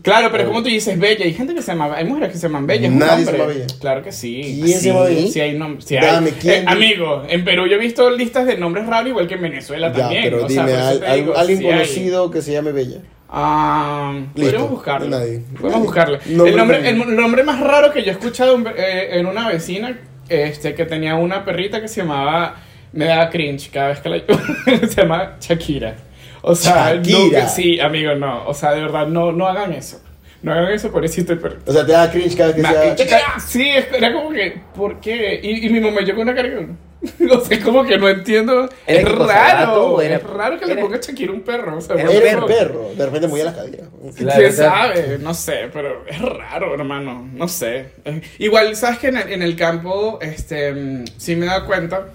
Claro, 0.01 0.29
pero 0.31 0.45
como 0.47 0.61
tú 0.63 0.69
dices 0.69 0.97
Bella, 0.99 1.25
hay 1.25 1.33
gente 1.33 1.53
que 1.55 1.61
se 1.61 1.71
llama, 1.71 1.93
hay 1.95 2.05
mujeres 2.05 2.31
que 2.31 2.37
se 2.37 2.47
llaman 2.47 2.67
Bella, 2.67 2.89
Nadie 2.89 3.25
se 3.25 3.31
llama 3.31 3.45
Bella. 3.45 3.65
Claro 3.79 4.03
que 4.03 4.11
sí. 4.11 4.59
¿Quién 4.63 4.79
se 4.79 4.87
llama. 4.89 5.01
Bella? 5.05 5.27
Sí 5.31 5.39
hay 5.41 5.57
nombres. 5.57 5.85
Sí 5.85 5.95
Dame, 5.95 6.27
hay. 6.29 6.35
¿quién? 6.39 6.63
Eh, 6.63 6.65
amigo, 6.67 7.23
en 7.27 7.43
Perú 7.45 7.67
yo 7.67 7.75
he 7.75 7.79
visto 7.79 8.09
listas 8.09 8.45
de 8.45 8.57
nombres 8.57 8.85
raros 8.87 9.09
igual 9.09 9.27
que 9.27 9.35
en 9.35 9.41
Venezuela 9.41 9.87
Ya, 9.91 9.93
también. 10.03 10.23
pero 10.23 10.45
o 10.45 10.47
dime, 10.47 10.61
al- 10.73 11.03
al- 11.03 11.33
alguien 11.35 11.59
sí 11.59 11.65
hay. 11.67 11.71
conocido 11.73 12.31
que 12.31 12.41
se 12.41 12.51
llame 12.53 12.71
Bella. 12.71 12.97
Ah, 13.29 14.21
podemos 14.35 14.69
buscarlo. 14.71 15.07
nadie. 15.07 15.41
Podemos 15.59 15.83
buscarlo. 15.83 16.17
Nombre 16.27 16.49
el, 16.51 16.57
nombre, 16.57 16.77
también. 16.77 17.09
el 17.09 17.15
nombre 17.15 17.43
más 17.43 17.59
raro 17.59 17.91
que 17.93 18.01
yo 18.03 18.09
he 18.09 18.13
escuchado 18.13 18.55
en, 18.55 18.67
eh, 18.75 19.09
en 19.19 19.25
una 19.27 19.47
vecina 19.49 19.99
este, 20.27 20.73
que 20.75 20.85
tenía 20.85 21.15
una 21.15 21.45
perrita 21.45 21.79
que 21.81 21.87
se 21.87 22.01
llamaba, 22.01 22.55
me 22.91 23.05
daba 23.05 23.29
cringe 23.29 23.69
cada 23.71 23.89
vez 23.89 23.99
que 23.99 24.09
la 24.09 24.19
se 24.87 25.01
llama 25.01 25.37
Shakira. 25.39 25.95
O 26.41 26.55
sea, 26.55 26.95
Shakira. 26.95 27.43
no, 27.43 27.49
sí, 27.49 27.79
amigo, 27.79 28.15
no, 28.15 28.47
o 28.47 28.53
sea, 28.53 28.71
de 28.73 28.81
verdad, 28.81 29.07
no, 29.07 29.31
no 29.31 29.47
hagan 29.47 29.73
eso. 29.73 30.01
No 30.41 30.53
hagan 30.53 30.71
eso, 30.71 30.89
pobrecito 30.89 31.33
el 31.33 31.39
perrito. 31.39 31.69
O 31.69 31.73
sea, 31.73 31.85
te 31.85 31.91
da 31.91 32.09
cringe 32.09 32.35
cada 32.37 32.47
vez 32.53 32.55
que 32.55 32.61
Ma- 32.61 32.71
sea. 32.71 33.39
Sí, 33.45 33.69
es- 33.69 33.87
era 33.91 34.13
como 34.13 34.29
que, 34.31 34.57
¿por 34.73 35.01
qué? 35.01 35.37
Y, 35.43 35.65
y 35.65 35.69
mi 35.69 35.81
mamá 35.81 35.99
llegó 35.99 36.21
una 36.21 36.33
cara 36.33 36.47
que, 36.49 37.25
o 37.29 37.41
sea, 37.43 37.59
como 37.63 37.83
que 37.83 37.97
no 37.97 38.07
entiendo. 38.07 38.69
¿Era 38.87 39.01
Es 39.01 39.17
raro, 39.17 40.01
era- 40.01 40.15
es 40.15 40.23
raro 40.23 40.57
que 40.57 40.65
le 40.65 40.77
ponga 40.77 40.97
Shakira 41.01 41.33
un 41.33 41.41
perro. 41.41 41.77
O 41.77 41.81
sea, 41.81 41.97
Era 41.97 42.39
un 42.39 42.47
perro. 42.47 42.89
De 42.95 43.05
repente 43.05 43.27
movía 43.27 43.43
las 43.43 43.55
caderas. 43.55 43.87
Claro, 44.15 44.39
¿Quién 44.39 44.53
sabe? 44.53 45.17
No 45.19 45.33
sé, 45.33 45.69
pero 45.73 46.05
es 46.07 46.21
raro, 46.21 46.73
hermano. 46.73 47.27
No 47.33 47.47
sé. 47.49 47.87
Eh, 48.05 48.21
Igual, 48.37 48.77
¿sabes 48.77 48.99
que 48.99 49.07
en 49.09 49.17
el, 49.17 49.33
en 49.33 49.41
el 49.43 49.57
campo, 49.57 50.19
este, 50.21 50.71
mm, 50.71 51.03
sí 51.17 51.35
me 51.35 51.47
he 51.47 51.49
dado 51.49 51.65
cuenta 51.65 52.05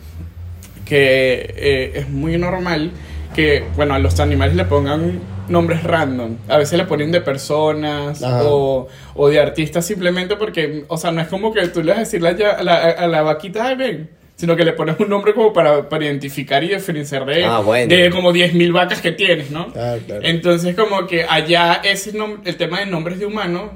que 0.87 1.55
eh, 1.57 1.93
es 1.95 2.09
muy 2.09 2.37
normal 2.39 2.91
que, 3.35 3.65
bueno, 3.77 3.93
a 3.95 3.99
los 3.99 4.19
animales 4.21 4.57
le 4.57 4.65
pongan 4.65 5.21
nombres 5.49 5.83
random. 5.83 6.37
A 6.49 6.57
veces 6.57 6.79
le 6.79 6.87
ponen 6.87 7.13
de 7.13 7.21
personas 7.21 8.23
o, 8.23 8.89
o 9.15 9.29
de 9.29 9.41
artistas 9.41 9.85
simplemente 9.85 10.37
porque, 10.37 10.85
o 10.89 10.97
sea, 10.97 11.11
no 11.11 11.21
es 11.21 11.29
como 11.29 11.53
que 11.53 11.67
tú 11.69 11.83
le 11.83 11.91
vas 11.91 11.97
a 11.99 12.01
decirle 12.01 12.29
a 12.31 12.63
la, 12.63 12.75
a 12.77 13.07
la, 13.07 13.23
vaquita, 13.23 13.67
ay, 13.67 13.75
ven. 13.77 14.11
Sino 14.37 14.57
que 14.57 14.65
le 14.65 14.73
pones 14.73 14.99
un 14.99 15.09
nombre 15.09 15.33
como 15.33 15.53
para, 15.53 15.89
para 15.89 16.07
identificar 16.07 16.65
y 16.65 16.69
diferenciar 16.69 17.25
de, 17.25 17.45
Ah, 17.45 17.61
bueno. 17.61 17.95
de 17.95 18.11
como 18.11 18.33
10.000 18.33 18.73
vacas 18.73 19.01
que 19.01 19.13
tienes, 19.13 19.51
¿no? 19.51 19.69
Ah, 19.77 19.97
claro. 20.05 20.23
Entonces, 20.25 20.75
como 20.75 21.07
que 21.07 21.25
allá 21.25 21.81
ese 21.85 22.13
el 22.45 22.57
tema 22.57 22.81
de 22.81 22.87
nombres 22.87 23.21
de 23.21 23.27
humanos, 23.27 23.71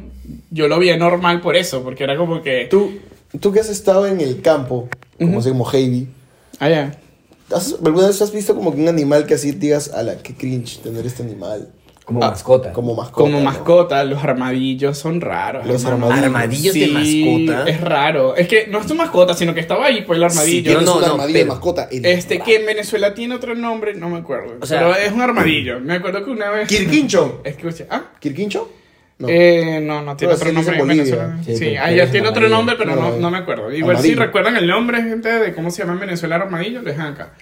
yo 0.50 0.66
lo 0.66 0.78
vi 0.80 0.94
normal 0.96 1.40
por 1.40 1.54
eso, 1.54 1.82
porque 1.84 2.02
era 2.04 2.16
como 2.16 2.42
que. 2.42 2.66
Tú, 2.68 2.98
tú 3.38 3.52
que 3.52 3.60
has 3.60 3.68
estado 3.68 4.06
en 4.08 4.20
el 4.20 4.40
campo, 4.40 4.88
como 5.16 5.30
Ujú. 5.30 5.38
así 5.40 5.48
como 5.50 5.70
Heidi, 5.70 6.08
Allá. 6.58 6.92
¿Has- 7.54 7.76
¿alguna 7.84 8.06
vez 8.08 8.20
has 8.22 8.32
visto 8.32 8.54
como 8.54 8.74
que 8.74 8.80
un 8.80 8.88
animal 8.88 9.26
que 9.26 9.34
así 9.34 9.52
digas, 9.52 9.90
a 9.92 10.02
la 10.02 10.16
que 10.18 10.34
cringe 10.34 10.78
tener 10.82 11.06
este 11.06 11.22
animal? 11.22 11.68
Como 12.04 12.24
Ah, 12.24 12.30
mascota. 12.30 12.72
Como 12.72 12.94
mascota. 12.94 13.20
Como 13.24 13.38
¿no? 13.38 13.44
mascota, 13.44 14.02
los 14.04 14.24
armadillos 14.24 14.96
son 14.96 15.20
raros. 15.20 15.66
Los 15.66 15.84
hermano. 15.84 16.06
armadillos. 16.06 16.74
Armadillos 16.74 16.74
de 16.74 17.04
Sí, 17.04 17.24
mascota. 17.46 17.68
Es 17.70 17.80
raro. 17.82 18.34
Es 18.34 18.48
que 18.48 18.66
no 18.66 18.80
es 18.80 18.86
tu 18.86 18.94
mascota, 18.94 19.34
sino 19.34 19.52
que 19.52 19.60
estaba 19.60 19.84
ahí, 19.84 20.04
pues 20.06 20.16
el 20.16 20.24
armadillo. 20.24 20.62
tienes 20.70 20.84
No, 20.86 20.92
no, 20.92 20.96
un 20.96 21.02
no, 21.02 21.12
armadillo 21.12 21.38
de 21.40 21.44
mascota. 21.44 21.88
Este 21.92 22.38
que 22.40 22.56
en 22.56 22.64
Venezuela 22.66 23.12
tiene 23.12 23.34
otro 23.34 23.54
nombre, 23.54 23.92
no 23.94 24.08
me 24.08 24.18
acuerdo. 24.20 24.54
O 24.58 24.64
sea- 24.64 24.78
pero 24.78 24.94
es 24.96 25.12
un 25.12 25.20
armadillo. 25.20 25.80
Me 25.80 25.96
acuerdo 25.96 26.24
que 26.24 26.30
una 26.30 26.48
vez. 26.50 26.66
¿Quirquincho? 26.66 27.42
Escucha. 27.44 27.84
¿Ah? 27.90 28.04
¿Quirquincho? 28.18 28.70
No. 29.18 29.26
Eh, 29.28 29.80
no, 29.82 30.02
no 30.02 30.16
tiene 30.16 30.34
Pero 30.34 30.50
otro 30.50 30.52
nombre 30.52 30.74
en 30.74 30.80
Bolivia. 30.86 31.02
Venezuela. 31.04 31.38
Sí, 31.44 31.56
Sí, 31.56 31.76
allá 31.76 32.04
es 32.04 32.10
tiene 32.12 32.28
otro 32.28 32.44
armadillo. 32.44 32.56
nombre, 32.56 32.76
pero 32.78 32.94
no, 32.94 33.16
No, 33.18 33.30
me 33.32 33.38
acuerdo. 33.38 33.72
Igual 33.72 33.96
si 33.96 34.02
armadillo. 34.12 34.22
recuerdan 34.26 34.56
el 34.56 34.66
nombre, 34.68 35.02
gente, 35.02 35.28
de 35.28 35.54
cómo 35.54 35.70
se 35.72 35.78
llama 35.82 35.94
en 35.94 36.00
Venezuela 36.00 36.36
armadillo, 36.36 36.82
lo 36.82 36.88
dejan 36.90 37.14
acá. 37.14 37.32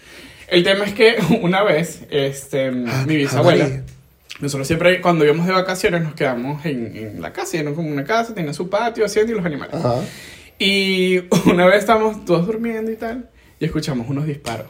El 0.48 0.62
tema 0.64 0.84
es 0.86 0.94
que 0.94 1.16
una 1.42 1.62
vez, 1.62 2.02
este, 2.10 2.68
Ah, 2.86 3.04
mi 3.06 3.16
bisabuela, 3.16 3.64
armadillo. 3.64 3.86
nosotros 4.40 4.66
siempre 4.66 5.00
cuando 5.02 5.24
íbamos 5.26 5.46
de 5.46 5.52
vacaciones 5.52 6.02
nos 6.02 6.14
quedamos 6.14 6.64
en, 6.64 6.96
en 6.96 7.20
la 7.20 7.32
casa, 7.34 7.58
era 7.58 7.70
como 7.72 7.90
una 7.90 8.04
casa, 8.04 8.34
tenía 8.34 8.54
su 8.54 8.70
patio, 8.70 9.04
haciendo 9.04 9.32
y 9.32 9.36
los 9.36 9.44
animales. 9.44 9.74
Ajá. 9.74 9.96
Y 10.58 11.24
una 11.50 11.66
vez 11.66 11.80
estábamos 11.80 12.24
todos 12.24 12.46
durmiendo 12.46 12.90
y 12.90 12.96
tal, 12.96 13.28
y 13.60 13.66
escuchamos 13.66 14.08
unos 14.08 14.24
disparos. 14.26 14.66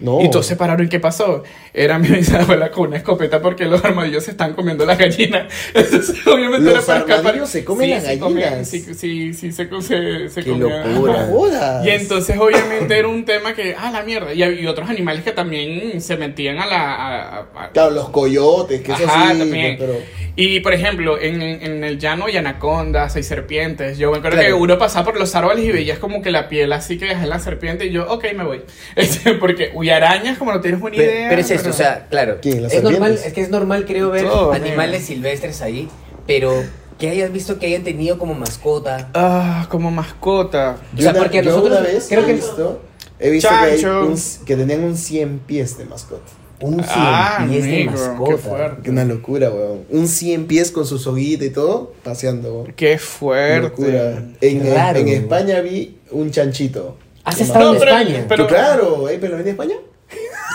No. 0.00 0.20
Y 0.20 0.30
todos 0.30 0.46
se 0.46 0.56
pararon, 0.56 0.86
¿y 0.86 0.88
qué 0.88 1.00
pasó? 1.00 1.42
Era 1.74 1.98
mi 1.98 2.08
bisabuela 2.08 2.70
con 2.70 2.88
una 2.88 2.96
escopeta 2.98 3.40
porque 3.42 3.64
los 3.66 3.84
armadillos 3.84 4.24
se 4.24 4.30
están 4.32 4.54
comiendo 4.54 4.86
las 4.86 4.96
gallinas. 4.98 5.52
Entonces, 5.74 6.26
obviamente 6.26 6.66
¿Los 6.70 6.74
era 6.74 6.82
para 6.86 6.98
escapar. 7.00 7.18
armadillos 7.18 7.48
se 7.50 7.64
comen 7.64 7.90
las 7.90 8.04
sí 8.04 8.18
comían- 8.18 8.44
gallinas? 8.50 8.68
sí, 8.68 8.80
sí, 8.80 9.34
sí, 9.34 9.52
se, 9.52 9.68
se, 9.82 10.28
se 10.28 10.42
Qué 10.42 10.50
locura. 10.50 11.82
Y 11.84 11.90
entonces, 11.90 12.38
obviamente, 12.38 12.98
era 12.98 13.08
un 13.08 13.24
tema 13.24 13.54
que, 13.54 13.74
ah, 13.78 13.90
la 13.90 14.02
mierda. 14.02 14.32
Y, 14.32 14.42
y 14.42 14.66
otros 14.66 14.88
animales 14.88 15.22
que 15.24 15.32
también 15.32 16.00
se 16.00 16.16
metían 16.16 16.58
a 16.58 16.66
la. 16.66 16.94
a- 16.94 17.38
a- 17.54 17.70
Claro, 17.72 17.90
los 17.90 18.08
coyotes, 18.10 18.80
que 18.80 18.92
eso 18.92 19.04
Ajá, 19.04 19.32
sí. 19.32 19.38
también. 19.38 19.76
Pero. 19.78 19.94
Y 20.36 20.60
por 20.60 20.72
ejemplo, 20.72 21.20
en, 21.20 21.42
en- 21.42 21.82
el 21.84 21.98
llano 21.98 22.26
hay 22.26 22.36
anacondas, 22.36 23.16
hay 23.16 23.22
serpientes. 23.24 23.98
Yo 23.98 24.10
me 24.12 24.18
acuerdo 24.18 24.38
Claro. 24.38 24.56
que 24.56 24.62
uno 24.62 24.78
pasaba 24.78 25.06
por 25.06 25.18
los 25.18 25.34
árboles 25.34 25.64
y 25.64 25.72
veías 25.72 25.98
como 25.98 26.22
que 26.22 26.30
la 26.30 26.48
piel 26.48 26.72
así 26.72 26.96
que 26.98 27.06
dejaba 27.06 27.26
la 27.26 27.38
serpiente. 27.40 27.86
Y 27.86 27.90
yo, 27.92 28.06
ok, 28.08 28.24
me 28.36 28.44
voy. 28.44 28.62
Este, 28.96 29.34
porque, 29.34 29.70
uy, 29.74 29.87
arañas, 29.92 30.38
como 30.38 30.52
no 30.52 30.60
tienes 30.60 30.80
una 30.80 30.90
Pe- 30.90 30.96
idea. 30.96 31.28
Pero, 31.28 31.40
es 31.40 31.50
esto, 31.50 31.62
pero- 31.64 31.74
o 31.74 31.76
sea, 31.76 32.06
claro. 32.10 32.38
¿Quién? 32.42 32.62
¿Las 32.62 32.72
Es 32.72 32.82
normal, 32.82 32.98
serpientes? 33.00 33.26
es 33.26 33.32
que 33.32 33.40
es 33.42 33.50
normal, 33.50 33.84
creo, 33.86 34.10
ver 34.10 34.26
Todo, 34.26 34.52
animales 34.52 34.96
amigo. 35.02 35.06
silvestres 35.06 35.62
ahí, 35.62 35.88
pero 36.26 36.52
que 36.98 37.08
hayas 37.10 37.32
visto 37.32 37.58
que 37.58 37.66
hayan 37.66 37.84
tenido 37.84 38.18
como 38.18 38.34
mascota. 38.34 39.08
Ah, 39.14 39.66
como 39.70 39.90
mascota. 39.90 40.76
O 40.94 40.96
sea, 40.96 41.04
Yo 41.04 41.10
una- 41.10 41.18
porque 41.20 41.36
yo 41.38 41.44
nosotros 41.50 41.78
una 41.78 41.80
vez 41.88 42.06
creo 42.08 42.22
he 42.22 42.26
que- 42.26 42.32
visto, 42.34 42.82
he 43.20 43.30
visto 43.30 43.48
que, 43.48 43.54
hay 43.54 43.80
Chancho. 43.80 44.06
un- 44.06 44.44
que 44.44 44.56
tenían 44.56 44.84
un 44.84 44.96
100 44.96 45.38
pies 45.40 45.78
de 45.78 45.84
mascota. 45.84 46.22
Un 46.60 46.74
cien 46.74 46.86
Ah, 46.88 47.46
pies 47.48 47.62
de 47.62 47.70
amigo, 47.84 47.92
qué 47.92 47.98
mascota. 48.08 48.36
fuerte. 48.38 48.82
Que 48.82 48.90
una 48.90 49.04
locura, 49.04 49.48
weón. 49.48 49.84
Un 49.90 50.08
100 50.08 50.46
pies 50.48 50.72
con 50.72 50.84
su 50.86 50.98
soguita 50.98 51.44
y 51.44 51.50
todo, 51.50 51.92
paseando, 52.02 52.52
weón. 52.62 52.72
Qué 52.72 52.98
fuerte. 52.98 53.60
locura. 53.60 54.24
En, 54.40 54.62
Qué 54.62 54.74
raro, 54.74 54.98
en 54.98 55.06
weón. 55.06 55.22
España 55.22 55.60
vi 55.60 55.98
un 56.10 56.32
chanchito. 56.32 56.96
¿Has 57.28 57.40
estado 57.40 57.72
más- 57.72 57.82
en 57.82 57.88
pero- 57.88 57.98
España? 57.98 58.24
pero- 58.28 58.46
Tú, 58.46 58.54
claro, 58.54 59.08
¿eh? 59.08 59.18
¿pero 59.20 59.36
venía 59.36 59.50
a 59.50 59.54
España? 59.54 59.74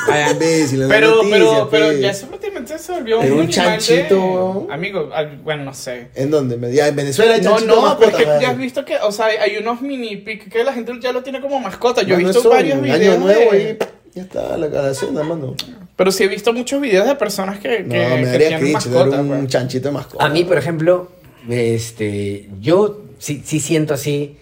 Ah, 0.10 0.32
Imbécil, 0.32 0.82
en 0.82 0.90
Pero, 0.90 1.16
noticia, 1.16 1.38
pero, 1.38 1.70
pero 1.70 1.88
pe. 1.90 2.00
ya 2.02 2.10
eso 2.12 2.28
prácticamente 2.28 2.78
se 2.78 2.92
volvió 2.92 3.20
un 3.22 3.46
de- 3.46 3.48
chanchito, 3.50 4.20
weón. 4.20 4.72
Amigo, 4.72 5.10
al- 5.14 5.38
bueno, 5.38 5.64
no 5.64 5.74
sé. 5.74 6.08
¿En 6.16 6.30
dónde? 6.32 6.58
Me- 6.58 6.74
Ya, 6.74 6.88
en 6.90 6.96
Venezuela 6.96 7.36
hay 7.36 7.42
No, 7.42 7.60
no, 7.60 7.82
mascota, 7.82 7.98
pero 8.00 8.10
es 8.12 8.18
que 8.18 8.26
¿verdad? 8.26 8.42
ya 8.42 8.50
has 8.50 8.58
visto 8.58 8.84
que, 8.84 8.98
o 8.98 9.12
sea, 9.14 9.28
hay- 9.28 9.56
unos 9.58 9.82
mini 9.82 10.18
pic 10.18 10.52
que 10.52 10.64
la 10.64 10.74
gente 10.74 10.92
ya 11.00 11.14
lo 11.14 11.24
tiene 11.24 11.40
como 11.40 11.60
mascota. 11.60 12.02
Yo 12.02 12.16
he 12.16 12.18
Mano, 12.18 12.28
visto 12.28 12.40
eso, 12.42 12.50
varios 12.50 12.76
en 12.76 12.82
videos. 12.82 13.00
Año 13.16 13.20
nuevo 13.24 13.52
de- 13.52 13.78
y 14.14 14.18
ya 14.18 14.24
está 14.24 14.58
la, 14.58 14.94
cena, 14.94 15.24
mano. 15.24 15.56
Pero 15.96 16.12
sí 16.12 16.24
he 16.24 16.28
visto 16.28 16.52
muchos 16.52 16.82
videos 16.82 17.08
de 17.08 17.16
personas 17.16 17.60
que, 17.60 17.80
No, 17.82 17.94
que, 17.94 18.00
me 18.00 18.16
que 18.18 18.26
daría 18.26 18.48
tienen 18.50 18.60
cringe 18.60 18.74
mascota. 18.74 19.22
un 19.22 19.28
pues. 19.30 19.48
chanchito 19.48 19.88
de 19.90 19.94
mascota. 19.94 20.26
A 20.26 20.30
mí, 20.30 20.44
por 20.44 20.58
ejemplo, 20.58 21.12
este, 21.48 22.50
yo 22.60 23.02
sí, 23.20 23.42
sí 23.46 23.60
siento 23.60 23.94
así, 23.94 24.38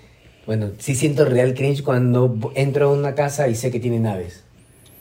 bueno, 0.45 0.71
sí 0.79 0.95
siento 0.95 1.25
real 1.25 1.53
cringe 1.53 1.83
cuando 1.83 2.51
entro 2.55 2.89
a 2.89 2.93
una 2.93 3.15
casa 3.15 3.47
y 3.47 3.55
sé 3.55 3.71
que 3.71 3.79
tienen 3.79 4.07
aves. 4.07 4.41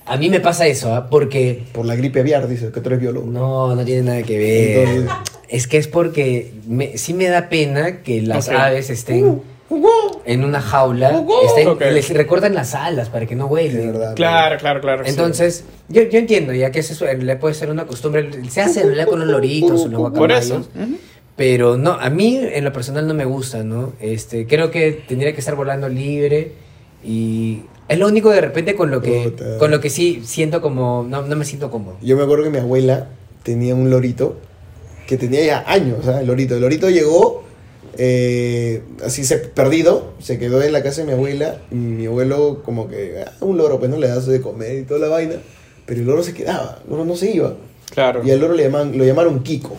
A 0.07 0.17
mí 0.17 0.29
me 0.29 0.41
pasa 0.41 0.67
eso, 0.67 0.93
¿ah? 0.95 1.09
porque 1.09 1.63
Por 1.73 1.87
la 1.87 1.95
gripe 1.95 2.21
aviar, 2.21 2.49
dices, 2.49 2.73
que 2.73 2.81
tú 2.81 2.89
eres 2.89 3.01
biólogo. 3.01 3.27
no, 3.27 3.75
no 3.75 3.85
tiene 3.85 4.03
nada 4.03 4.23
que 4.23 4.39
ver. 4.39 4.89
Entonces- 4.89 5.11
Es 5.49 5.67
que 5.67 5.79
es 5.79 5.89
porque 5.89 6.53
me- 6.69 6.97
sí 6.97 7.13
me 7.13 7.27
da 7.27 7.49
pena 7.49 8.03
que 8.03 8.23
las 8.23 8.49
aves 8.49 8.89
estén 8.91 9.43
en 10.25 10.45
una 10.45 10.61
jaula, 10.61 11.25
estén, 11.47 11.69
Ok. 11.69 11.81
les 11.93 12.09
recortan 12.11 12.55
las 12.55 12.75
alas 12.75 13.09
para 13.09 13.27
que 13.27 13.35
no 13.37 13.47
huelen. 13.47 13.93
verdad. 13.93 14.15
Claro, 14.15 14.59
claro, 14.59 14.81
claro. 14.81 15.05
sí. 15.05 15.11
Entonces, 15.11 15.65
yo, 15.89 16.03
yo 16.03 16.19
entiendo 16.19 16.53
ya 16.55 16.71
que 16.71 16.81
eso 16.81 17.05
es- 17.07 17.23
le 17.23 17.37
puede 17.37 17.55
ser 17.55 17.71
una 17.71 17.85
costumbre. 17.87 18.31
Se 18.49 18.61
hace 18.61 18.83
con 19.07 19.19
los 19.21 19.29
loritos 19.29 19.83
o 19.83 19.89
los 19.89 20.01
Por 20.01 20.11
guacamayos. 20.11 20.45
eso. 20.45 20.57
Ujú. 20.59 20.97
Pero 21.41 21.79
no, 21.79 21.93
a 21.93 22.11
mí 22.11 22.39
en 22.39 22.65
lo 22.65 22.71
personal 22.71 23.07
no 23.07 23.15
me 23.15 23.25
gusta, 23.25 23.65
¿no? 23.65 23.95
Este, 23.99 24.47
creo 24.47 24.71
que 24.71 24.93
tendría 24.93 25.33
que 25.33 25.39
estar 25.39 25.57
volando 25.57 25.89
libre 25.89 26.53
y 27.03 27.63
es 27.89 27.99
lo 27.99 28.09
único 28.09 28.29
de 28.29 28.43
repente 28.43 28.75
con 28.75 28.91
lo 28.91 29.01
que 29.01 29.31
Puta. 29.31 29.57
con 29.57 29.71
lo 29.71 29.81
que 29.81 29.89
sí 29.89 30.21
siento 30.23 30.61
como 30.61 31.03
no, 31.09 31.23
no 31.23 31.37
me 31.37 31.47
siento 31.47 31.71
cómodo. 31.71 31.97
Yo 32.03 32.15
me 32.19 32.25
acuerdo 32.25 32.45
que 32.45 32.51
mi 32.51 32.59
abuela 32.59 33.09
tenía 33.43 33.75
un 33.75 33.89
lorito 33.89 34.37
que 35.07 35.17
tenía 35.17 35.43
ya 35.43 35.65
años, 35.67 36.05
¿sabes? 36.05 36.21
El 36.21 36.27
lorito. 36.27 36.57
El 36.57 36.61
lorito 36.61 36.91
llegó 36.91 37.43
eh, 37.97 38.83
así 39.03 39.25
se 39.25 39.39
perdido, 39.39 40.13
se 40.19 40.39
quedó 40.39 40.61
en 40.63 40.75
la 40.75 40.83
casa 40.83 41.01
de 41.01 41.07
mi 41.07 41.15
abuela. 41.15 41.57
Y 41.71 41.77
mi 41.77 42.05
abuelo, 42.05 42.61
como 42.67 42.87
que, 42.87 43.25
ah, 43.27 43.33
un 43.41 43.57
loro, 43.57 43.79
pues 43.79 43.91
no 43.91 43.97
le 43.97 44.09
das 44.09 44.27
de 44.27 44.43
comer 44.43 44.81
y 44.81 44.83
toda 44.83 45.01
la 45.01 45.09
vaina. 45.09 45.37
Pero 45.87 46.01
el 46.01 46.07
loro 46.07 46.23
se 46.23 46.35
quedaba, 46.35 46.81
el 46.85 46.91
loro 46.91 47.07
no 47.07 47.17
se 47.17 47.35
iba. 47.35 47.55
Claro. 47.95 48.21
Y 48.27 48.31
al 48.31 48.41
loro 48.41 48.53
le 48.53 48.65
llaman, 48.65 48.99
lo 48.99 49.07
llamaron 49.07 49.43
Kiko, 49.43 49.75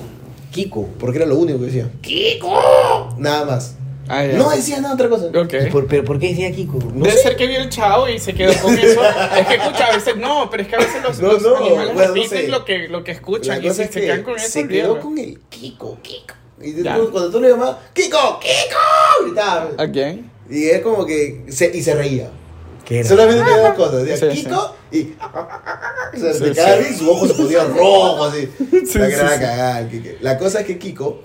Kiko. 0.52 0.90
porque 1.00 1.18
era 1.18 1.26
lo 1.26 1.38
único 1.38 1.60
que 1.60 1.66
decía. 1.66 1.90
¡Kiko! 2.02 3.16
Nada 3.18 3.46
más. 3.46 3.76
Ah, 4.08 4.26
ya. 4.26 4.34
No 4.38 4.50
decía 4.50 4.82
nada 4.82 4.96
otra 4.96 5.08
cosa. 5.10 5.28
Ok. 5.28 5.54
¿Y 5.68 5.70
por, 5.70 5.88
pero 5.88 6.04
por 6.04 6.20
qué 6.20 6.30
decía 6.30 6.52
Kiko? 6.52 6.80
No 6.94 7.06
Debe 7.06 7.16
sé. 7.16 7.24
ser 7.24 7.36
que 7.38 7.48
vio 7.48 7.60
el 7.60 7.70
chavo 7.70 8.10
y 8.10 8.20
se 8.20 8.34
quedó 8.34 8.54
con 8.62 8.78
eso. 8.78 9.02
es 9.40 9.48
que 9.48 9.56
escucha, 9.56 9.86
a 9.88 9.96
veces 9.96 10.18
no, 10.18 10.50
pero 10.50 10.64
es 10.64 10.70
que 10.70 10.76
a 10.76 10.80
veces 10.80 11.02
los, 11.04 11.20
No, 11.20 11.32
los 11.34 11.42
no, 11.44 11.56
animales 11.58 11.94
bueno, 11.94 12.16
no 12.16 12.24
sé. 12.26 12.48
lo, 12.50 12.66
que, 12.66 12.88
lo 12.90 13.04
que 13.04 13.12
escuchan 13.12 13.64
y 13.64 13.70
se 13.70 13.90
que 13.90 14.02
quedan 14.02 14.24
con 14.24 14.36
eso, 14.36 14.48
se 14.50 14.68
quedó 14.68 15.00
con 15.00 15.18
el 15.18 15.40
Kiko, 15.50 15.98
Kiko. 16.02 16.36
Y 16.62 16.74
tú- 16.84 17.10
cuando 17.12 17.32
tú 17.32 17.40
le 17.40 17.50
llamabas, 17.50 17.78
Kiko, 17.94 18.40
Kiko, 18.40 19.26
gritaba. 19.26 19.70
¿A 19.78 19.88
quién? 19.90 20.30
Y 20.50 20.66
es 20.66 20.82
como 20.82 21.06
que, 21.06 21.46
se, 21.50 21.76
y 21.76 21.82
se 21.82 21.96
reía. 21.96 22.30
Solamente 23.04 23.44
tenía 23.44 23.62
dos 23.68 23.74
cosas. 23.76 24.04
Decía 24.06 24.32
Sí, 24.32 24.44
Kiko 24.44 24.76
y. 24.92 25.14
O 26.14 26.18
sea, 26.20 26.34
Sí, 26.34 26.40
se 26.40 26.52
cagaba 26.54 26.82
sí. 26.84 26.88
y 26.94 26.98
su 26.98 27.10
ojo 27.10 27.26
se 27.28 27.34
ponía 27.36 27.64
rojo 27.78 28.26
así. 28.26 28.50
Sí, 28.86 29.00
la 29.00 29.80
el 29.80 29.90
Kike. 29.90 30.18
La 30.22 30.38
cosa 30.38 30.60
es 30.60 30.66
que 30.66 30.78
Kiko, 30.78 31.22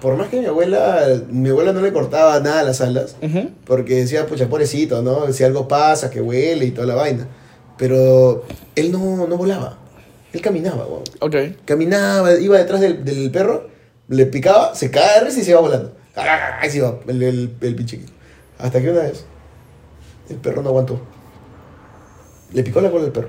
por 0.00 0.16
más 0.16 0.28
que 0.28 0.40
mi 0.40 0.46
abuela, 0.46 1.06
mi 1.30 1.48
abuela 1.48 1.72
no 1.72 1.80
le 1.80 1.90
cortaba 1.92 2.38
nada 2.40 2.60
a 2.60 2.62
las 2.64 2.82
alas, 2.82 3.16
porque 3.64 3.94
decía, 3.94 4.26
pucha, 4.26 4.46
pobrecito, 4.48 5.00
¿no? 5.00 5.32
Si 5.32 5.42
algo 5.42 5.66
pasa, 5.68 6.10
que 6.10 6.20
huele 6.20 6.66
y 6.66 6.70
toda 6.72 6.86
la 6.86 6.94
vaina. 6.96 7.26
Pero 7.78 8.44
él 8.74 8.92
no, 8.92 9.26
no 9.26 9.36
volaba. 9.38 9.78
Él 10.34 10.42
caminaba, 10.42 10.86
weón. 10.86 11.04
Ok. 11.20 11.34
Caminaba, 11.64 12.38
iba 12.38 12.58
detrás 12.58 12.80
del, 12.82 13.04
del 13.06 13.30
perro, 13.30 13.68
le 14.08 14.26
picaba, 14.26 14.74
se 14.74 14.90
cae 14.90 15.20
de 15.20 15.26
risa 15.26 15.40
y 15.40 15.44
se 15.44 15.50
iba 15.52 15.60
volando. 15.60 15.94
Ahí 16.60 16.68
se 16.70 16.76
iba 16.78 16.98
el, 17.08 17.22
el, 17.22 17.54
el 17.62 17.74
pinche 17.74 17.98
Kiko. 17.98 18.12
Hasta 18.58 18.82
que 18.82 18.90
una 18.90 19.00
vez 19.00 19.24
El 20.28 20.36
perro 20.36 20.62
no 20.62 20.68
aguantó. 20.70 21.00
Le 22.52 22.62
picó 22.62 22.80
la 22.80 22.90
cola 22.90 23.04
al 23.04 23.12
perro. 23.12 23.28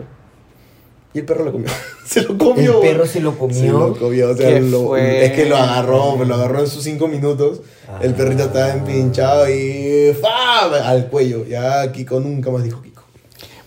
Y 1.13 1.19
el 1.19 1.25
perro 1.25 1.45
lo 1.45 1.51
comió. 1.51 1.69
se 2.05 2.21
lo 2.21 2.37
comió. 2.37 2.81
El 2.81 2.89
perro 2.89 3.05
se 3.05 3.19
lo 3.19 3.31
Se 3.31 3.37
comió. 3.37 3.79
lo 3.79 3.97
comió. 3.97 4.29
O 4.31 4.35
sea, 4.35 4.49
¿Qué 4.49 4.61
lo- 4.61 4.95
es 4.97 5.31
que 5.31 5.45
lo 5.45 5.57
agarró, 5.57 6.23
lo 6.23 6.35
agarró 6.35 6.59
en 6.59 6.67
sus 6.67 6.83
cinco 6.83 7.07
minutos. 7.07 7.61
El 8.01 8.13
perrito 8.13 8.43
estaba 8.43 8.73
empinchado 8.73 9.49
y 9.49 10.13
¡fam! 10.21 10.73
al 10.83 11.07
cuello. 11.07 11.45
Ya 11.45 11.91
Kiko 11.91 12.19
nunca 12.19 12.51
más 12.51 12.63
dijo 12.63 12.81
Kiko. 12.81 13.03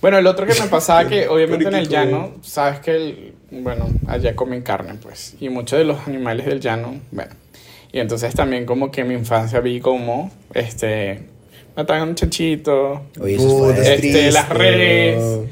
Bueno, 0.01 0.16
el 0.18 0.26
otro 0.26 0.47
que 0.47 0.55
me 0.55 0.66
pasaba 0.68 1.07
que 1.09 1.28
obviamente 1.28 1.68
en 1.68 1.74
el 1.74 1.89
llano, 1.89 2.33
sabes 2.43 2.81
que 2.81 2.91
el, 2.97 3.35
bueno, 3.51 3.87
allá 4.07 4.35
comen 4.35 4.62
carne, 4.62 4.95
pues, 5.03 5.35
y 5.41 5.49
muchos 5.51 5.78
de 5.78 5.85
los 5.85 6.07
animales 6.07 6.47
del 6.47 6.61
llano, 6.61 7.01
bueno. 7.11 7.33
Y 7.93 7.99
entonces 7.99 8.35
también 8.35 8.64
como 8.66 8.91
que 8.91 9.01
en 9.03 9.09
mi 9.09 9.14
infancia 9.14 9.61
vi 9.61 9.81
como, 9.81 10.31
este, 10.55 11.28
mataban 11.77 12.09
un 12.11 12.14
chanchito, 12.14 13.07
Oye, 13.21 13.35
eso 13.37 13.47
es 13.47 13.53
Puta, 13.53 13.64
fuerte. 13.64 13.83
es 13.83 13.89
Este, 13.89 14.01
triste, 14.01 14.33
las 14.33 14.49
redes. 14.49 15.18
¿no? 15.21 15.47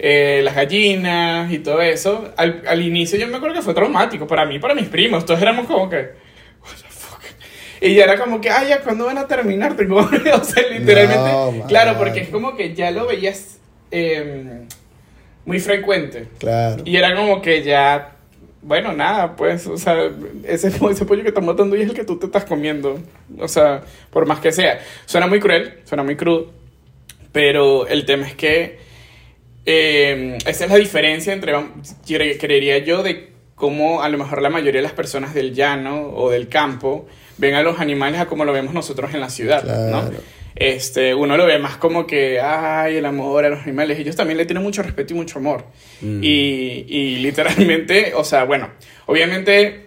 eh, 0.00 0.40
las 0.44 0.54
gallinas 0.54 1.52
y 1.52 1.58
todo 1.58 1.80
eso. 1.82 2.32
Al, 2.36 2.62
al 2.68 2.82
inicio 2.82 3.18
yo 3.18 3.26
me 3.26 3.36
acuerdo 3.36 3.56
que 3.56 3.62
fue 3.62 3.74
traumático 3.74 4.26
para 4.26 4.44
mí, 4.44 4.58
para 4.58 4.74
mis 4.74 4.86
primos, 4.88 5.24
todos 5.26 5.40
éramos 5.42 5.66
como 5.66 5.88
que, 5.90 5.96
what 5.96 6.76
the 6.76 6.88
fuck. 6.88 7.20
Y 7.80 7.94
ya 7.94 8.04
era 8.04 8.18
como 8.18 8.40
que, 8.40 8.50
ay, 8.50 8.68
ya, 8.68 8.80
¿cuándo 8.82 9.06
van 9.06 9.18
a 9.18 9.26
terminar? 9.26 9.74
Tengo, 9.76 9.96
o 9.98 10.44
sea, 10.44 10.62
literalmente, 10.70 11.30
No, 11.32 11.64
claro, 11.66 11.98
porque 11.98 12.20
es 12.20 12.28
como 12.28 12.54
que 12.56 12.74
ya 12.74 12.90
lo 12.92 13.06
veías 13.06 13.58
eh, 13.90 14.60
muy 15.44 15.58
frecuente. 15.60 16.28
Claro. 16.38 16.82
Y 16.84 16.96
era 16.96 17.16
como 17.16 17.40
que 17.42 17.62
ya, 17.62 18.12
bueno, 18.62 18.92
nada, 18.92 19.36
pues, 19.36 19.66
o 19.66 19.76
sea, 19.76 20.10
ese, 20.44 20.68
ese 20.90 21.04
pollo 21.04 21.22
que 21.22 21.28
estás 21.28 21.44
matando 21.44 21.76
y 21.76 21.82
es 21.82 21.88
el 21.88 21.94
que 21.94 22.04
tú 22.04 22.18
te 22.18 22.26
estás 22.26 22.44
comiendo. 22.44 22.98
O 23.38 23.48
sea, 23.48 23.82
por 24.10 24.26
más 24.26 24.40
que 24.40 24.52
sea. 24.52 24.80
Suena 25.06 25.26
muy 25.26 25.40
cruel, 25.40 25.80
suena 25.84 26.02
muy 26.02 26.16
crudo, 26.16 26.50
pero 27.32 27.86
el 27.86 28.04
tema 28.04 28.26
es 28.26 28.34
que 28.34 28.78
eh, 29.66 30.38
esa 30.46 30.64
es 30.64 30.70
la 30.70 30.76
diferencia 30.76 31.32
entre, 31.32 31.54
creería 32.38 32.78
yo, 32.78 33.02
de 33.02 33.32
cómo 33.54 34.02
a 34.02 34.08
lo 34.08 34.18
mejor 34.18 34.40
la 34.40 34.50
mayoría 34.50 34.80
de 34.80 34.82
las 34.82 34.92
personas 34.92 35.34
del 35.34 35.54
llano 35.54 36.10
o 36.14 36.30
del 36.30 36.48
campo 36.48 37.06
ven 37.38 37.54
a 37.54 37.62
los 37.62 37.80
animales 37.80 38.20
a 38.20 38.26
como 38.26 38.44
lo 38.44 38.52
vemos 38.52 38.72
nosotros 38.72 39.12
en 39.14 39.20
la 39.20 39.30
ciudad, 39.30 39.64
¿no? 39.64 40.10
Este, 40.60 41.14
uno 41.14 41.36
lo 41.36 41.46
ve 41.46 41.58
más 41.60 41.76
como 41.76 42.04
que, 42.06 42.40
ay, 42.40 42.96
el 42.96 43.06
amor 43.06 43.44
a 43.44 43.48
los 43.48 43.60
animales. 43.62 43.98
Ellos 43.98 44.16
también 44.16 44.38
le 44.38 44.44
tienen 44.44 44.62
mucho 44.62 44.82
respeto 44.82 45.14
y 45.14 45.16
mucho 45.16 45.38
amor. 45.38 45.64
Mm. 46.00 46.20
Y, 46.22 46.84
y 46.88 47.16
literalmente, 47.18 48.12
o 48.16 48.24
sea, 48.24 48.42
bueno, 48.44 48.68
obviamente 49.06 49.86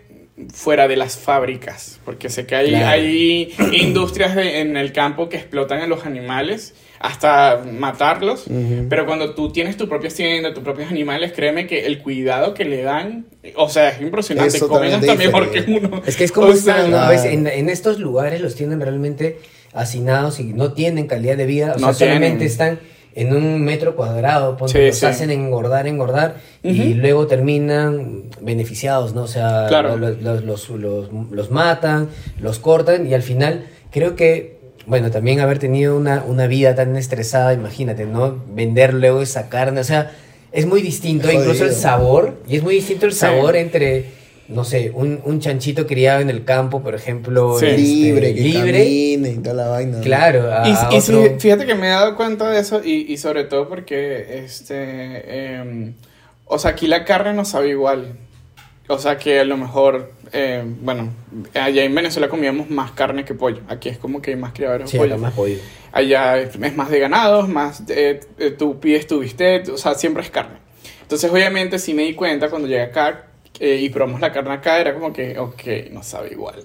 fuera 0.53 0.88
de 0.88 0.95
las 0.95 1.17
fábricas, 1.17 1.99
porque 2.05 2.30
sé 2.30 2.45
que 2.47 2.55
hay, 2.55 2.69
Claro. 2.69 2.88
hay 2.88 3.53
industrias 3.74 4.36
de- 4.36 4.59
en 4.61 4.76
el 4.78 4.91
campo 4.91 5.30
que 5.30 5.38
explotan 5.38 5.82
a 5.82 5.88
los 5.88 6.05
animales 6.05 6.74
hasta 6.99 7.63
matarlos, 7.72 8.45
pero 8.89 9.05
cuando 9.05 9.34
tú 9.36 9.51
tienes 9.51 9.76
tu 9.76 9.89
propia 9.89 10.07
hacienda, 10.07 10.53
tus 10.53 10.63
propios 10.63 10.89
animales, 10.89 11.32
créeme 11.36 11.67
que 11.67 11.86
el 11.86 11.99
cuidado 11.99 12.53
que 12.53 12.63
le 12.63 12.82
dan, 12.84 13.26
o 13.55 13.69
sea, 13.69 13.89
es 13.89 14.01
impresionante, 14.01 14.57
Es 14.57 14.63
comen 14.63 14.93
hasta 14.93 15.15
mejor 15.15 15.51
que 15.51 15.61
uno. 15.67 16.01
Es 16.05 16.15
que 16.15 16.24
es 16.24 16.32
como 16.32 16.47
O 16.47 16.53
sea, 16.55 16.76
están, 16.78 16.91
¿no? 16.91 16.97
ah. 16.97 17.09
¿Ves? 17.09 17.26
En, 17.26 17.45
en 17.47 17.69
estos 17.69 17.99
lugares 17.99 18.39
los 18.41 18.55
tienen 18.55 18.80
realmente 18.82 19.38
hacinados 19.74 20.39
y 20.39 20.45
no 20.45 20.74
tienen 20.74 21.07
calidad 21.07 21.38
de 21.38 21.45
vida. 21.45 21.74
O 21.76 21.80
No 21.80 21.93
sea, 21.93 22.07
solamente 22.07 22.45
están 22.45 22.80
en 23.13 23.36
un 23.36 23.61
metro 23.61 23.95
cuadrado, 23.95 24.55
ponte, 24.55 24.74
Sí, 24.80 24.88
los 24.88 24.95
sí. 24.97 25.05
hacen 25.05 25.32
engordar, 25.32 25.86
engordar, 25.88 26.36
y 26.63 26.93
luego 26.93 27.28
terminan 27.28 28.24
beneficiados, 28.39 29.13
¿no? 29.13 29.24
O 29.24 29.28
sea, 29.28 29.65
Claro. 29.67 29.97
los, 29.97 30.43
los, 30.43 30.69
los, 30.69 31.51
matan, 31.51 32.07
los 32.39 32.59
cortan, 32.59 33.07
y 33.07 33.13
al 33.13 33.22
final 33.22 33.65
creo 33.91 34.15
que, 34.15 34.59
bueno, 34.86 35.11
también 35.11 35.41
haber 35.41 35.59
tenido 35.59 35.97
una, 35.97 36.24
una 36.26 36.47
vida 36.47 36.74
tan 36.76 36.95
estresada, 36.95 37.53
imagínate, 37.53 38.05
¿no? 38.05 38.41
Vender 38.53 38.93
luego 38.93 39.22
esa 39.22 39.49
carne, 39.49 39.82
o 39.82 39.84
sea, 39.84 40.11
es 40.53 40.65
muy 40.65 40.82
distinto, 40.82 41.28
Jodido. 41.28 41.41
incluso 41.43 41.65
el 41.65 41.74
sabor, 41.74 42.38
y 42.47 42.55
es 42.55 42.63
muy 42.63 42.76
distinto 42.76 43.05
el 43.05 43.11
Sí. 43.13 43.19
sabor 43.19 43.57
entre 43.57 44.05
no 44.52 44.64
sé, 44.64 44.91
un, 44.93 45.22
un 45.24 45.39
chanchito 45.39 45.88
criado 45.88 46.20
en 46.22 46.30
el 46.30 46.43
campo, 46.45 46.82
por 46.82 46.93
ejemplo, 46.95 47.58
Sí. 47.60 47.66
este, 47.68 47.78
libre, 47.82 48.34
que 48.36 48.41
libre, 48.41 48.72
camine 48.80 49.30
y 49.30 49.38
toda 49.38 49.56
la 49.56 49.68
vaina. 49.70 49.99
claro, 50.02 50.54
a, 50.54 50.68
Y, 50.68 50.72
a 50.72 50.89
y 50.91 50.97
otro- 50.97 51.02
sí, 51.02 51.30
fíjate 51.39 51.66
que 51.66 51.76
me 51.76 51.88
he 51.88 51.91
dado 51.91 52.16
cuenta 52.16 52.49
de 52.49 52.60
eso 52.60 52.82
y, 52.84 53.12
y 53.12 53.18
sobre 53.18 53.43
todo 53.45 53.68
porque, 53.70 54.43
este, 54.43 55.56
em, 55.56 55.93
o 56.45 56.60
sea, 56.60 56.72
aquí 56.72 56.88
la 56.88 57.06
carne 57.06 57.34
no 57.34 57.45
sabe 57.45 57.70
igual. 57.70 58.14
O 58.88 58.97
sea, 58.99 59.18
que 59.18 59.39
a 59.39 59.45
lo 59.45 59.56
mejor, 59.56 60.12
eh, 60.34 60.64
bueno, 60.82 61.14
allá 61.54 61.84
en 61.84 61.95
Venezuela 61.95 62.28
comíamos 62.28 62.70
más 62.70 62.91
carne 62.91 63.24
que 63.24 63.34
pollo. 63.34 63.62
Aquí 63.70 63.88
es 63.88 63.97
como 63.97 64.22
que 64.22 64.32
hay 64.32 64.36
más 64.38 64.52
criadores 64.52 64.89
Sí, 64.89 64.97
de 64.97 65.04
pollo. 65.04 65.18
más 65.18 65.34
pollo. 65.34 65.56
Allá 65.93 66.38
es 66.39 66.56
es 66.62 66.76
más 66.76 66.89
de 66.89 66.99
ganados, 66.99 67.47
más 67.47 67.86
de, 67.86 68.20
eh, 68.38 68.52
tú 68.52 68.80
pides 68.82 69.08
tu 69.08 69.20
bistec, 69.20 69.70
o 69.70 69.78
sea, 69.78 69.93
siempre 69.93 70.24
es 70.24 70.30
carne. 70.30 70.58
Entonces, 71.04 71.32
obviamente, 71.32 71.80
sí 71.80 71.93
me 71.93 72.04
di 72.04 72.16
cuenta 72.16 72.49
cuando 72.49 72.68
llegué 72.68 72.82
acá 72.82 73.28
eh, 73.60 73.80
y 73.82 73.89
probamos 73.89 74.22
la 74.22 74.32
carne 74.32 74.54
acá, 74.54 74.80
era 74.80 74.93
como 74.93 75.12
que, 75.14 75.38
ok, 75.38 75.64
no 75.91 76.04
sabe 76.04 76.30
igual. 76.32 76.64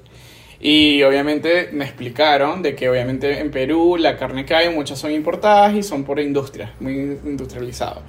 Y 0.61 1.03
obviamente 1.03 1.69
me 1.73 1.85
explicaron 1.85 2.63
de 2.63 2.75
que 2.75 2.89
obviamente 2.89 3.41
en 3.41 3.51
Perú 3.51 3.97
la 3.99 4.17
carne 4.17 4.47
que 4.47 4.55
hay, 4.55 4.71
muchas 4.71 4.99
son 4.99 5.13
importadas 5.13 5.75
y 5.75 5.83
son 5.83 6.05
por 6.05 6.19
industria, 6.19 6.73
muy 6.81 6.95
industrializado. 7.25 8.03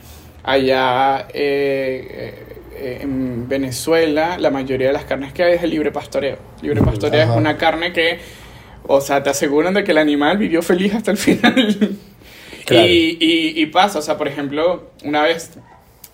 Allá 0.44 1.28
eh, 1.34 2.34
eh, 2.78 3.00
en 3.02 3.50
Venezuela 3.50 4.38
la 4.38 4.50
mayoría 4.50 4.88
de 4.88 4.94
las 4.94 5.04
carnes 5.04 5.34
que 5.34 5.44
hay 5.44 5.56
es 5.56 5.64
el 5.64 5.72
libre 5.72 5.92
pastoreo. 5.92 6.38
Libre 6.62 6.82
pastoreo 6.82 7.24
Ajá. 7.24 7.34
es 7.34 7.38
una 7.38 7.58
carne 7.58 7.92
que, 7.92 8.20
o 8.84 9.02
sea, 9.02 9.22
te 9.22 9.30
aseguran 9.30 9.74
de 9.74 9.84
que 9.84 9.92
el 9.92 9.98
animal 9.98 10.38
vivió 10.38 10.62
feliz 10.62 10.96
hasta 10.96 11.12
el 11.12 11.18
final. 11.18 11.98
Claro. 12.66 12.88
Y, 12.88 13.18
y, 13.20 13.62
y 13.62 13.66
pasa, 13.68 14.00
o 14.00 14.02
sea, 14.02 14.18
por 14.18 14.30
ejemplo, 14.30 14.92
una 15.04 15.24
vez 15.24 15.52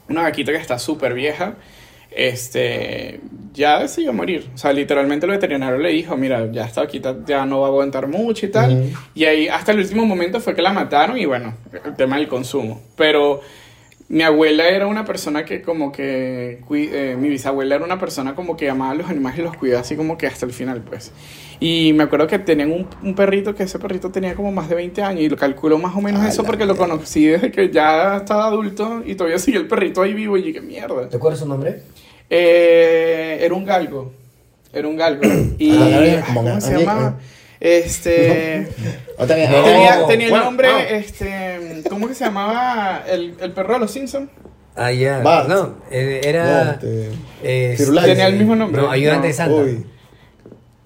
una 0.09 0.24
vaquita 0.24 0.51
que 0.51 0.57
está 0.57 0.80
súper 0.80 1.14
vieja, 1.14 1.55
este, 2.16 3.20
ya 3.53 3.78
a 3.78 4.11
morir. 4.11 4.49
O 4.53 4.57
sea, 4.57 4.74
literalmente 4.74 5.26
el 5.26 5.32
veterinario 5.32 5.78
le 5.78 5.89
dijo, 5.89 6.18
mira, 6.18 6.51
ya 6.51 6.66
esta 6.66 6.82
vaquita 6.82 7.18
ya 7.26 7.45
no 7.45 7.61
va 7.61 7.68
a 7.68 7.70
aguantar 7.70 8.07
mucho 8.07 8.45
y 8.45 8.49
tal. 8.49 8.91
Y 9.14 9.26
ahí 9.26 9.47
hasta 9.47 9.72
el 9.72 9.80
último 9.80 10.05
momento 10.05 10.39
fue 10.39 10.55
que 10.55 10.61
la 10.61 10.74
mataron 10.74 11.18
y 11.18 11.26
bueno, 11.26 11.53
el 11.86 11.95
tema 11.95 12.18
del 12.18 12.28
consumo. 12.28 12.82
Pero 12.95 13.41
mi 14.09 14.24
abuela 14.24 14.68
era 14.68 14.88
una 14.88 15.05
persona 15.05 15.45
que 15.45 15.61
como 15.61 15.91
que, 15.91 16.59
eh, 16.70 17.18
mi 17.20 17.30
bisabuela 17.30 17.76
era 17.76 17.86
una 17.86 17.99
persona 17.99 18.36
como 18.36 18.57
que 18.57 18.70
amaba 18.70 18.91
a 18.91 18.95
los 18.95 19.09
animales 19.09 19.39
y 19.39 19.41
los 19.43 19.55
cuidaba 19.55 19.82
así 19.82 19.95
como 19.95 20.18
que 20.18 20.28
hasta 20.28 20.45
el 20.45 20.51
final, 20.51 20.82
pues. 20.82 21.11
Y 21.59 21.93
me 21.93 22.03
acuerdo 22.03 22.28
que 22.28 22.39
tenían 22.39 22.72
un, 22.72 22.88
un 23.01 23.16
perrito, 23.16 23.55
que 23.55 23.64
ese 23.64 23.80
perrito 23.80 24.11
tenía 24.11 24.36
como 24.36 24.51
más 24.51 24.68
de 24.68 24.76
20 24.76 25.01
años 25.01 25.22
y 25.22 25.30
lo 25.30 25.38
calculo 25.38 25.78
más 25.78 25.95
o 25.95 26.01
menos 26.01 26.26
eso 26.26 26.43
porque 26.43 26.66
lo 26.66 26.76
conocí 26.76 27.26
desde 27.26 27.51
que 27.51 27.70
ya 27.70 28.18
estaba 28.18 28.47
adulto 28.47 29.01
y 29.05 29.16
todavía 29.16 29.39
sigue 29.39 29.59
el 29.59 29.68
perrito 29.68 30.01
ahí 30.01 30.14
vivo 30.14 30.36
y 30.36 30.51
qué 30.51 30.59
mierda. 30.59 31.07
¿Te 31.07 31.16
acuerdas 31.16 31.39
su 31.39 31.47
nombre? 31.47 31.82
Eh, 32.30 33.39
era 33.41 33.53
un 33.53 33.65
galgo. 33.65 34.13
Era 34.74 34.88
un 34.88 34.97
galgo. 34.97 35.21
Y. 35.57 35.71
Ah, 35.78 36.26
¿Cómo 36.34 36.61
se 36.61 36.74
a- 36.74 36.78
llamaba? 36.80 37.19
Este. 37.59 38.67
Otra 39.17 39.36
vez. 39.36 39.49
No. 39.49 39.63
Tenía, 39.63 40.05
tenía 40.07 40.26
el 40.26 40.32
Bueno, 40.32 40.45
nombre, 40.45 40.67
no. 40.69 40.80
este. 40.80 41.84
¿Cómo 41.89 42.07
que 42.07 42.13
se 42.15 42.26
llamaba 42.26 43.03
el, 43.07 43.36
el 43.39 43.51
perro 43.51 43.74
de 43.76 43.80
los 43.80 43.91
Simpsons? 43.91 44.30
Ah, 44.76 44.91
ya. 44.91 45.19
Bart. 45.19 45.47
No, 45.47 45.76
eh, 45.91 46.19
No, 46.24 46.30
era... 46.30 46.71
este, 46.74 47.09
eh, 47.43 47.76
Firulais. 47.78 48.07
Tenía 48.07 48.28
el 48.28 48.36
mismo 48.38 48.55
nombre. 48.55 48.82
No, 48.82 48.89
ayudante 48.89 49.21
No. 49.21 49.28
de 49.28 49.34
Santa. 49.34 49.55
Uy. 49.55 49.86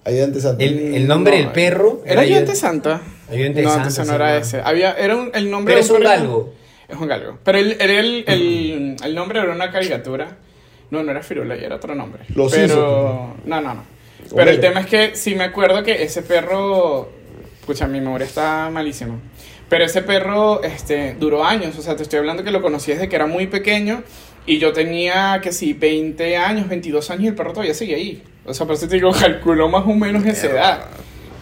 Ayudante 0.04 0.40
Santo. 0.40 0.62
El, 0.64 0.94
el 0.94 1.06
nombre 1.08 1.36
No, 1.38 1.44
del 1.44 1.52
perro... 1.52 2.02
¿Era 2.06 2.22
ayudante- 2.22 2.54
Santa? 2.54 3.00
Ayudante 3.30 3.62
no, 3.62 3.68
Santa 3.68 3.82
entonces 3.88 4.06
se 4.06 4.10
no 4.10 4.14
era 4.16 4.36
ese. 4.38 4.60
Había, 4.62 4.92
era 4.92 5.16
un- 5.16 5.30
el 5.34 5.50
nombre 5.50 5.74
Pero 5.74 5.80
es 5.82 5.88
de 5.88 5.94
un 5.94 6.02
galgo. 6.02 6.54
Es 6.88 6.96
un 6.96 7.08
galgo. 7.08 7.38
Pero 7.44 7.58
el, 7.58 7.72
era 7.80 7.98
el, 8.00 8.24
el, 8.26 8.96
el 9.04 9.14
nombre 9.14 9.40
era 9.40 9.52
una 9.52 9.70
caricatura. 9.70 10.36
No, 10.90 11.02
no 11.02 11.10
era 11.10 11.22
Firulais, 11.22 11.62
era 11.62 11.76
otro 11.76 11.94
nombre. 11.94 12.22
Los 12.34 12.52
Pero. 12.52 12.68
Simpsons. 12.68 13.46
No, 13.46 13.60
no, 13.60 13.74
no. 13.74 13.84
Pero 14.34 14.50
el 14.50 14.60
tema 14.60 14.80
es 14.80 14.86
que 14.86 15.16
sí 15.16 15.34
me 15.34 15.44
acuerdo 15.44 15.82
que 15.82 16.02
ese 16.02 16.22
perro. 16.22 17.08
Escucha, 17.60 17.86
mi 17.86 18.00
memoria 18.00 18.26
está 18.26 18.70
malísima. 18.72 19.16
Pero 19.68 19.84
ese 19.84 20.02
perro 20.02 20.62
este, 20.62 21.14
duró 21.18 21.44
años. 21.44 21.76
O 21.78 21.82
sea, 21.82 21.94
te 21.96 22.02
estoy 22.02 22.18
hablando 22.20 22.42
que 22.42 22.50
lo 22.50 22.62
conocí 22.62 22.92
desde 22.92 23.08
que 23.08 23.16
era 23.16 23.26
muy 23.26 23.46
pequeño. 23.46 24.02
Y 24.46 24.58
yo 24.58 24.72
tenía, 24.72 25.40
que 25.42 25.52
sí, 25.52 25.74
20 25.74 26.36
años, 26.38 26.68
22 26.68 27.10
años 27.10 27.24
y 27.24 27.26
el 27.28 27.34
perro 27.34 27.52
todavía 27.52 27.74
seguía 27.74 27.96
ahí. 27.96 28.22
O 28.46 28.54
sea, 28.54 28.66
por 28.66 28.76
eso 28.76 28.88
te 28.88 28.94
digo, 28.94 29.12
calculó 29.18 29.68
más 29.68 29.84
o 29.86 29.92
menos 29.92 30.24
esa 30.24 30.46
edad. 30.46 30.86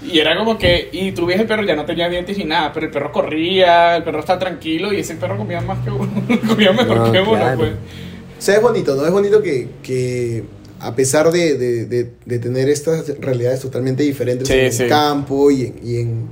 Y 0.02 0.18
era 0.18 0.36
como 0.36 0.58
que, 0.58 0.88
y 0.92 1.12
tú 1.12 1.26
ves 1.26 1.38
el 1.40 1.46
perro, 1.46 1.62
ya 1.64 1.74
no 1.76 1.84
tenía 1.84 2.08
dientes 2.08 2.36
ni 2.36 2.44
nada, 2.44 2.72
pero 2.72 2.86
el 2.86 2.92
perro 2.92 3.12
corría, 3.12 3.96
el 3.96 4.02
perro 4.02 4.20
estaba 4.20 4.38
tranquilo 4.38 4.92
y 4.92 4.98
ese 5.00 5.14
perro 5.16 5.36
comía 5.36 5.60
más 5.60 5.78
que 5.84 5.90
uno, 5.90 6.10
comía 6.48 6.72
mejor 6.72 6.96
No, 6.96 7.12
que 7.12 7.20
uno, 7.20 7.32
claro. 7.32 7.58
pues. 7.58 7.72
O 8.38 8.42
sea, 8.42 8.56
es 8.56 8.62
bonito, 8.62 8.94
¿no? 8.96 9.04
Es 9.06 9.12
bonito 9.12 9.42
que, 9.42 9.68
que 9.82 10.44
a 10.80 10.94
pesar 10.94 11.30
de, 11.32 11.56
de, 11.56 11.86
de, 11.86 12.10
de 12.24 12.38
tener 12.38 12.68
estas 12.68 13.08
realidades 13.20 13.60
totalmente 13.60 14.02
diferentes 14.02 14.46
Sí, 14.48 14.54
en 14.54 14.72
sí. 14.72 14.82
el 14.84 14.88
campo 14.88 15.50
y, 15.50 15.62
en, 15.62 15.74
y 15.82 15.96
en, 16.00 16.28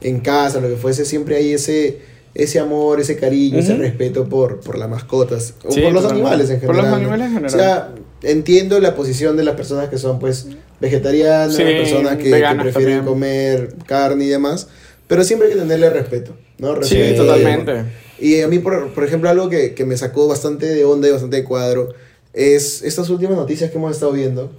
en 0.00 0.20
casa, 0.20 0.60
lo 0.60 0.68
que 0.68 0.76
fuese, 0.76 1.04
siempre 1.04 1.36
hay 1.36 1.52
ese, 1.54 1.98
ese 2.34 2.60
amor, 2.60 3.00
ese 3.00 3.16
cariño, 3.16 3.58
ese 3.58 3.72
Ujú. 3.72 3.82
respeto 3.82 4.28
por, 4.28 4.60
por 4.60 4.78
las 4.78 4.88
mascotas 4.88 5.54
o 5.64 5.72
Sí, 5.72 5.80
por 5.80 5.92
los 5.92 6.04
animales 6.04 6.48
en 6.50 6.60
Por 6.60 6.76
general. 6.76 6.82
los 6.82 6.90
¿no? 6.90 6.96
animales 7.14 7.26
en 7.28 7.34
general. 7.34 7.54
O 7.54 7.58
sea, 7.58 7.94
entiendo 8.22 8.78
la 8.80 8.94
posición 8.94 9.36
de 9.36 9.44
las 9.44 9.56
personas 9.56 9.88
que 9.88 9.98
son, 9.98 10.18
pues, 10.20 10.46
vegetarianas, 10.80 11.56
Sí, 11.56 11.62
personas 11.64 12.16
que, 12.18 12.24
que 12.30 12.30
prefieren 12.40 12.72
también. 12.72 13.04
comer 13.04 13.74
carne 13.86 14.24
y 14.26 14.28
demás. 14.28 14.68
pero 15.08 15.24
siempre 15.24 15.48
hay 15.48 15.54
que 15.54 15.60
tenerle 15.60 15.90
respeto, 15.90 16.36
¿no? 16.58 16.74
Sí, 16.84 16.94
Respeto. 16.96 17.24
totalmente. 17.26 17.72
Y 18.20 18.40
a 18.40 18.48
mí, 18.48 18.58
por, 18.58 18.92
por 18.94 19.04
ejemplo, 19.04 19.28
algo 19.30 19.48
que, 19.48 19.74
que 19.74 19.84
me 19.84 19.96
sacó 19.96 20.26
bastante 20.28 20.66
de 20.66 20.84
onda 20.84 21.08
y 21.08 21.12
bastante 21.12 21.36
de 21.36 21.44
cuadro 21.44 21.94
es 22.32 22.82
estas 22.82 23.08
últimas 23.10 23.36
noticias 23.36 23.70
que 23.70 23.78
hemos 23.78 23.92
estado 23.92 24.12
viendo. 24.12 24.50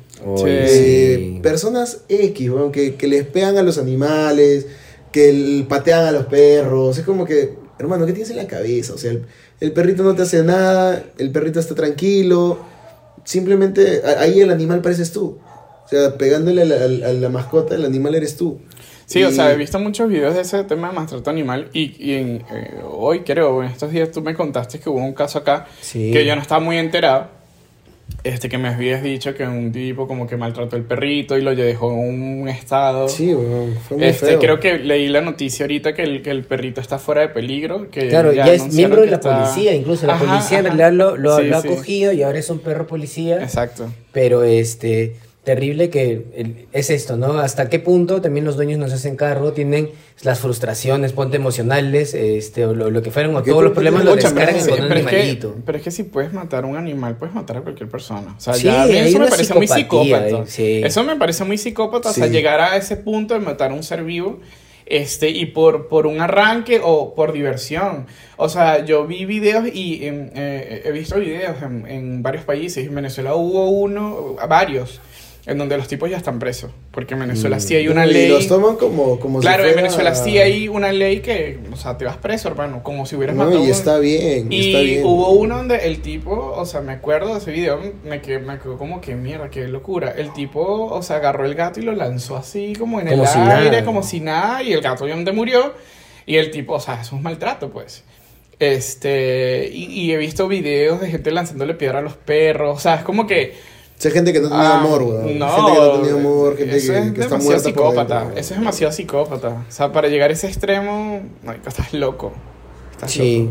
Eh, 0.46 1.32
sí. 1.36 1.40
personas 1.42 2.00
X, 2.10 2.52
que, 2.74 2.96
que 2.96 3.08
les 3.08 3.26
pegan 3.26 3.58
a 3.58 3.64
los 3.64 3.78
animales, 3.78 4.66
que 5.12 5.30
el- 5.30 5.66
patean 5.70 6.06
a 6.06 6.12
los 6.12 6.26
perros. 6.26 6.98
Es 6.98 7.06
como 7.06 7.26
que, 7.26 7.54
hermano, 7.78 8.06
¿qué 8.06 8.14
tienes 8.14 8.30
en 8.32 8.38
la 8.38 8.48
cabeza? 8.48 8.94
O 8.94 8.98
sea, 8.98 9.12
el, 9.12 9.26
el 9.62 9.72
perrito 9.72 10.04
no 10.04 10.16
te 10.16 10.24
hace 10.24 10.44
nada, 10.44 11.04
el 11.18 11.32
perrito 11.32 11.60
está 11.60 11.76
tranquilo. 11.76 12.60
Simplemente 13.24 14.02
ahí 14.18 14.40
el 14.42 14.50
animal 14.52 14.82
pareces 14.82 15.12
tú. 15.12 15.38
O 15.86 15.90
sea, 15.90 16.18
pegándole 16.18 16.62
a 16.64 16.66
la, 16.66 16.76
a 17.10 17.14
la 17.14 17.30
mascota, 17.30 17.76
el 17.76 17.86
animal 17.86 18.16
eres 18.16 18.36
tú. 18.36 18.60
Sí, 19.10 19.24
o 19.24 19.30
Y- 19.30 19.34
sea, 19.34 19.52
he 19.52 19.56
visto 19.58 19.80
muchos 19.80 20.08
videos 20.08 20.36
de 20.36 20.42
ese 20.42 20.64
tema 20.66 20.90
de 20.90 20.94
maltrato 20.94 21.32
animal 21.32 21.68
y, 21.74 21.96
y 22.00 22.14
en, 22.14 22.44
eh, 22.54 22.76
hoy 22.92 23.22
creo, 23.22 23.64
en 23.64 23.70
estos 23.72 23.90
días 23.92 24.12
tú 24.12 24.22
me 24.22 24.36
contaste 24.36 24.80
que 24.80 24.88
hubo 24.88 25.00
un 25.00 25.14
caso 25.14 25.40
acá 25.40 25.66
Sí. 25.82 26.12
que 26.12 26.24
yo 26.26 26.36
no 26.36 26.42
estaba 26.44 26.62
muy 26.62 26.78
enterado, 26.78 27.26
este 28.24 28.50
que 28.50 28.60
me 28.60 28.68
habías 28.70 29.02
dicho 29.02 29.34
que 29.34 29.46
un 29.48 29.72
tipo 29.72 30.08
como 30.08 30.28
que 30.28 30.38
maltrató 30.38 30.76
el 30.76 30.84
perrito 30.84 31.38
y 31.38 31.42
lo 31.42 31.56
dejó 31.56 31.92
en 31.92 32.42
un 32.42 32.50
estado. 32.50 33.08
Sí, 33.10 33.34
weón, 33.34 33.76
fue 33.88 33.98
muy 33.98 34.06
Este, 34.06 34.26
feo. 34.28 34.40
creo 34.40 34.60
que 34.60 34.78
leí 34.78 35.08
la 35.08 35.22
noticia 35.22 35.64
ahorita 35.64 35.94
que 35.96 36.04
el, 36.04 36.22
que 36.22 36.30
el 36.30 36.44
perrito 36.44 36.80
está 36.80 37.00
fuera 37.00 37.22
de 37.22 37.30
peligro. 37.30 37.90
Que 37.90 38.10
Claro, 38.10 38.32
ya, 38.32 38.44
es 38.52 38.62
anunciaron 38.62 38.76
miembro 38.76 39.02
de 39.02 39.08
la 39.08 39.16
está- 39.16 39.40
policía, 39.44 39.74
incluso 39.74 40.06
la 40.06 40.14
Ajá, 40.16 40.26
policía 40.26 40.60
en 40.60 40.68
ajá. 40.68 40.76
realidad 40.76 40.98
lo, 40.98 41.18
lo, 41.18 41.38
Sí, 41.38 41.44
lo 41.46 41.58
ha 41.58 41.62
sí. 41.62 41.68
cogido 41.68 42.12
y 42.14 42.22
ahora 42.22 42.38
es 42.38 42.50
un 42.52 42.60
perro 42.60 42.86
policía. 42.86 43.42
Exacto. 43.42 43.92
Pero 44.12 44.44
este, 44.44 45.16
terrible 45.44 45.90
que 45.90 46.68
es 46.74 46.90
esto, 46.90 47.16
¿no? 47.18 47.40
Hasta 47.40 47.70
qué 47.70 47.80
punto 47.80 48.22
también 48.22 48.46
los 48.46 48.56
dueños 48.56 48.78
nos 48.78 48.92
hacen 48.94 49.16
cargo, 49.16 49.54
tienen 49.54 49.90
las 50.22 50.40
frustraciones, 50.40 51.14
ponte 51.14 51.38
emocionales, 51.38 52.14
este, 52.14 52.66
o 52.66 52.74
lo, 52.76 52.92
lo 52.92 53.02
que 53.02 53.10
fueron, 53.10 53.36
o 53.36 53.42
¿Qué 53.42 53.52
todos 53.52 53.64
los 53.64 53.72
problemas 53.74 54.04
los 54.04 54.16
descargan 54.18 54.60
con 54.68 54.82
un 54.82 54.88
pero, 54.90 55.00
es 55.00 55.06
que, 55.08 55.16
animalito. 55.16 55.56
pero 55.66 55.78
es 55.78 55.84
que 55.84 55.92
si 55.92 56.04
puedes 56.04 56.34
matar 56.34 56.66
a 56.66 56.68
un 56.68 56.76
animal, 56.76 57.16
puedes 57.16 57.34
matar 57.34 57.58
a 57.58 57.62
cualquier 57.62 57.90
persona. 57.90 58.36
O 58.38 58.40
sea, 58.42 58.54
Sí, 58.54 58.66
ya 58.66 58.86
eso 58.86 59.18
me 59.20 59.28
parece 59.28 59.54
muy 59.54 59.68
psicópata. 59.68 60.28
eh, 60.28 60.44
sí. 60.46 60.82
Eso 60.84 61.04
me 61.04 61.16
parece 61.16 61.44
muy 61.46 61.58
psicópata, 61.58 62.10
o 62.10 62.14
sea, 62.14 62.28
Sí. 62.28 62.32
llegar 62.34 62.60
a 62.60 62.76
ese 62.76 62.98
punto 62.98 63.34
de 63.34 63.40
matar 63.40 63.72
a 63.72 63.74
un 63.74 63.84
ser 63.84 64.04
vivo. 64.04 64.40
Este, 64.86 65.30
y 65.30 65.46
por, 65.46 65.88
por 65.88 66.08
un 66.08 66.20
arranque 66.20 66.82
o 66.84 67.14
por 67.14 67.32
diversión. 67.32 68.08
O 68.38 68.50
sea, 68.50 68.84
yo 68.84 69.06
vi 69.06 69.26
videos 69.26 69.66
y 69.72 70.04
em, 70.04 70.32
eh, 70.34 70.82
he 70.84 70.92
visto 70.92 71.20
videos 71.20 71.62
en, 71.62 71.86
en 71.88 72.24
varios 72.24 72.44
países. 72.44 72.88
En 72.88 72.96
Venezuela 72.96 73.36
hubo 73.36 73.70
uno, 73.70 74.36
varios, 74.50 75.00
en 75.50 75.58
donde 75.58 75.78
los 75.78 75.88
tipos 75.88 76.10
ya 76.10 76.18
están 76.18 76.38
presos. 76.38 76.72
Porque 76.92 77.16
en 77.16 77.22
Venezuela 77.22 77.60
sí 77.60 77.76
hay 77.76 77.88
una 77.88 78.06
y 78.06 78.14
ley. 78.14 78.30
los 78.30 78.48
toman 78.48 78.76
como, 78.76 79.20
como 79.20 79.42
si 79.42 79.48
Claro, 79.48 79.66
en 79.66 79.76
Venezuela 79.76 80.14
sí 80.14 80.38
hay 80.38 80.68
una 80.68 80.92
ley 80.92 81.20
que, 81.22 81.60
o 81.72 81.76
sea, 81.76 81.98
te 81.98 82.06
vas 82.06 82.18
preso, 82.18 82.48
hermano, 82.50 82.84
como 82.84 83.06
si 83.06 83.16
hubieras 83.16 83.36
No, 83.36 83.46
matado 83.46 83.66
y 83.66 83.70
está 83.70 83.98
bien, 83.98 84.52
y 84.54 84.68
está 84.68 84.82
bien. 84.82 85.04
hubo 85.06 85.32
uno 85.32 85.58
donde 85.58 85.78
el 85.88 86.02
tipo, 86.02 86.32
o 86.56 86.66
sea, 86.66 86.82
me 86.82 86.92
acuerdo 86.94 87.34
de 87.34 87.40
ese 87.40 87.52
video, 87.52 87.80
me 88.06 88.22
quedó, 88.22 88.40
me 88.42 88.60
quedó 88.60 88.78
como 88.78 89.02
que 89.02 89.16
mierda, 89.16 89.50
qué 89.50 89.68
locura. 89.68 90.14
El 90.16 90.32
tipo, 90.34 90.62
o 90.86 91.02
sea, 91.02 91.16
agarró 91.16 91.46
el 91.46 91.56
gato 91.56 91.80
y 91.80 91.84
lo 91.84 91.94
lanzó 91.94 92.38
así 92.38 92.74
como 92.78 93.00
en 93.00 93.08
Como 93.08 93.24
el 93.24 93.28
si 93.28 93.40
aire, 93.40 93.70
nada. 93.72 93.86
como 93.86 94.04
si 94.04 94.20
nada, 94.20 94.62
y 94.62 94.74
el 94.74 94.82
gato 94.82 95.04
obviamente 95.04 95.32
murió. 95.32 95.74
Y 96.26 96.36
el 96.38 96.52
tipo, 96.52 96.74
o 96.76 96.80
sea, 96.80 97.02
es 97.02 97.12
un 97.12 97.24
maltrato, 97.24 97.72
pues. 97.72 98.04
Este, 98.60 99.70
y, 99.74 99.86
y 99.86 100.12
he 100.12 100.18
visto 100.18 100.48
videos 100.48 101.02
de 101.02 101.10
gente 101.10 101.32
lanzándole 101.32 101.74
piedra 101.74 102.00
a 102.00 102.02
los 102.02 102.14
perros, 102.14 102.78
o 102.78 102.80
sea, 102.80 102.96
es 102.96 103.04
como 103.04 103.26
que... 103.26 103.69
O 104.00 104.02
sea, 104.02 104.12
gente 104.12 104.32
que 104.32 104.40
no 104.40 104.48
tenido 104.48 104.66
ah, 104.66 104.80
amor, 104.80 105.04
weón. 105.04 105.38
No, 105.40 105.50
gente 105.50 105.72
que 105.74 105.78
no 105.78 105.92
tenido 106.00 106.18
amor, 106.20 106.58
gente 106.58 106.78
eso 106.78 106.94
que, 106.94 107.00
es 107.00 107.04
que 107.12 107.22
está 107.22 107.38
demasiado 107.38 107.44
muerta 107.44 107.64
por 107.64 107.70
psicópata. 107.74 108.20
dentro, 108.22 108.40
eso 108.40 108.54
es 108.54 108.60
demasiado 108.62 108.94
psicópata. 108.94 109.48
O 109.50 109.72
sea, 109.72 109.92
para 109.92 110.08
llegar 110.08 110.30
a 110.30 110.34
ese 110.34 110.48
extremo, 110.48 111.22
no, 111.44 111.52
estás 111.52 111.94
loco. 111.94 112.32
Estás 112.94 113.18
loco. 113.18 113.24
Sí, 113.28 113.50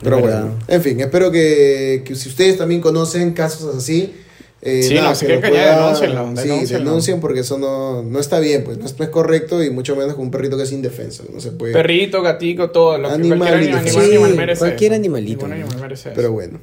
Pero 0.00 0.16
de 0.16 0.22
bueno, 0.22 0.54
en 0.68 0.82
fin, 0.82 1.00
espero 1.00 1.32
que, 1.32 2.02
que 2.04 2.14
si 2.14 2.28
ustedes 2.28 2.56
también 2.56 2.80
conocen 2.80 3.32
casos 3.32 3.74
así, 3.74 4.14
eh, 4.62 4.82
Sí, 4.84 4.94
nada, 4.94 5.08
no, 5.08 5.14
sí 5.16 5.26
que 5.26 5.32
que 5.32 5.34
lo 5.36 5.40
cañar, 5.42 5.64
puedan- 5.64 5.80
denúncienlo, 5.82 6.36
Sí, 6.42 6.48
denúncienlo. 6.48 6.84
denuncien 6.90 7.20
porque 7.20 7.40
eso 7.40 7.58
no, 7.58 8.02
no 8.04 8.20
está 8.20 8.38
bien, 8.38 8.62
pues 8.62 8.78
no, 8.78 8.84
es- 8.86 8.96
no 8.96 9.04
es 9.04 9.10
correcto 9.10 9.60
y 9.64 9.70
mucho 9.70 9.96
menos 9.96 10.14
con 10.14 10.26
un 10.26 10.30
perrito 10.30 10.56
que 10.56 10.62
es 10.62 10.70
indefenso, 10.72 11.24
no 11.34 11.40
se 11.40 11.50
puede. 11.50 11.72
Perrito, 11.72 12.22
gatico, 12.22 12.70
todo. 12.70 12.96
Lo 12.96 13.08
que 13.08 13.14
Animal 13.14 13.38
cualquier 13.38 13.62
indefenso. 13.70 13.98
animal, 13.98 14.08
Sí, 14.10 14.16
animal 14.22 14.36
merece. 14.36 14.58
cualquier 14.60 14.92
animalito. 14.94 15.46
Animal 15.46 15.80
merece 15.80 16.10
eso. 16.10 16.16
Pero 16.16 16.30
bueno, 16.32 16.60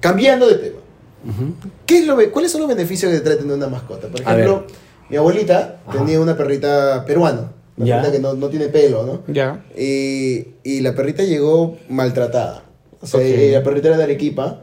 cambiando 0.00 0.48
de 0.48 0.54
tema, 0.56 0.76
¿qué 1.86 1.98
es 1.98 2.06
lo, 2.06 2.16
¿cuáles 2.32 2.52
son 2.52 2.60
los 2.62 2.68
beneficios 2.68 3.12
que 3.12 3.20
trae 3.20 3.36
tener 3.36 3.54
una 3.56 3.68
mascota? 3.68 4.08
Por 4.08 4.20
A 4.20 4.32
ejemplo, 4.32 4.66
mi 5.08 5.16
abuelita 5.16 5.78
Ajá. 5.86 5.98
tenía 5.98 6.20
una 6.20 6.36
perrita 6.36 7.04
peruana, 7.06 7.52
una 7.76 7.86
Ya. 7.86 7.96
perrita 8.00 8.12
que 8.16 8.22
no, 8.22 8.34
no 8.34 8.48
tiene 8.48 8.68
pelo, 8.68 9.04
¿no? 9.04 9.22
Ya. 9.32 9.64
Y, 9.76 10.48
y 10.64 10.80
la 10.80 10.94
perrita 10.94 11.22
llegó 11.24 11.76
maltratada. 11.88 12.64
O 13.00 13.06
sea, 13.06 13.20
Ok. 13.20 13.26
y 13.26 13.50
la 13.50 13.62
perrita 13.62 13.88
era 13.88 13.96
de 13.98 14.04
Arequipa. 14.04 14.62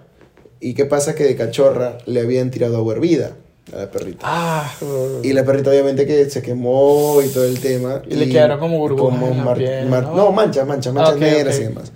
¿Y 0.59 0.73
qué 0.75 0.85
pasa? 0.85 1.13
Que 1.13 1.25
de 1.25 1.35
cachorra 1.35 1.97
le 2.05 2.21
habían 2.21 2.49
tirado 2.49 2.77
agua 2.77 2.93
hervida 2.95 3.31
a 3.73 3.77
la 3.79 3.91
perrita. 3.91 4.19
Ah, 4.23 4.73
Y 5.21 5.33
la 5.33 5.43
perrita 5.43 5.69
obviamente 5.69 6.05
que 6.07 6.29
se 6.29 6.41
quemó 6.41 7.19
y 7.23 7.27
todo 7.29 7.43
el 7.45 7.59
tema. 7.59 8.01
Y 8.09 8.15
le 8.15 8.29
quedaron 8.29 8.59
como 8.59 8.77
burbujas 8.79 9.19
como 9.19 9.31
en 9.31 9.37
la 9.39 9.43
mar- 9.43 9.57
piel, 9.57 9.89
mar- 9.89 10.03
¿no? 10.03 10.15
no, 10.15 10.31
manchas, 10.31 10.65
manchas, 10.65 10.93
manchas 10.93 11.15
ok, 11.15 11.19
negras 11.21 11.55
ok. 11.55 11.61
y 11.61 11.65
demás. 11.65 11.91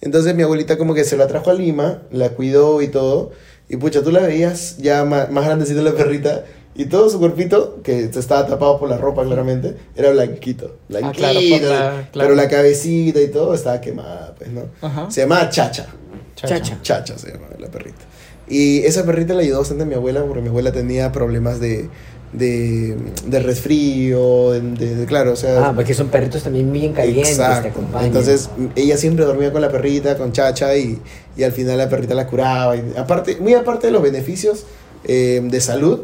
Entonces 0.00 0.34
mi 0.34 0.42
abuelita 0.42 0.76
como 0.78 0.94
que 0.94 1.04
se 1.04 1.16
la 1.16 1.26
trajo 1.26 1.50
a 1.50 1.54
Lima, 1.54 2.02
la 2.10 2.30
cuidó 2.30 2.80
y 2.82 2.88
todo. 2.88 3.32
Y 3.68 3.76
pucha, 3.76 4.02
tú 4.02 4.10
la 4.12 4.20
veías 4.20 4.76
ya 4.78 5.04
ma- 5.04 5.26
más, 5.30 5.44
grandecita 5.44 5.82
la 5.82 5.92
perrita. 5.92 6.44
Y 6.78 6.84
todo 6.86 7.08
su 7.08 7.18
cuerpito, 7.18 7.80
que 7.82 8.04
estaba 8.04 8.46
tapado 8.46 8.78
por 8.78 8.88
la 8.90 8.98
ropa 8.98 9.24
claramente, 9.24 9.76
era 9.96 10.10
blanquito. 10.10 10.76
Blanquito. 10.90 11.26
Ah, 11.26 11.30
claro, 11.32 11.40
la- 11.40 12.08
claro. 12.12 12.28
Pero 12.28 12.34
la 12.34 12.48
cabecita 12.48 13.20
y 13.20 13.28
todo 13.28 13.54
estaba 13.54 13.80
quemada, 13.80 14.34
pues, 14.36 14.50
¿no? 14.50 14.62
Ajá. 14.82 15.10
Se 15.10 15.22
llamaba 15.22 15.48
Chacha. 15.48 15.86
Chacha. 16.34 16.78
Chacha 16.82 17.16
se 17.18 17.32
llama 17.32 17.46
la 17.58 17.68
perrita. 17.68 18.04
Y 18.48 18.80
esa 18.84 19.04
perrita 19.06 19.32
le 19.34 19.44
ayudó 19.44 19.58
bastante 19.60 19.84
a 19.84 19.86
mi 19.86 19.94
abuela 19.94 20.22
porque 20.24 20.42
mi 20.42 20.48
abuela 20.48 20.70
tenía 20.70 21.10
problemas 21.12 21.60
de, 21.60 21.88
de, 22.32 22.96
de 23.26 23.38
resfrío, 23.40 24.50
de, 24.52 24.60
de- 24.60 24.94
de- 24.96 25.06
claro, 25.06 25.32
o 25.32 25.36
sea... 25.36 25.68
Ah, 25.68 25.72
porque 25.74 25.94
son 25.94 26.08
perritos 26.08 26.42
también 26.42 26.70
bien 26.72 26.92
calientes, 26.92 27.36
te 27.36 27.42
Exacto. 27.42 27.68
acompañan. 27.68 28.06
Entonces 28.06 28.50
ella 28.74 28.96
siempre 28.96 29.24
dormía 29.24 29.52
con 29.52 29.62
la 29.62 29.70
perrita, 29.70 30.16
con 30.18 30.32
Chacha 30.32 30.76
y, 30.76 30.98
y 31.36 31.42
al 31.44 31.52
final 31.52 31.78
la 31.78 31.88
perrita 31.88 32.14
la 32.14 32.26
curaba. 32.26 32.76
Y 32.76 32.82
aparte, 32.96 33.36
muy 33.40 33.54
aparte 33.54 33.86
de 33.86 33.92
los 33.92 34.02
beneficios 34.02 34.64
eh, 35.04 35.40
de 35.42 35.60
salud, 35.60 36.00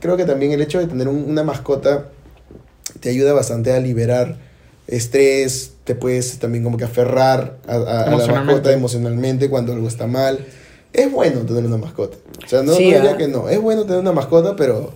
creo 0.00 0.16
que 0.16 0.24
también 0.24 0.52
el 0.52 0.60
hecho 0.62 0.78
de 0.78 0.86
tener 0.86 1.08
un- 1.08 1.24
una 1.28 1.44
mascota 1.44 2.06
te 3.00 3.10
ayuda 3.10 3.32
bastante 3.32 3.72
a 3.72 3.78
liberar 3.80 4.36
estrés, 4.88 5.72
te 5.84 5.94
puedes 5.94 6.38
también 6.38 6.64
como 6.64 6.76
que 6.78 6.84
aferrar 6.84 7.58
a, 7.68 7.74
a- 7.74 8.02
a 8.04 8.16
la 8.16 8.26
mascota 8.26 8.72
emocionalmente 8.72 9.48
cuando 9.50 9.72
algo 9.72 9.88
está 9.88 10.06
mal. 10.06 10.38
Es 10.92 11.10
bueno 11.12 11.40
tener 11.40 11.64
una 11.66 11.76
mascota. 11.76 12.16
O 12.44 12.48
sea, 12.48 12.62
no, 12.62 12.72
Sí, 12.74 12.90
no 12.90 12.96
diría 12.96 13.16
que 13.16 13.28
no. 13.28 13.48
Es 13.48 13.60
bueno 13.60 13.82
tener 13.84 13.98
una 14.00 14.12
mascota, 14.12 14.56
pero, 14.56 14.94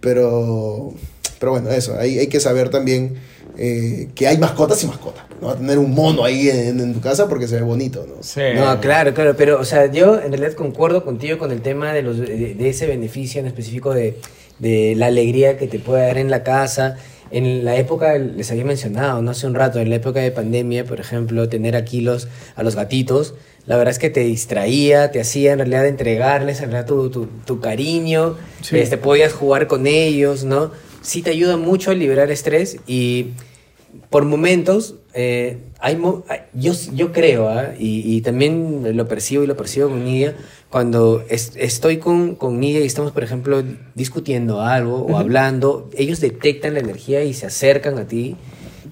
pero, 0.00 0.92
pero 1.38 1.52
bueno, 1.52 1.70
eso. 1.70 1.98
Hay, 1.98 2.18
hay 2.18 2.26
que 2.26 2.40
saber 2.40 2.68
también 2.70 3.16
eh, 3.56 4.08
que 4.14 4.26
hay 4.26 4.38
mascotas 4.38 4.82
y 4.82 4.86
mascotas. 4.86 5.24
No 5.40 5.48
va 5.48 5.52
a 5.54 5.56
tener 5.56 5.78
un 5.78 5.94
mono 5.94 6.24
ahí 6.24 6.48
en, 6.48 6.80
en 6.80 6.94
tu 6.94 7.00
casa 7.00 7.28
porque 7.28 7.48
se 7.48 7.56
ve 7.56 7.62
bonito, 7.62 8.06
¿no? 8.08 8.22
Sí. 8.22 8.40
No, 8.54 8.80
claro, 8.80 9.14
claro, 9.14 9.34
pero, 9.36 9.58
o 9.60 9.64
sea, 9.64 9.90
yo 9.90 10.20
en 10.20 10.32
realidad 10.32 10.52
concuerdo 10.52 11.04
contigo 11.04 11.38
con 11.38 11.50
el 11.50 11.62
tema 11.62 11.92
de, 11.92 12.02
los, 12.02 12.18
de, 12.18 12.54
de 12.54 12.68
ese 12.68 12.86
beneficio 12.86 13.40
en 13.40 13.46
específico 13.46 13.94
de, 13.94 14.18
de 14.58 14.94
la 14.96 15.06
alegría 15.06 15.56
que 15.56 15.66
te 15.66 15.78
puede 15.78 16.06
dar 16.06 16.18
en 16.18 16.30
la 16.30 16.42
casa. 16.42 16.96
En 17.32 17.64
la 17.64 17.76
época, 17.76 18.18
les 18.18 18.50
había 18.50 18.64
mencionado, 18.64 19.22
no 19.22 19.30
hace 19.30 19.46
un 19.46 19.54
rato, 19.54 19.78
en 19.78 19.88
la 19.88 19.96
época 19.96 20.18
de 20.20 20.32
pandemia, 20.32 20.84
por 20.84 20.98
ejemplo, 20.98 21.48
tener 21.48 21.76
aquí 21.76 22.00
los, 22.00 22.26
a 22.56 22.64
los 22.64 22.74
gatitos, 22.74 23.34
la 23.70 23.76
verdad 23.76 23.92
es 23.92 24.00
que 24.00 24.10
te 24.10 24.24
distraía, 24.24 25.12
te 25.12 25.20
hacía 25.20 25.52
en 25.52 25.58
realidad 25.58 25.86
entregarles 25.86 26.58
en 26.60 26.72
realidad 26.72 26.86
tu, 26.86 27.08
tu, 27.08 27.26
tu 27.46 27.60
cariño, 27.60 28.36
Sí. 28.62 28.76
este, 28.78 28.96
podías 28.96 29.32
jugar 29.32 29.68
con 29.68 29.86
ellos, 29.86 30.42
¿no? 30.42 30.72
Sí 31.02 31.22
te 31.22 31.30
ayuda 31.30 31.56
mucho 31.56 31.92
a 31.92 31.94
liberar 31.94 32.32
estrés 32.32 32.78
y 32.88 33.26
por 34.10 34.24
momentos, 34.24 34.96
eh, 35.14 35.58
hay 35.78 35.94
mo- 35.94 36.24
yo, 36.52 36.72
yo 36.94 37.12
creo, 37.12 37.48
¿ah? 37.48 37.68
y, 37.78 38.02
y 38.16 38.22
también 38.22 38.96
lo 38.96 39.06
percibo 39.06 39.44
y 39.44 39.46
lo 39.46 39.56
percibo 39.56 39.88
con 39.88 40.04
Nidia, 40.04 40.34
cuando 40.68 41.22
es- 41.28 41.52
estoy 41.54 41.98
con, 41.98 42.34
con 42.34 42.58
Nidia 42.58 42.80
y 42.80 42.86
estamos, 42.86 43.12
por 43.12 43.22
ejemplo, 43.22 43.62
discutiendo 43.94 44.62
algo 44.62 45.06
o 45.06 45.16
hablando, 45.16 45.88
ellos 45.96 46.18
detectan 46.20 46.74
la 46.74 46.80
energía 46.80 47.22
y 47.22 47.34
se 47.34 47.46
acercan 47.46 47.98
a 47.98 48.08
ti. 48.08 48.34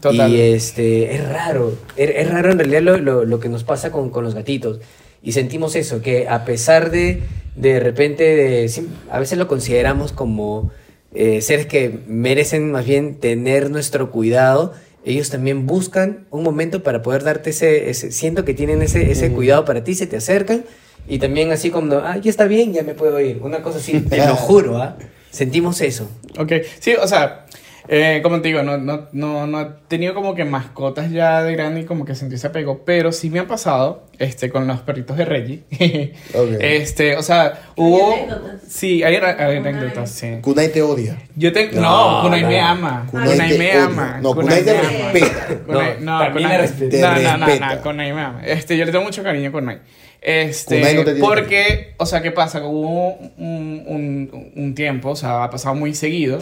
Total. 0.00 0.30
Y 0.32 0.40
este, 0.40 1.14
es 1.14 1.28
raro, 1.28 1.76
es, 1.96 2.10
es 2.14 2.30
raro 2.30 2.52
en 2.52 2.58
realidad 2.58 2.82
lo, 2.82 2.98
lo- 2.98 3.24
lo 3.24 3.40
que 3.40 3.48
nos 3.48 3.64
pasa 3.64 3.90
con, 3.92 4.10
con 4.10 4.24
los 4.24 4.34
gatitos. 4.34 4.80
Y 5.22 5.32
sentimos 5.32 5.74
eso, 5.76 6.00
que 6.02 6.28
a 6.28 6.44
pesar 6.44 6.90
de 6.90 7.22
de 7.56 7.80
repente, 7.80 8.22
de, 8.22 8.70
a 9.10 9.18
veces 9.18 9.36
lo 9.36 9.48
consideramos 9.48 10.12
como 10.12 10.70
eh, 11.12 11.40
seres 11.40 11.66
que 11.66 11.98
merecen 12.06 12.70
más 12.70 12.86
bien 12.86 13.16
tener 13.16 13.68
nuestro 13.70 14.12
cuidado, 14.12 14.74
ellos 15.04 15.30
también 15.30 15.66
buscan 15.66 16.26
un 16.30 16.44
momento 16.44 16.84
para 16.84 17.02
poder 17.02 17.24
darte 17.24 17.50
ese, 17.50 17.90
ese 17.90 18.12
siento 18.12 18.44
que 18.44 18.54
tienen 18.54 18.80
ese, 18.82 19.10
ese 19.10 19.32
cuidado 19.32 19.64
para 19.64 19.82
ti, 19.82 19.94
se 19.96 20.06
te 20.06 20.16
acercan 20.16 20.64
y 21.08 21.18
también 21.18 21.50
así 21.50 21.70
como, 21.70 21.96
ah, 21.96 22.16
ya 22.18 22.30
está 22.30 22.44
bien, 22.44 22.72
ya 22.72 22.82
me 22.84 22.94
puedo 22.94 23.18
ir, 23.20 23.40
una 23.42 23.60
cosa 23.62 23.78
así, 23.78 23.98
te 24.00 24.18
lo 24.18 24.36
juro, 24.36 24.76
¿ah? 24.80 24.96
Sentimos 25.32 25.80
eso. 25.80 26.08
Ok, 26.38 26.52
sí, 26.78 26.92
o 26.94 27.08
sea, 27.08 27.46
Eh, 27.90 28.20
como 28.22 28.42
te 28.42 28.48
digo, 28.48 28.62
no, 28.62 28.76
no, 28.76 29.08
no, 29.12 29.46
no 29.46 29.60
he 29.62 29.66
tenido 29.88 30.12
como 30.12 30.34
que 30.34 30.44
mascotas 30.44 31.10
ya 31.10 31.42
de 31.42 31.54
grande 31.54 31.80
y 31.80 31.84
como 31.84 32.04
que 32.04 32.14
sentí 32.14 32.34
ese 32.34 32.48
apego, 32.48 32.82
pero 32.84 33.12
sí 33.12 33.30
me 33.30 33.38
ha 33.38 33.46
pasado 33.46 34.04
este, 34.18 34.50
con 34.50 34.66
los 34.66 34.80
perritos 34.80 35.16
de 35.16 35.24
Reggie. 35.24 35.62
Ok. 36.34 36.50
Este, 36.60 37.16
o 37.16 37.22
sea, 37.22 37.58
hubo... 37.76 38.12
anécdotas? 38.12 38.60
Sí, 38.68 39.02
hay, 39.02 39.16
hay 39.16 39.32
Kunai. 39.34 39.56
anécdotas, 39.56 40.10
sí. 40.10 40.36
Kunai 40.42 40.68
te 40.70 40.82
odia. 40.82 41.16
Yo 41.34 41.50
tengo... 41.52 41.80
No, 41.80 42.16
No, 42.18 42.22
Kunai 42.24 42.42
no. 42.42 42.48
me 42.48 42.60
ama. 42.60 43.06
Kunai 43.10 43.30
Kunai 43.30 43.48
te 43.52 43.58
me 43.58 43.70
odia. 43.70 43.84
ama. 43.84 44.18
No, 44.20 44.34
Kunai 44.34 44.62
te 44.64 44.72
me 44.72 44.78
ama. 44.78 45.12
respeta. 45.12 45.48
Kunai- 45.66 45.98
No, 46.00 46.28
no, 46.28 46.34
Kunai- 46.38 46.58
respeta. 46.58 46.90
Te 46.90 47.00
No, 47.00 47.08
no, 47.08 47.36
no, 47.38 47.46
respeta. 47.46 47.74
no, 47.74 47.82
Kunai 47.82 48.12
me 48.12 48.20
ama. 48.20 48.42
Este, 48.44 48.76
yo 48.76 48.84
le 48.84 48.92
tengo 48.92 49.04
mucho 49.04 49.22
cariño 49.22 49.48
a 49.48 49.52
Kunai. 49.52 49.78
Este, 50.20 50.76
Kunai 50.78 50.94
no 50.94 51.04
te 51.04 51.14
porque, 51.14 51.94
o 51.96 52.04
sea, 52.04 52.20
¿qué 52.20 52.32
pasa? 52.32 52.62
Hubo 52.66 53.14
un, 53.38 53.82
un, 53.86 54.52
un 54.54 54.74
tiempo, 54.74 55.10
o 55.10 55.16
sea, 55.16 55.44
ha 55.44 55.48
pasado 55.50 55.74
muy 55.74 55.94
seguido. 55.94 56.38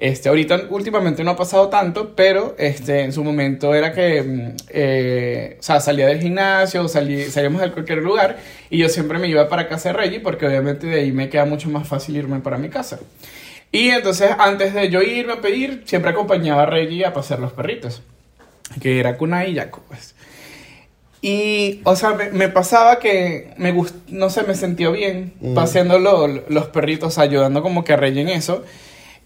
Este, 0.00 0.30
ahorita 0.30 0.62
últimamente 0.70 1.22
no 1.22 1.32
ha 1.32 1.36
pasado 1.36 1.68
tanto, 1.68 2.14
pero 2.16 2.54
este, 2.58 3.02
en 3.02 3.12
su 3.12 3.22
momento 3.22 3.74
era 3.74 3.92
que, 3.92 4.22
mm, 4.22 4.56
eh, 4.70 5.56
o 5.60 5.62
sea, 5.62 5.78
salía 5.78 6.06
del 6.06 6.20
gimnasio, 6.22 6.88
salí, 6.88 7.24
salíamos 7.24 7.60
de 7.60 7.70
cualquier 7.70 7.98
lugar 7.98 8.38
y 8.70 8.78
yo 8.78 8.88
siempre 8.88 9.18
me 9.18 9.28
iba 9.28 9.46
para 9.50 9.68
casa 9.68 9.90
de 9.90 9.92
Reggie 9.98 10.20
porque 10.20 10.46
obviamente 10.46 10.86
de 10.86 11.00
ahí 11.00 11.12
me 11.12 11.28
queda 11.28 11.44
mucho 11.44 11.68
más 11.68 11.86
fácil 11.86 12.16
irme 12.16 12.40
para 12.40 12.56
mi 12.56 12.70
casa. 12.70 12.98
Y 13.72 13.90
entonces 13.90 14.30
antes 14.38 14.72
de 14.72 14.88
yo 14.88 15.02
irme 15.02 15.34
a 15.34 15.40
pedir, 15.42 15.82
siempre 15.84 16.10
acompañaba 16.12 16.62
a 16.62 16.66
Reggie 16.66 17.04
a 17.04 17.12
pasear 17.12 17.38
los 17.40 17.52
perritos, 17.52 18.00
que 18.80 19.00
era 19.00 19.18
Kunai 19.18 19.52
y 19.52 19.56
Jaco, 19.56 19.82
pues. 19.86 20.14
Y, 21.22 21.82
o 21.84 21.94
sea, 21.96 22.12
me, 22.14 22.30
me 22.30 22.48
pasaba 22.48 22.98
que 22.98 23.52
me 23.58 23.72
gust 23.72 23.94
no 24.08 24.30
sé, 24.30 24.42
me 24.44 24.54
sentía 24.54 24.88
bien 24.88 25.34
Mm. 25.40 25.54
paseando 25.54 25.98
lo- 25.98 26.26
los 26.26 26.66
perritos, 26.68 27.18
ayudando 27.18 27.62
como 27.62 27.84
que 27.84 27.92
a 27.92 27.96
Reggie 27.96 28.22
en 28.22 28.28
eso. 28.30 28.64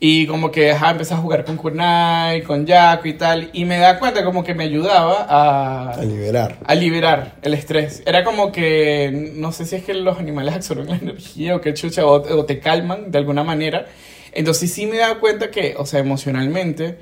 Y 0.01 0.27
como 0.27 0.51
que 0.51 0.73
ajá, 0.73 0.91
empecé 0.91 1.15
a 1.15 1.19
jugar 1.19 1.45
con 1.45 1.57
Kunai, 1.57 2.43
con 2.43 2.67
Jaco 2.67 3.09
y 3.09 3.15
tal. 3.15 3.49
Y 3.53 3.65
me 3.65 3.79
da 3.79 3.99
cuenta 3.99 4.25
como 4.25 4.45
que 4.45 4.55
me 4.55 4.65
ayudaba 4.65 5.25
a, 5.29 5.91
A 5.93 6.03
liberar. 6.05 6.59
a 6.65 6.75
liberar 6.75 7.37
el 7.43 7.55
estrés. 7.55 8.03
Era 8.05 8.23
como 8.25 8.53
que, 8.53 9.33
no 9.37 9.53
sé 9.53 9.65
si 9.65 9.77
es 9.77 9.85
que 9.85 9.95
los 9.95 10.19
animales 10.19 10.55
absorben 10.55 10.89
la 10.89 10.97
energía 10.97 11.57
o 11.57 11.61
que 11.61 11.73
chucha, 11.75 12.05
o, 12.05 12.11
o 12.13 12.45
te 12.45 12.59
calman 12.59 13.11
de 13.11 13.19
alguna 13.19 13.45
manera. 13.45 13.87
Entonces 14.33 14.73
sí 14.73 14.85
me 14.87 14.99
da 14.99 15.21
cuenta 15.21 15.51
que, 15.51 15.75
o 15.79 15.87
sea, 15.87 16.01
emocionalmente, 16.01 16.99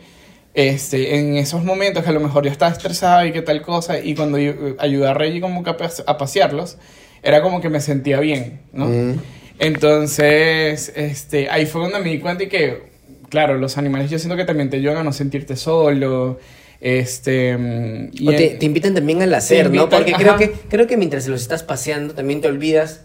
este, 0.55 1.19
en 1.19 1.37
esos 1.39 1.65
momentos 1.65 2.05
que 2.05 2.11
a 2.11 2.13
lo 2.13 2.21
mejor 2.21 2.45
yo 2.45 2.51
estaba 2.53 2.71
estresado 2.71 3.25
y 3.27 3.33
que 3.33 3.41
tal 3.43 3.63
cosa, 3.63 3.99
y 3.99 4.15
cuando 4.15 4.39
yo 4.39 4.51
eh, 4.51 4.77
ayudé 4.79 5.09
a 5.09 5.15
Reggie 5.15 5.41
como 5.41 5.65
que 5.65 5.71
a, 5.71 5.77
a 6.07 6.19
pasearlos, 6.19 6.77
era 7.23 7.41
como 7.41 7.61
que 7.63 7.71
me 7.71 7.81
sentía 7.81 8.21
bien, 8.21 8.61
¿no? 8.73 8.87
Mm. 8.87 9.17
Entonces, 9.59 10.93
este, 10.97 11.49
ahí 11.51 11.67
fue 11.67 11.83
donde 11.83 11.99
me 12.01 12.11
di 12.11 12.19
cuenta 12.19 12.45
y 12.45 12.49
que, 12.49 12.83
claro, 13.29 13.59
los 13.59 13.79
animales 13.79 14.11
yo 14.11 14.19
siento 14.19 14.37
que 14.37 14.45
también 14.45 14.71
te 14.71 14.77
ayudan 14.77 14.99
a 14.99 15.05
no 15.05 15.13
sentirte 15.13 15.57
solo, 15.57 16.39
este... 16.81 17.57
mm, 17.57 18.11
y 18.13 18.29
O 18.29 18.31
te, 18.31 18.53
en- 18.53 18.59
te 18.59 18.67
invitan 18.67 18.95
también 18.95 19.23
al 19.23 19.33
hacer, 19.35 19.71
¿no? 19.73 19.89
Porque 19.89 20.13
creo 20.13 20.37
que, 20.37 20.53
creo 20.69 20.87
que 20.87 20.97
mientras 20.97 21.27
los 21.29 21.43
estás 21.43 21.63
paseando 21.63 22.15
también 22.15 22.41
te 22.41 22.49
olvidas, 22.49 23.03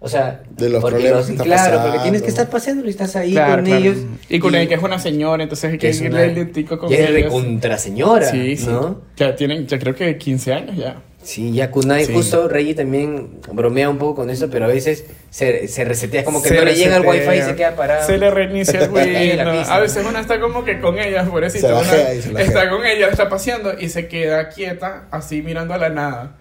o 0.00 0.08
sea, 0.08 0.42
De 0.50 0.68
los 0.70 0.82
problemas 0.82 1.26
que 1.26 1.32
están 1.32 1.46
Claro, 1.46 1.62
pasando. 1.76 1.82
porque 1.92 2.02
tienes 2.02 2.22
que 2.22 2.28
estar 2.28 2.48
paseando 2.48 2.86
y 2.86 2.90
estás 2.90 3.16
ahí 3.16 3.32
Claro, 3.32 3.56
con 3.56 3.64
claro. 3.66 3.80
ellos. 3.82 3.96
Y 4.28 4.38
con 4.38 4.54
ella 4.54 4.66
que 4.68 4.74
es 4.74 4.82
una 4.82 4.98
señora, 4.98 5.42
entonces 5.42 5.72
hay 5.72 5.78
que 5.78 5.90
irle 5.90 6.34
lentico 6.34 6.78
con 6.78 6.88
ya 6.90 6.96
es 6.96 7.10
ellos. 7.10 7.22
recontra 7.24 7.76
señora, 7.78 8.30
Sí, 8.30 8.56
sí. 8.56 8.66
¿no? 8.66 9.02
Ya 9.16 9.36
tienen, 9.36 9.66
ya 9.66 9.78
creo 9.78 9.94
que 9.94 10.16
15 10.16 10.52
años 10.54 10.76
ya. 10.76 11.02
Sí, 11.22 11.52
ya 11.52 11.70
Kunai, 11.70 12.06
Sí. 12.06 12.14
justo 12.14 12.48
Reggie 12.48 12.74
también 12.74 13.40
bromea 13.52 13.90
un 13.90 13.98
poco 13.98 14.16
con 14.16 14.30
eso, 14.30 14.48
pero 14.50 14.64
a 14.64 14.68
veces 14.68 15.04
se, 15.28 15.68
se 15.68 15.84
resetea, 15.84 16.24
como 16.24 16.42
que 16.42 16.48
Se 16.48 16.56
no 16.56 16.64
le 16.64 16.74
llega 16.74 16.96
el 16.96 17.06
wifi 17.06 17.36
y 17.38 17.42
se 17.42 17.54
queda 17.54 17.76
parado. 17.76 18.06
Se 18.06 18.16
le 18.16 18.30
reinicia 18.30 18.80
el 18.84 18.90
pista. 18.90 19.74
A 19.74 19.80
veces 19.80 20.04
una 20.06 20.20
está 20.20 20.40
como 20.40 20.64
que 20.64 20.80
con 20.80 20.98
ella, 20.98 21.24
pobrecita. 21.24 21.68
Se 21.68 21.74
una 21.74 22.40
está 22.42 22.70
con 22.70 22.84
ella, 22.86 23.08
está 23.08 23.28
paseando 23.28 23.78
y 23.78 23.90
se 23.90 24.08
queda 24.08 24.48
quieta, 24.48 25.04
así 25.10 25.42
mirando 25.42 25.74
a 25.74 25.78
la 25.78 25.90
nada. 25.90 26.36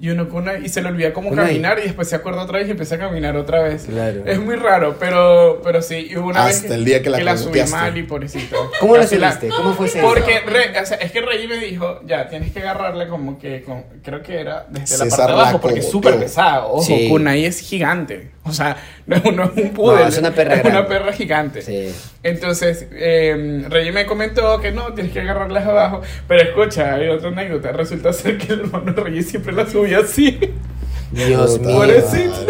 Y 0.00 0.10
uno 0.10 0.28
con 0.28 0.42
una- 0.42 0.58
y 0.58 0.68
se 0.68 0.82
le 0.82 0.88
olvida 0.88 1.12
cómo 1.12 1.28
Kunai. 1.28 1.46
caminar 1.46 1.78
y 1.78 1.82
después 1.82 2.08
se 2.08 2.16
acuerda 2.16 2.42
otra 2.42 2.58
vez 2.58 2.66
y 2.66 2.72
empieza 2.72 2.96
a 2.96 2.98
caminar 2.98 3.36
otra 3.36 3.62
vez. 3.62 3.84
Claro. 3.84 4.22
Es 4.26 4.40
muy 4.40 4.56
raro, 4.56 4.96
pero, 4.98 5.60
pero 5.62 5.80
sí. 5.82 6.08
Y 6.10 6.16
hubo 6.16 6.28
una 6.30 6.44
Hasta 6.46 6.62
vez 6.62 6.70
el 6.72 6.84
día 6.84 7.00
que 7.00 7.10
la 7.10 7.18
subí 7.18 7.26
cagoteaste. 7.60 7.76
mal 7.76 7.96
y 7.96 8.02
pobrecita. 8.02 8.56
¿Cómo 8.80 8.96
la 8.96 9.06
subiste? 9.06 9.48
¿Cómo 9.48 9.72
fue 9.74 9.86
ese 9.86 10.00
Porque 10.02 10.40
Re- 10.40 10.78
o 10.80 10.84
sea, 10.84 10.96
es 10.96 11.12
que 11.12 11.20
Rey 11.20 11.46
me 11.46 11.58
dijo, 11.58 12.00
ya, 12.06 12.28
tienes 12.28 12.50
que 12.52 12.58
agarrarla 12.60 13.06
como 13.08 13.38
que, 13.38 13.62
con, 13.62 13.84
creo 14.02 14.20
que 14.20 14.40
era 14.40 14.66
desde 14.68 14.98
la 14.98 15.04
César 15.04 15.08
parte 15.18 15.32
de 15.32 15.38
abajo, 15.40 15.60
porque 15.60 15.78
es 15.78 15.88
súper 15.90 16.12
tío. 16.14 16.20
pesada. 16.22 16.66
Ojo, 16.66 16.82
Sí. 16.82 17.08
Kunai 17.08 17.44
es 17.44 17.60
gigante. 17.60 18.30
O 18.46 18.52
sea, 18.52 18.76
no, 19.06 19.16
es- 19.16 19.32
no 19.32 19.44
es 19.44 19.50
un 19.56 19.70
poodle. 19.70 20.08
es 20.08 20.18
una 20.18 20.32
perra 20.32 20.54
Es 20.56 20.60
una 20.64 20.70
grande. 20.70 20.88
perra 20.88 21.12
gigante. 21.12 21.62
Sí. 21.62 21.94
Entonces, 22.24 22.86
eh, 22.92 23.64
Rey 23.68 23.92
me 23.92 24.06
comentó 24.06 24.60
que 24.60 24.72
no, 24.72 24.92
tienes 24.92 25.12
que 25.12 25.20
agarrarlas 25.20 25.64
abajo. 25.66 26.02
Pero 26.26 26.42
escucha, 26.42 26.94
hay 26.94 27.08
otra 27.08 27.28
anécdota. 27.28 27.70
Resulta 27.72 28.12
ser 28.12 28.38
que 28.38 28.52
el 28.54 28.60
hermano 28.60 28.92
Rey 28.92 29.22
siempre 29.22 29.52
la 29.52 29.66
subía 29.84 29.98
así. 30.00 30.38
Dios 31.10 31.60
mío. 31.60 31.74
Pobrecito. 31.74 32.46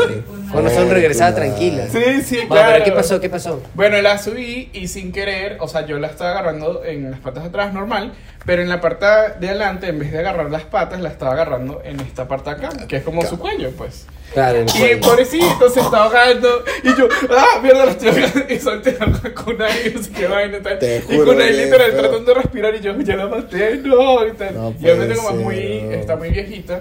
son 0.74 0.90
regresada 0.90 1.32
Kunai. 1.34 1.48
tranquila. 1.48 1.88
Sí, 1.90 2.22
sí, 2.22 2.36
Va, 2.42 2.48
claro. 2.48 2.72
pero 2.72 2.84
¿qué 2.84 2.92
pasó? 2.92 3.20
¿Qué 3.20 3.28
pasó? 3.28 3.62
Bueno, 3.74 4.00
la 4.00 4.18
subí 4.18 4.70
y 4.72 4.88
sin 4.88 5.12
querer, 5.12 5.58
o 5.60 5.68
sea, 5.68 5.84
yo 5.86 5.98
la 5.98 6.06
estaba 6.08 6.30
agarrando 6.30 6.82
en 6.84 7.10
las 7.10 7.20
patas 7.20 7.42
de 7.42 7.48
atrás 7.50 7.74
normal, 7.74 8.12
pero 8.46 8.62
en 8.62 8.68
la 8.68 8.80
parte 8.80 9.04
de 9.40 9.48
adelante, 9.48 9.88
en 9.88 9.98
vez 9.98 10.12
de 10.12 10.18
agarrar 10.20 10.50
las 10.50 10.62
patas, 10.62 11.00
la 11.00 11.10
estaba 11.10 11.32
agarrando 11.32 11.82
en 11.84 12.00
esta 12.00 12.26
parte 12.26 12.50
de 12.50 12.56
acá, 12.56 12.86
que 12.86 12.96
es 12.96 13.02
como 13.02 13.22
su 13.26 13.38
cuello, 13.38 13.70
pues. 13.72 14.06
Claro, 14.32 14.58
en 14.60 14.68
el 14.68 14.74
Y 14.74 14.78
cuello. 14.78 15.00
pobrecito 15.00 15.68
se 15.70 15.80
estaba 15.80 16.04
ahogando. 16.06 16.64
Y 16.82 16.88
yo, 16.98 17.06
ah, 17.36 17.60
mierda, 17.62 17.84
la 17.84 17.90
estoy 17.92 18.08
ahogando. 18.08 18.44
Y 18.54 18.58
solté 18.58 18.96
a 18.98 19.34
Kunai, 19.44 19.92
no 19.94 20.02
sé 20.02 20.10
qué 20.10 20.26
vaina 20.26 20.58
y 20.58 20.62
tal. 20.62 20.78
Te 20.78 20.96
y 21.08 21.18
Kunai 21.18 21.48
que 21.48 21.64
literal 21.64 21.90
feo. 21.92 22.00
tratando 22.00 22.34
de 22.34 22.40
respirar 22.40 22.74
y 22.74 22.80
yo, 22.80 22.98
ya 23.00 23.16
la 23.16 23.26
maté, 23.26 23.76
no, 23.76 24.26
y 24.26 24.32
tal. 24.32 24.54
No 24.54 24.74
y 24.80 24.84
obviamente 24.84 25.16
como 25.16 25.30
es 25.30 25.36
muy, 25.36 25.58
está 25.92 26.16
muy 26.16 26.30
viejita. 26.30 26.80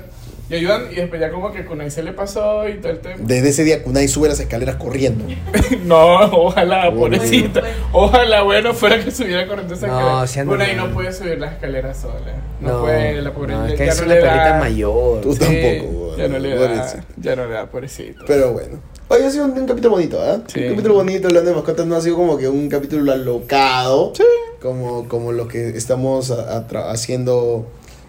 Y 0.49 0.55
ayudan, 0.55 0.87
y 0.91 0.95
después 0.95 1.21
ya 1.21 1.31
como 1.31 1.51
que 1.53 1.65
Kunai 1.65 1.89
se 1.89 2.03
le 2.03 2.11
pasó 2.11 2.67
y 2.67 2.73
todo 2.75 2.91
el 2.91 2.99
tema. 2.99 3.15
Desde 3.19 3.49
ese 3.49 3.63
día 3.63 3.81
Kunai 3.81 4.07
sube 4.09 4.27
las 4.27 4.39
escaleras 4.39 4.75
corriendo. 4.75 5.23
No, 5.85 6.15
ojalá, 6.31 6.89
Bueno. 6.89 7.17
pobrecita. 7.17 7.61
Ojalá, 7.91 8.43
bueno, 8.43 8.73
fuera 8.73 9.03
que 9.03 9.09
subiera 9.11 9.47
corriendo 9.47 9.73
esa 9.73 9.87
No, 9.87 10.23
escalera. 10.23 10.27
sí 10.27 10.43
mal. 10.43 10.77
no 10.89 10.93
puede 10.93 11.11
subir 11.13 11.39
las 11.39 11.53
escaleras 11.53 11.97
sola. 11.97 12.33
No, 12.59 12.69
No, 12.73 12.81
puede, 12.81 13.21
la 13.21 13.33
pobre. 13.33 13.53
no, 13.53 13.65
es 13.65 13.71
ya 13.71 13.77
que 13.77 13.87
es 13.89 13.97
no 13.99 14.05
una 14.05 14.15
le 14.15 14.21
perrita 14.21 14.49
da. 14.49 14.59
mayor. 14.59 15.21
Tú 15.21 15.33
Sí, 15.33 15.39
tampoco, 15.39 15.91
güey. 15.93 16.17
Ya 16.17 16.27
no 16.27 16.39
le 16.39 16.49
da. 16.55 16.67
Pobrecito. 16.67 17.03
Ya 17.17 17.35
no 17.35 17.45
le 17.47 17.53
da, 17.53 17.65
pobrecito. 17.67 18.23
Pero 18.27 18.53
bueno. 18.53 18.79
Hoy 19.07 19.21
ha 19.23 19.29
sido 19.31 19.45
un, 19.45 19.51
un 19.51 19.65
capítulo 19.67 19.91
bonito, 19.91 20.21
¿ah? 20.21 20.39
Sí. 20.47 20.61
Un 20.63 20.69
capítulo 20.71 20.93
bonito, 20.95 21.27
hablando 21.27 21.49
de 21.49 21.55
mascotas, 21.55 21.85
no 21.85 21.95
ha 21.95 22.01
sido 22.01 22.15
como 22.15 22.37
que 22.37 22.47
un 22.49 22.67
capítulo 22.69 23.11
alocado. 23.11 24.13
Como, 24.61 25.07
como 25.07 25.31
lo 25.31 25.47
que 25.47 25.69
estamos 25.69 26.31
a- 26.31 26.57
a 26.57 26.67
tra- 26.67 26.91
haciendo 26.91 27.65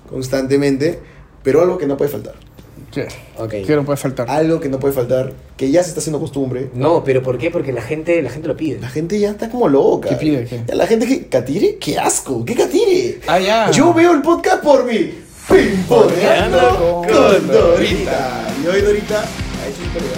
constantemente. 0.08 0.98
Pero 1.44 1.62
algo 1.62 1.78
que 1.78 1.86
no 1.86 1.96
puede 1.96 2.10
faltar. 2.10 2.34
¿Qué? 2.90 3.06
Ok. 3.38 3.50
¿Qué 3.66 3.76
no 3.76 3.84
puede 3.84 3.96
faltar? 3.96 4.28
Algo 4.30 4.58
que 4.60 4.68
no 4.68 4.80
puede 4.80 4.94
faltar, 4.94 5.32
que 5.56 5.70
ya 5.70 5.82
se 5.82 5.90
está 5.90 6.00
haciendo 6.00 6.18
costumbre. 6.18 6.70
No, 6.74 7.04
pero 7.04 7.22
¿por 7.22 7.38
qué? 7.38 7.50
Porque 7.50 7.72
la 7.72 7.82
gente, 7.82 8.20
la 8.22 8.30
gente 8.30 8.48
lo 8.48 8.56
pide. 8.56 8.80
La 8.80 8.88
gente 8.88 9.20
ya 9.20 9.30
está 9.30 9.50
como 9.50 9.68
loca. 9.68 10.08
¿Qué 10.08 10.16
pide, 10.16 10.44
qué? 10.46 10.74
La 10.74 10.86
gente 10.86 11.06
que. 11.06 11.28
¿Catire? 11.28 11.76
¡Qué 11.76 11.98
asco! 11.98 12.44
¿Qué 12.44 12.54
catire? 12.54 13.20
Ah, 13.26 13.38
ya. 13.38 13.70
Yo 13.70 13.92
veo 13.92 14.12
el 14.12 14.22
podcast 14.22 14.62
por 14.62 14.84
mi 14.84 15.22
Pimponeando 15.48 17.02
con 17.06 17.46
Dorita. 17.48 18.46
Y 18.62 18.66
hoy 18.66 18.80
Dorita 18.80 19.20
ha 19.20 19.68
hecho 19.68 19.82
historia. 19.84 20.16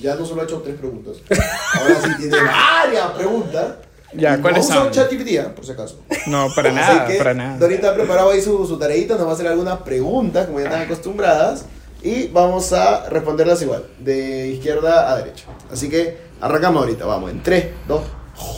Ya 0.00 0.14
no 0.16 0.26
solo 0.26 0.42
ha 0.42 0.44
hecho 0.44 0.60
tres 0.60 0.76
preguntas. 0.76 1.16
Ahora 1.30 2.00
sí 2.02 2.10
tiene 2.18 2.36
varias 2.36 3.10
preguntas. 3.12 3.66
Ya, 4.14 4.40
¿cuáles 4.40 4.64
usado 4.66 4.84
son? 4.84 4.92
ChatGPT, 4.92 5.38
¿ah? 5.38 5.54
por 5.54 5.64
si 5.64 5.72
acaso. 5.72 6.00
No, 6.26 6.48
para 6.54 6.68
Así 6.68 6.76
nada, 6.78 7.06
que 7.06 7.14
para 7.14 7.34
nada. 7.34 7.58
Dorita 7.58 7.90
ha 7.90 7.94
preparado 7.94 8.30
ahí 8.30 8.40
su, 8.42 8.66
su 8.66 8.78
tareita, 8.78 9.14
nos 9.16 9.26
va 9.26 9.30
a 9.30 9.34
hacer 9.34 9.46
algunas 9.48 9.78
preguntas, 9.78 10.46
como 10.46 10.58
ya 10.60 10.66
están 10.66 10.82
acostumbradas, 10.82 11.64
y 12.02 12.28
vamos 12.28 12.72
a 12.72 13.08
responderlas 13.08 13.62
igual, 13.62 13.86
de 13.98 14.48
izquierda 14.48 15.10
a 15.12 15.16
derecha. 15.16 15.46
Así 15.70 15.88
que 15.88 16.16
arrancamos 16.40 16.82
ahorita, 16.82 17.06
vamos, 17.06 17.30
en 17.30 17.42
3, 17.42 17.66
2, 17.88 18.02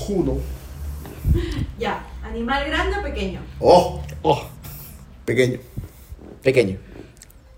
1. 0.09 0.39
Ya. 1.79 2.05
¿Animal 2.25 2.67
grande 2.67 2.97
o 2.99 3.03
pequeño? 3.03 3.41
¡Oh! 3.61 4.03
Oh, 4.23 4.43
Pequeño. 5.25 5.59
Pequeño. 6.43 6.79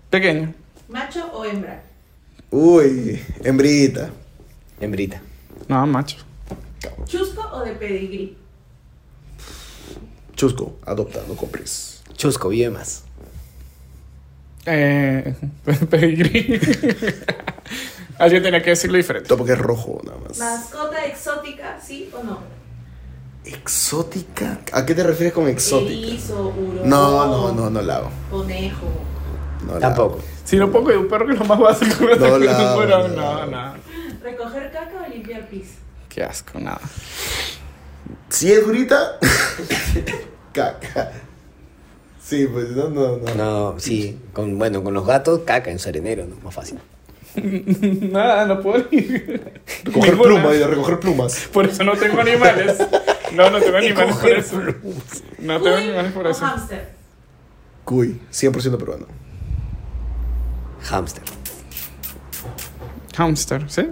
pequeño. 0.09 0.53
¿Macho 0.87 1.29
o 1.33 1.43
hembra? 1.45 1.83
Uy, 2.51 3.19
hembrita. 3.43 4.09
Hembrita. 4.79 5.21
No, 5.67 5.85
macho. 5.87 6.17
¿Chusco 7.05 7.41
o 7.53 7.61
de 7.61 7.71
pedigrí? 7.73 8.37
Chusco, 10.35 10.77
adopta, 10.85 11.21
no 11.27 11.35
compres. 11.35 12.03
Chusco, 12.15 12.49
vive 12.49 12.69
más. 12.69 13.03
Eh. 14.65 15.33
Pedigrí. 15.89 16.59
Alguien 18.19 18.43
tenía 18.43 18.61
que 18.61 18.71
decirlo 18.71 18.97
diferente. 18.97 19.27
Todo 19.27 19.39
porque 19.39 19.53
es 19.53 19.59
rojo, 19.59 20.01
nada 20.03 20.17
más. 20.19 20.37
¿Mascota 20.37 21.05
exótica, 21.05 21.79
sí 21.79 22.09
o 22.13 22.23
no? 22.23 22.39
¿Exótica? 23.45 24.59
¿A 24.73 24.85
qué 24.85 24.93
te 24.93 25.03
refieres 25.03 25.33
con 25.33 25.47
exótica? 25.47 26.07
Erizo, 26.07 26.49
hurón. 26.49 26.89
No, 26.89 27.25
no, 27.27 27.51
no, 27.53 27.69
no 27.69 27.81
la 27.81 27.97
hago. 27.97 28.11
Conejo. 28.29 28.87
No 29.65 29.73
Tampoco. 29.79 30.19
Si 30.43 30.57
no 30.57 30.71
pongo 30.71 30.89
de 30.89 30.97
un 30.97 31.07
perro 31.07 31.25
que 31.25 31.33
es 31.33 31.39
lo 31.39 31.45
más 31.45 31.59
básico. 31.59 32.05
No 32.19 32.37
la 32.37 32.71
hago, 32.71 32.85
no 32.85 33.07
no, 33.07 33.45
no. 33.45 33.73
¿Recoger 34.21 34.71
caca 34.71 35.05
o 35.05 35.09
limpiar 35.09 35.47
pis? 35.47 35.75
Qué 36.17 36.23
asco, 36.23 36.59
nada. 36.59 36.81
Si 38.27 38.51
es 38.51 38.65
durita, 38.65 39.19
caca. 40.51 41.11
Sí, 42.19 42.47
pues 42.51 42.71
no, 42.71 42.89
no, 42.89 43.17
no. 43.17 43.35
No, 43.35 43.79
sí. 43.79 44.17
Con, 44.33 44.57
bueno, 44.57 44.83
con 44.83 44.95
los 44.95 45.05
gatos, 45.05 45.41
caca 45.45 45.69
en 45.69 45.77
su 45.77 45.89
arenero, 45.89 46.25
¿no? 46.25 46.35
Más 46.37 46.55
fácil. 46.55 46.79
Nada, 48.11 48.47
no 48.47 48.59
puedo 48.61 48.83
ni. 48.89 48.99
Recoger 49.01 49.43
Ninguna. 49.85 50.23
plumas, 50.23 50.55
y 50.55 50.63
recoger 50.63 50.99
plumas. 50.99 51.49
Por 51.53 51.67
eso 51.67 51.83
no 51.83 51.91
tengo 51.95 52.19
animales. 52.19 52.77
No, 53.33 53.51
no 53.51 53.59
tengo 53.61 53.77
animales 53.77 54.15
por 54.15 54.29
eso. 54.31 54.59
No 55.37 55.61
tengo 55.61 55.75
animales 55.77 56.11
por 56.13 56.25
eso. 56.25 56.43
hamster. 56.43 56.93
Cuy, 57.85 58.19
100% 58.31 58.75
peruano. 58.79 59.05
Hamster. 60.81 61.21
Hamster, 63.15 63.69
¿sí? 63.69 63.87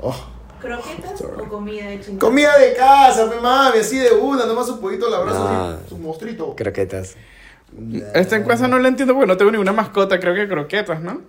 Oh. 0.00 0.35
¿Croquetas 0.66 1.20
o 1.22 1.48
comida 1.48 1.86
de 1.88 2.00
chingada? 2.00 2.18
Comida 2.18 2.58
de 2.58 2.74
casa, 2.74 3.30
pe 3.30 3.40
mami, 3.40 3.78
así 3.78 3.98
de 3.98 4.10
una, 4.12 4.46
nomás 4.46 4.68
un 4.68 4.80
poquito 4.80 5.08
la 5.08 5.18
abrazo, 5.18 5.46
Ah. 5.48 5.76
así, 5.80 5.88
su 5.90 5.98
mostrito. 5.98 6.54
Croquetas. 6.56 7.16
Esta 8.14 8.36
encuesta 8.36 8.68
no 8.68 8.78
la 8.78 8.88
entiendo 8.88 9.12
porque 9.14 9.26
no 9.26 9.36
tengo 9.36 9.50
ninguna 9.50 9.72
mascota, 9.72 10.18
creo 10.20 10.34
que 10.34 10.48
croquetas, 10.48 11.00
¿no? 11.00 11.20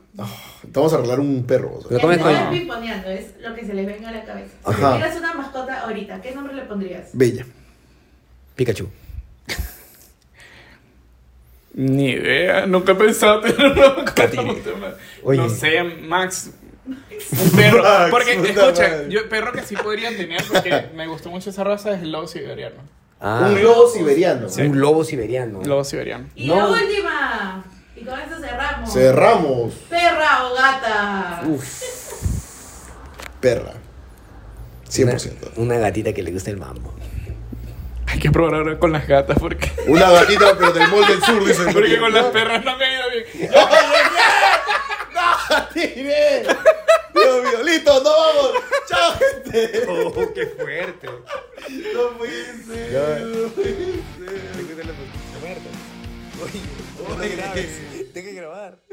Vamos 0.71 0.93
a 0.93 0.97
arreglar 0.97 1.19
un 1.19 1.43
perro. 1.45 1.75
o 1.77 1.81
sea. 1.81 1.91
Lo 1.91 1.99
comes 1.99 2.17
no 2.19 2.23
con- 2.23 2.33
es 2.35 2.47
pimponeando, 2.49 3.09
es 3.09 3.25
lo 3.41 3.53
que 3.55 3.65
se 3.65 3.73
les 3.73 3.85
venga 3.85 4.09
a 4.09 4.11
la 4.11 4.23
cabeza. 4.23 4.53
Si 4.65 4.71
Ajá. 4.71 4.91
tuvieras 4.93 5.17
una 5.17 5.33
mascota 5.33 5.81
ahorita, 5.81 6.21
¿qué 6.21 6.33
nombre 6.35 6.53
le 6.53 6.61
pondrías? 6.63 7.09
Bella. 7.13 7.45
Pikachu. 8.55 8.87
Ni 11.73 12.09
idea, 12.11 12.65
nunca 12.65 12.93
he 12.93 12.95
pensado 12.95 13.41
tener 13.41 13.71
una 13.71 13.89
mascota. 13.95 14.41
No 15.35 15.49
sé, 15.49 15.83
Max. 15.83 16.51
Un 16.87 17.51
perro. 17.55 17.83
Porque, 18.09 18.33
escucha, 18.33 19.07
yo 19.09 19.27
perro 19.29 19.51
que 19.51 19.61
sí 19.63 19.75
podría 19.75 20.09
tener 20.15 20.41
porque 20.47 20.89
me 20.95 21.07
gustó 21.07 21.29
mucho 21.29 21.49
esa 21.49 21.63
raza 21.63 21.93
es 21.93 22.01
el 22.01 22.11
lobo 22.11 22.27
siberiano. 22.27 22.75
Ah, 23.19 23.47
Un 23.49 23.63
lobo 23.63 23.89
siberiano. 23.89 24.47
Sí. 24.49 24.61
un 24.61 24.79
lobo 24.79 25.03
siberiano. 25.03 25.61
Lobo 25.63 25.83
siberiano. 25.83 26.27
Y 26.35 26.47
No. 26.47 26.55
la 26.55 26.67
última. 26.67 27.65
Y 27.95 28.03
con 28.05 28.19
eso 28.19 28.39
cerramos. 28.39 28.93
Cerramos. 28.93 29.73
Perra 29.89 30.45
o 30.47 30.53
gata. 30.53 31.41
Perra. 33.41 33.73
100%. 34.89 35.51
Una, 35.57 35.75
una 35.75 35.77
gatita 35.79 36.13
que 36.13 36.23
le 36.23 36.31
gusta 36.31 36.49
el 36.51 36.57
mambo. 36.57 36.93
Hay 38.05 38.19
que 38.19 38.31
probar 38.31 38.55
ahora 38.55 38.79
con 38.79 38.91
las 38.93 39.05
gatas 39.07 39.37
porque, 39.39 39.69
Una 39.87 40.09
gatita, 40.09 40.55
pero 40.57 40.71
del 40.71 40.87
molde 40.87 41.13
del 41.13 41.23
sur, 41.23 41.45
dicen. 41.45 41.65
porque 41.73 41.99
con 41.99 42.13
las 42.13 42.25
perras 42.27 42.63
no 42.63 42.77
me 42.77 42.85
ha 42.85 42.93
ido 42.93 43.03
bien. 43.11 43.51
¡Tiré! 45.73 46.43
Dios 46.43 46.55
listo, 47.63 48.03
no 48.03 48.09
vamos. 48.09 48.51
Chao, 48.87 49.13
gente. 49.19 49.83
Oh, 49.87 50.33
qué 50.33 50.45
fuerte. 50.47 51.07
No 51.93 52.17
puede 52.17 52.63
ser. 52.63 53.21
No 53.25 53.49
puede 53.49 54.03
ser. 57.53 58.13
Tengo 58.13 58.29
que 58.29 58.33
grabar. 58.33 58.86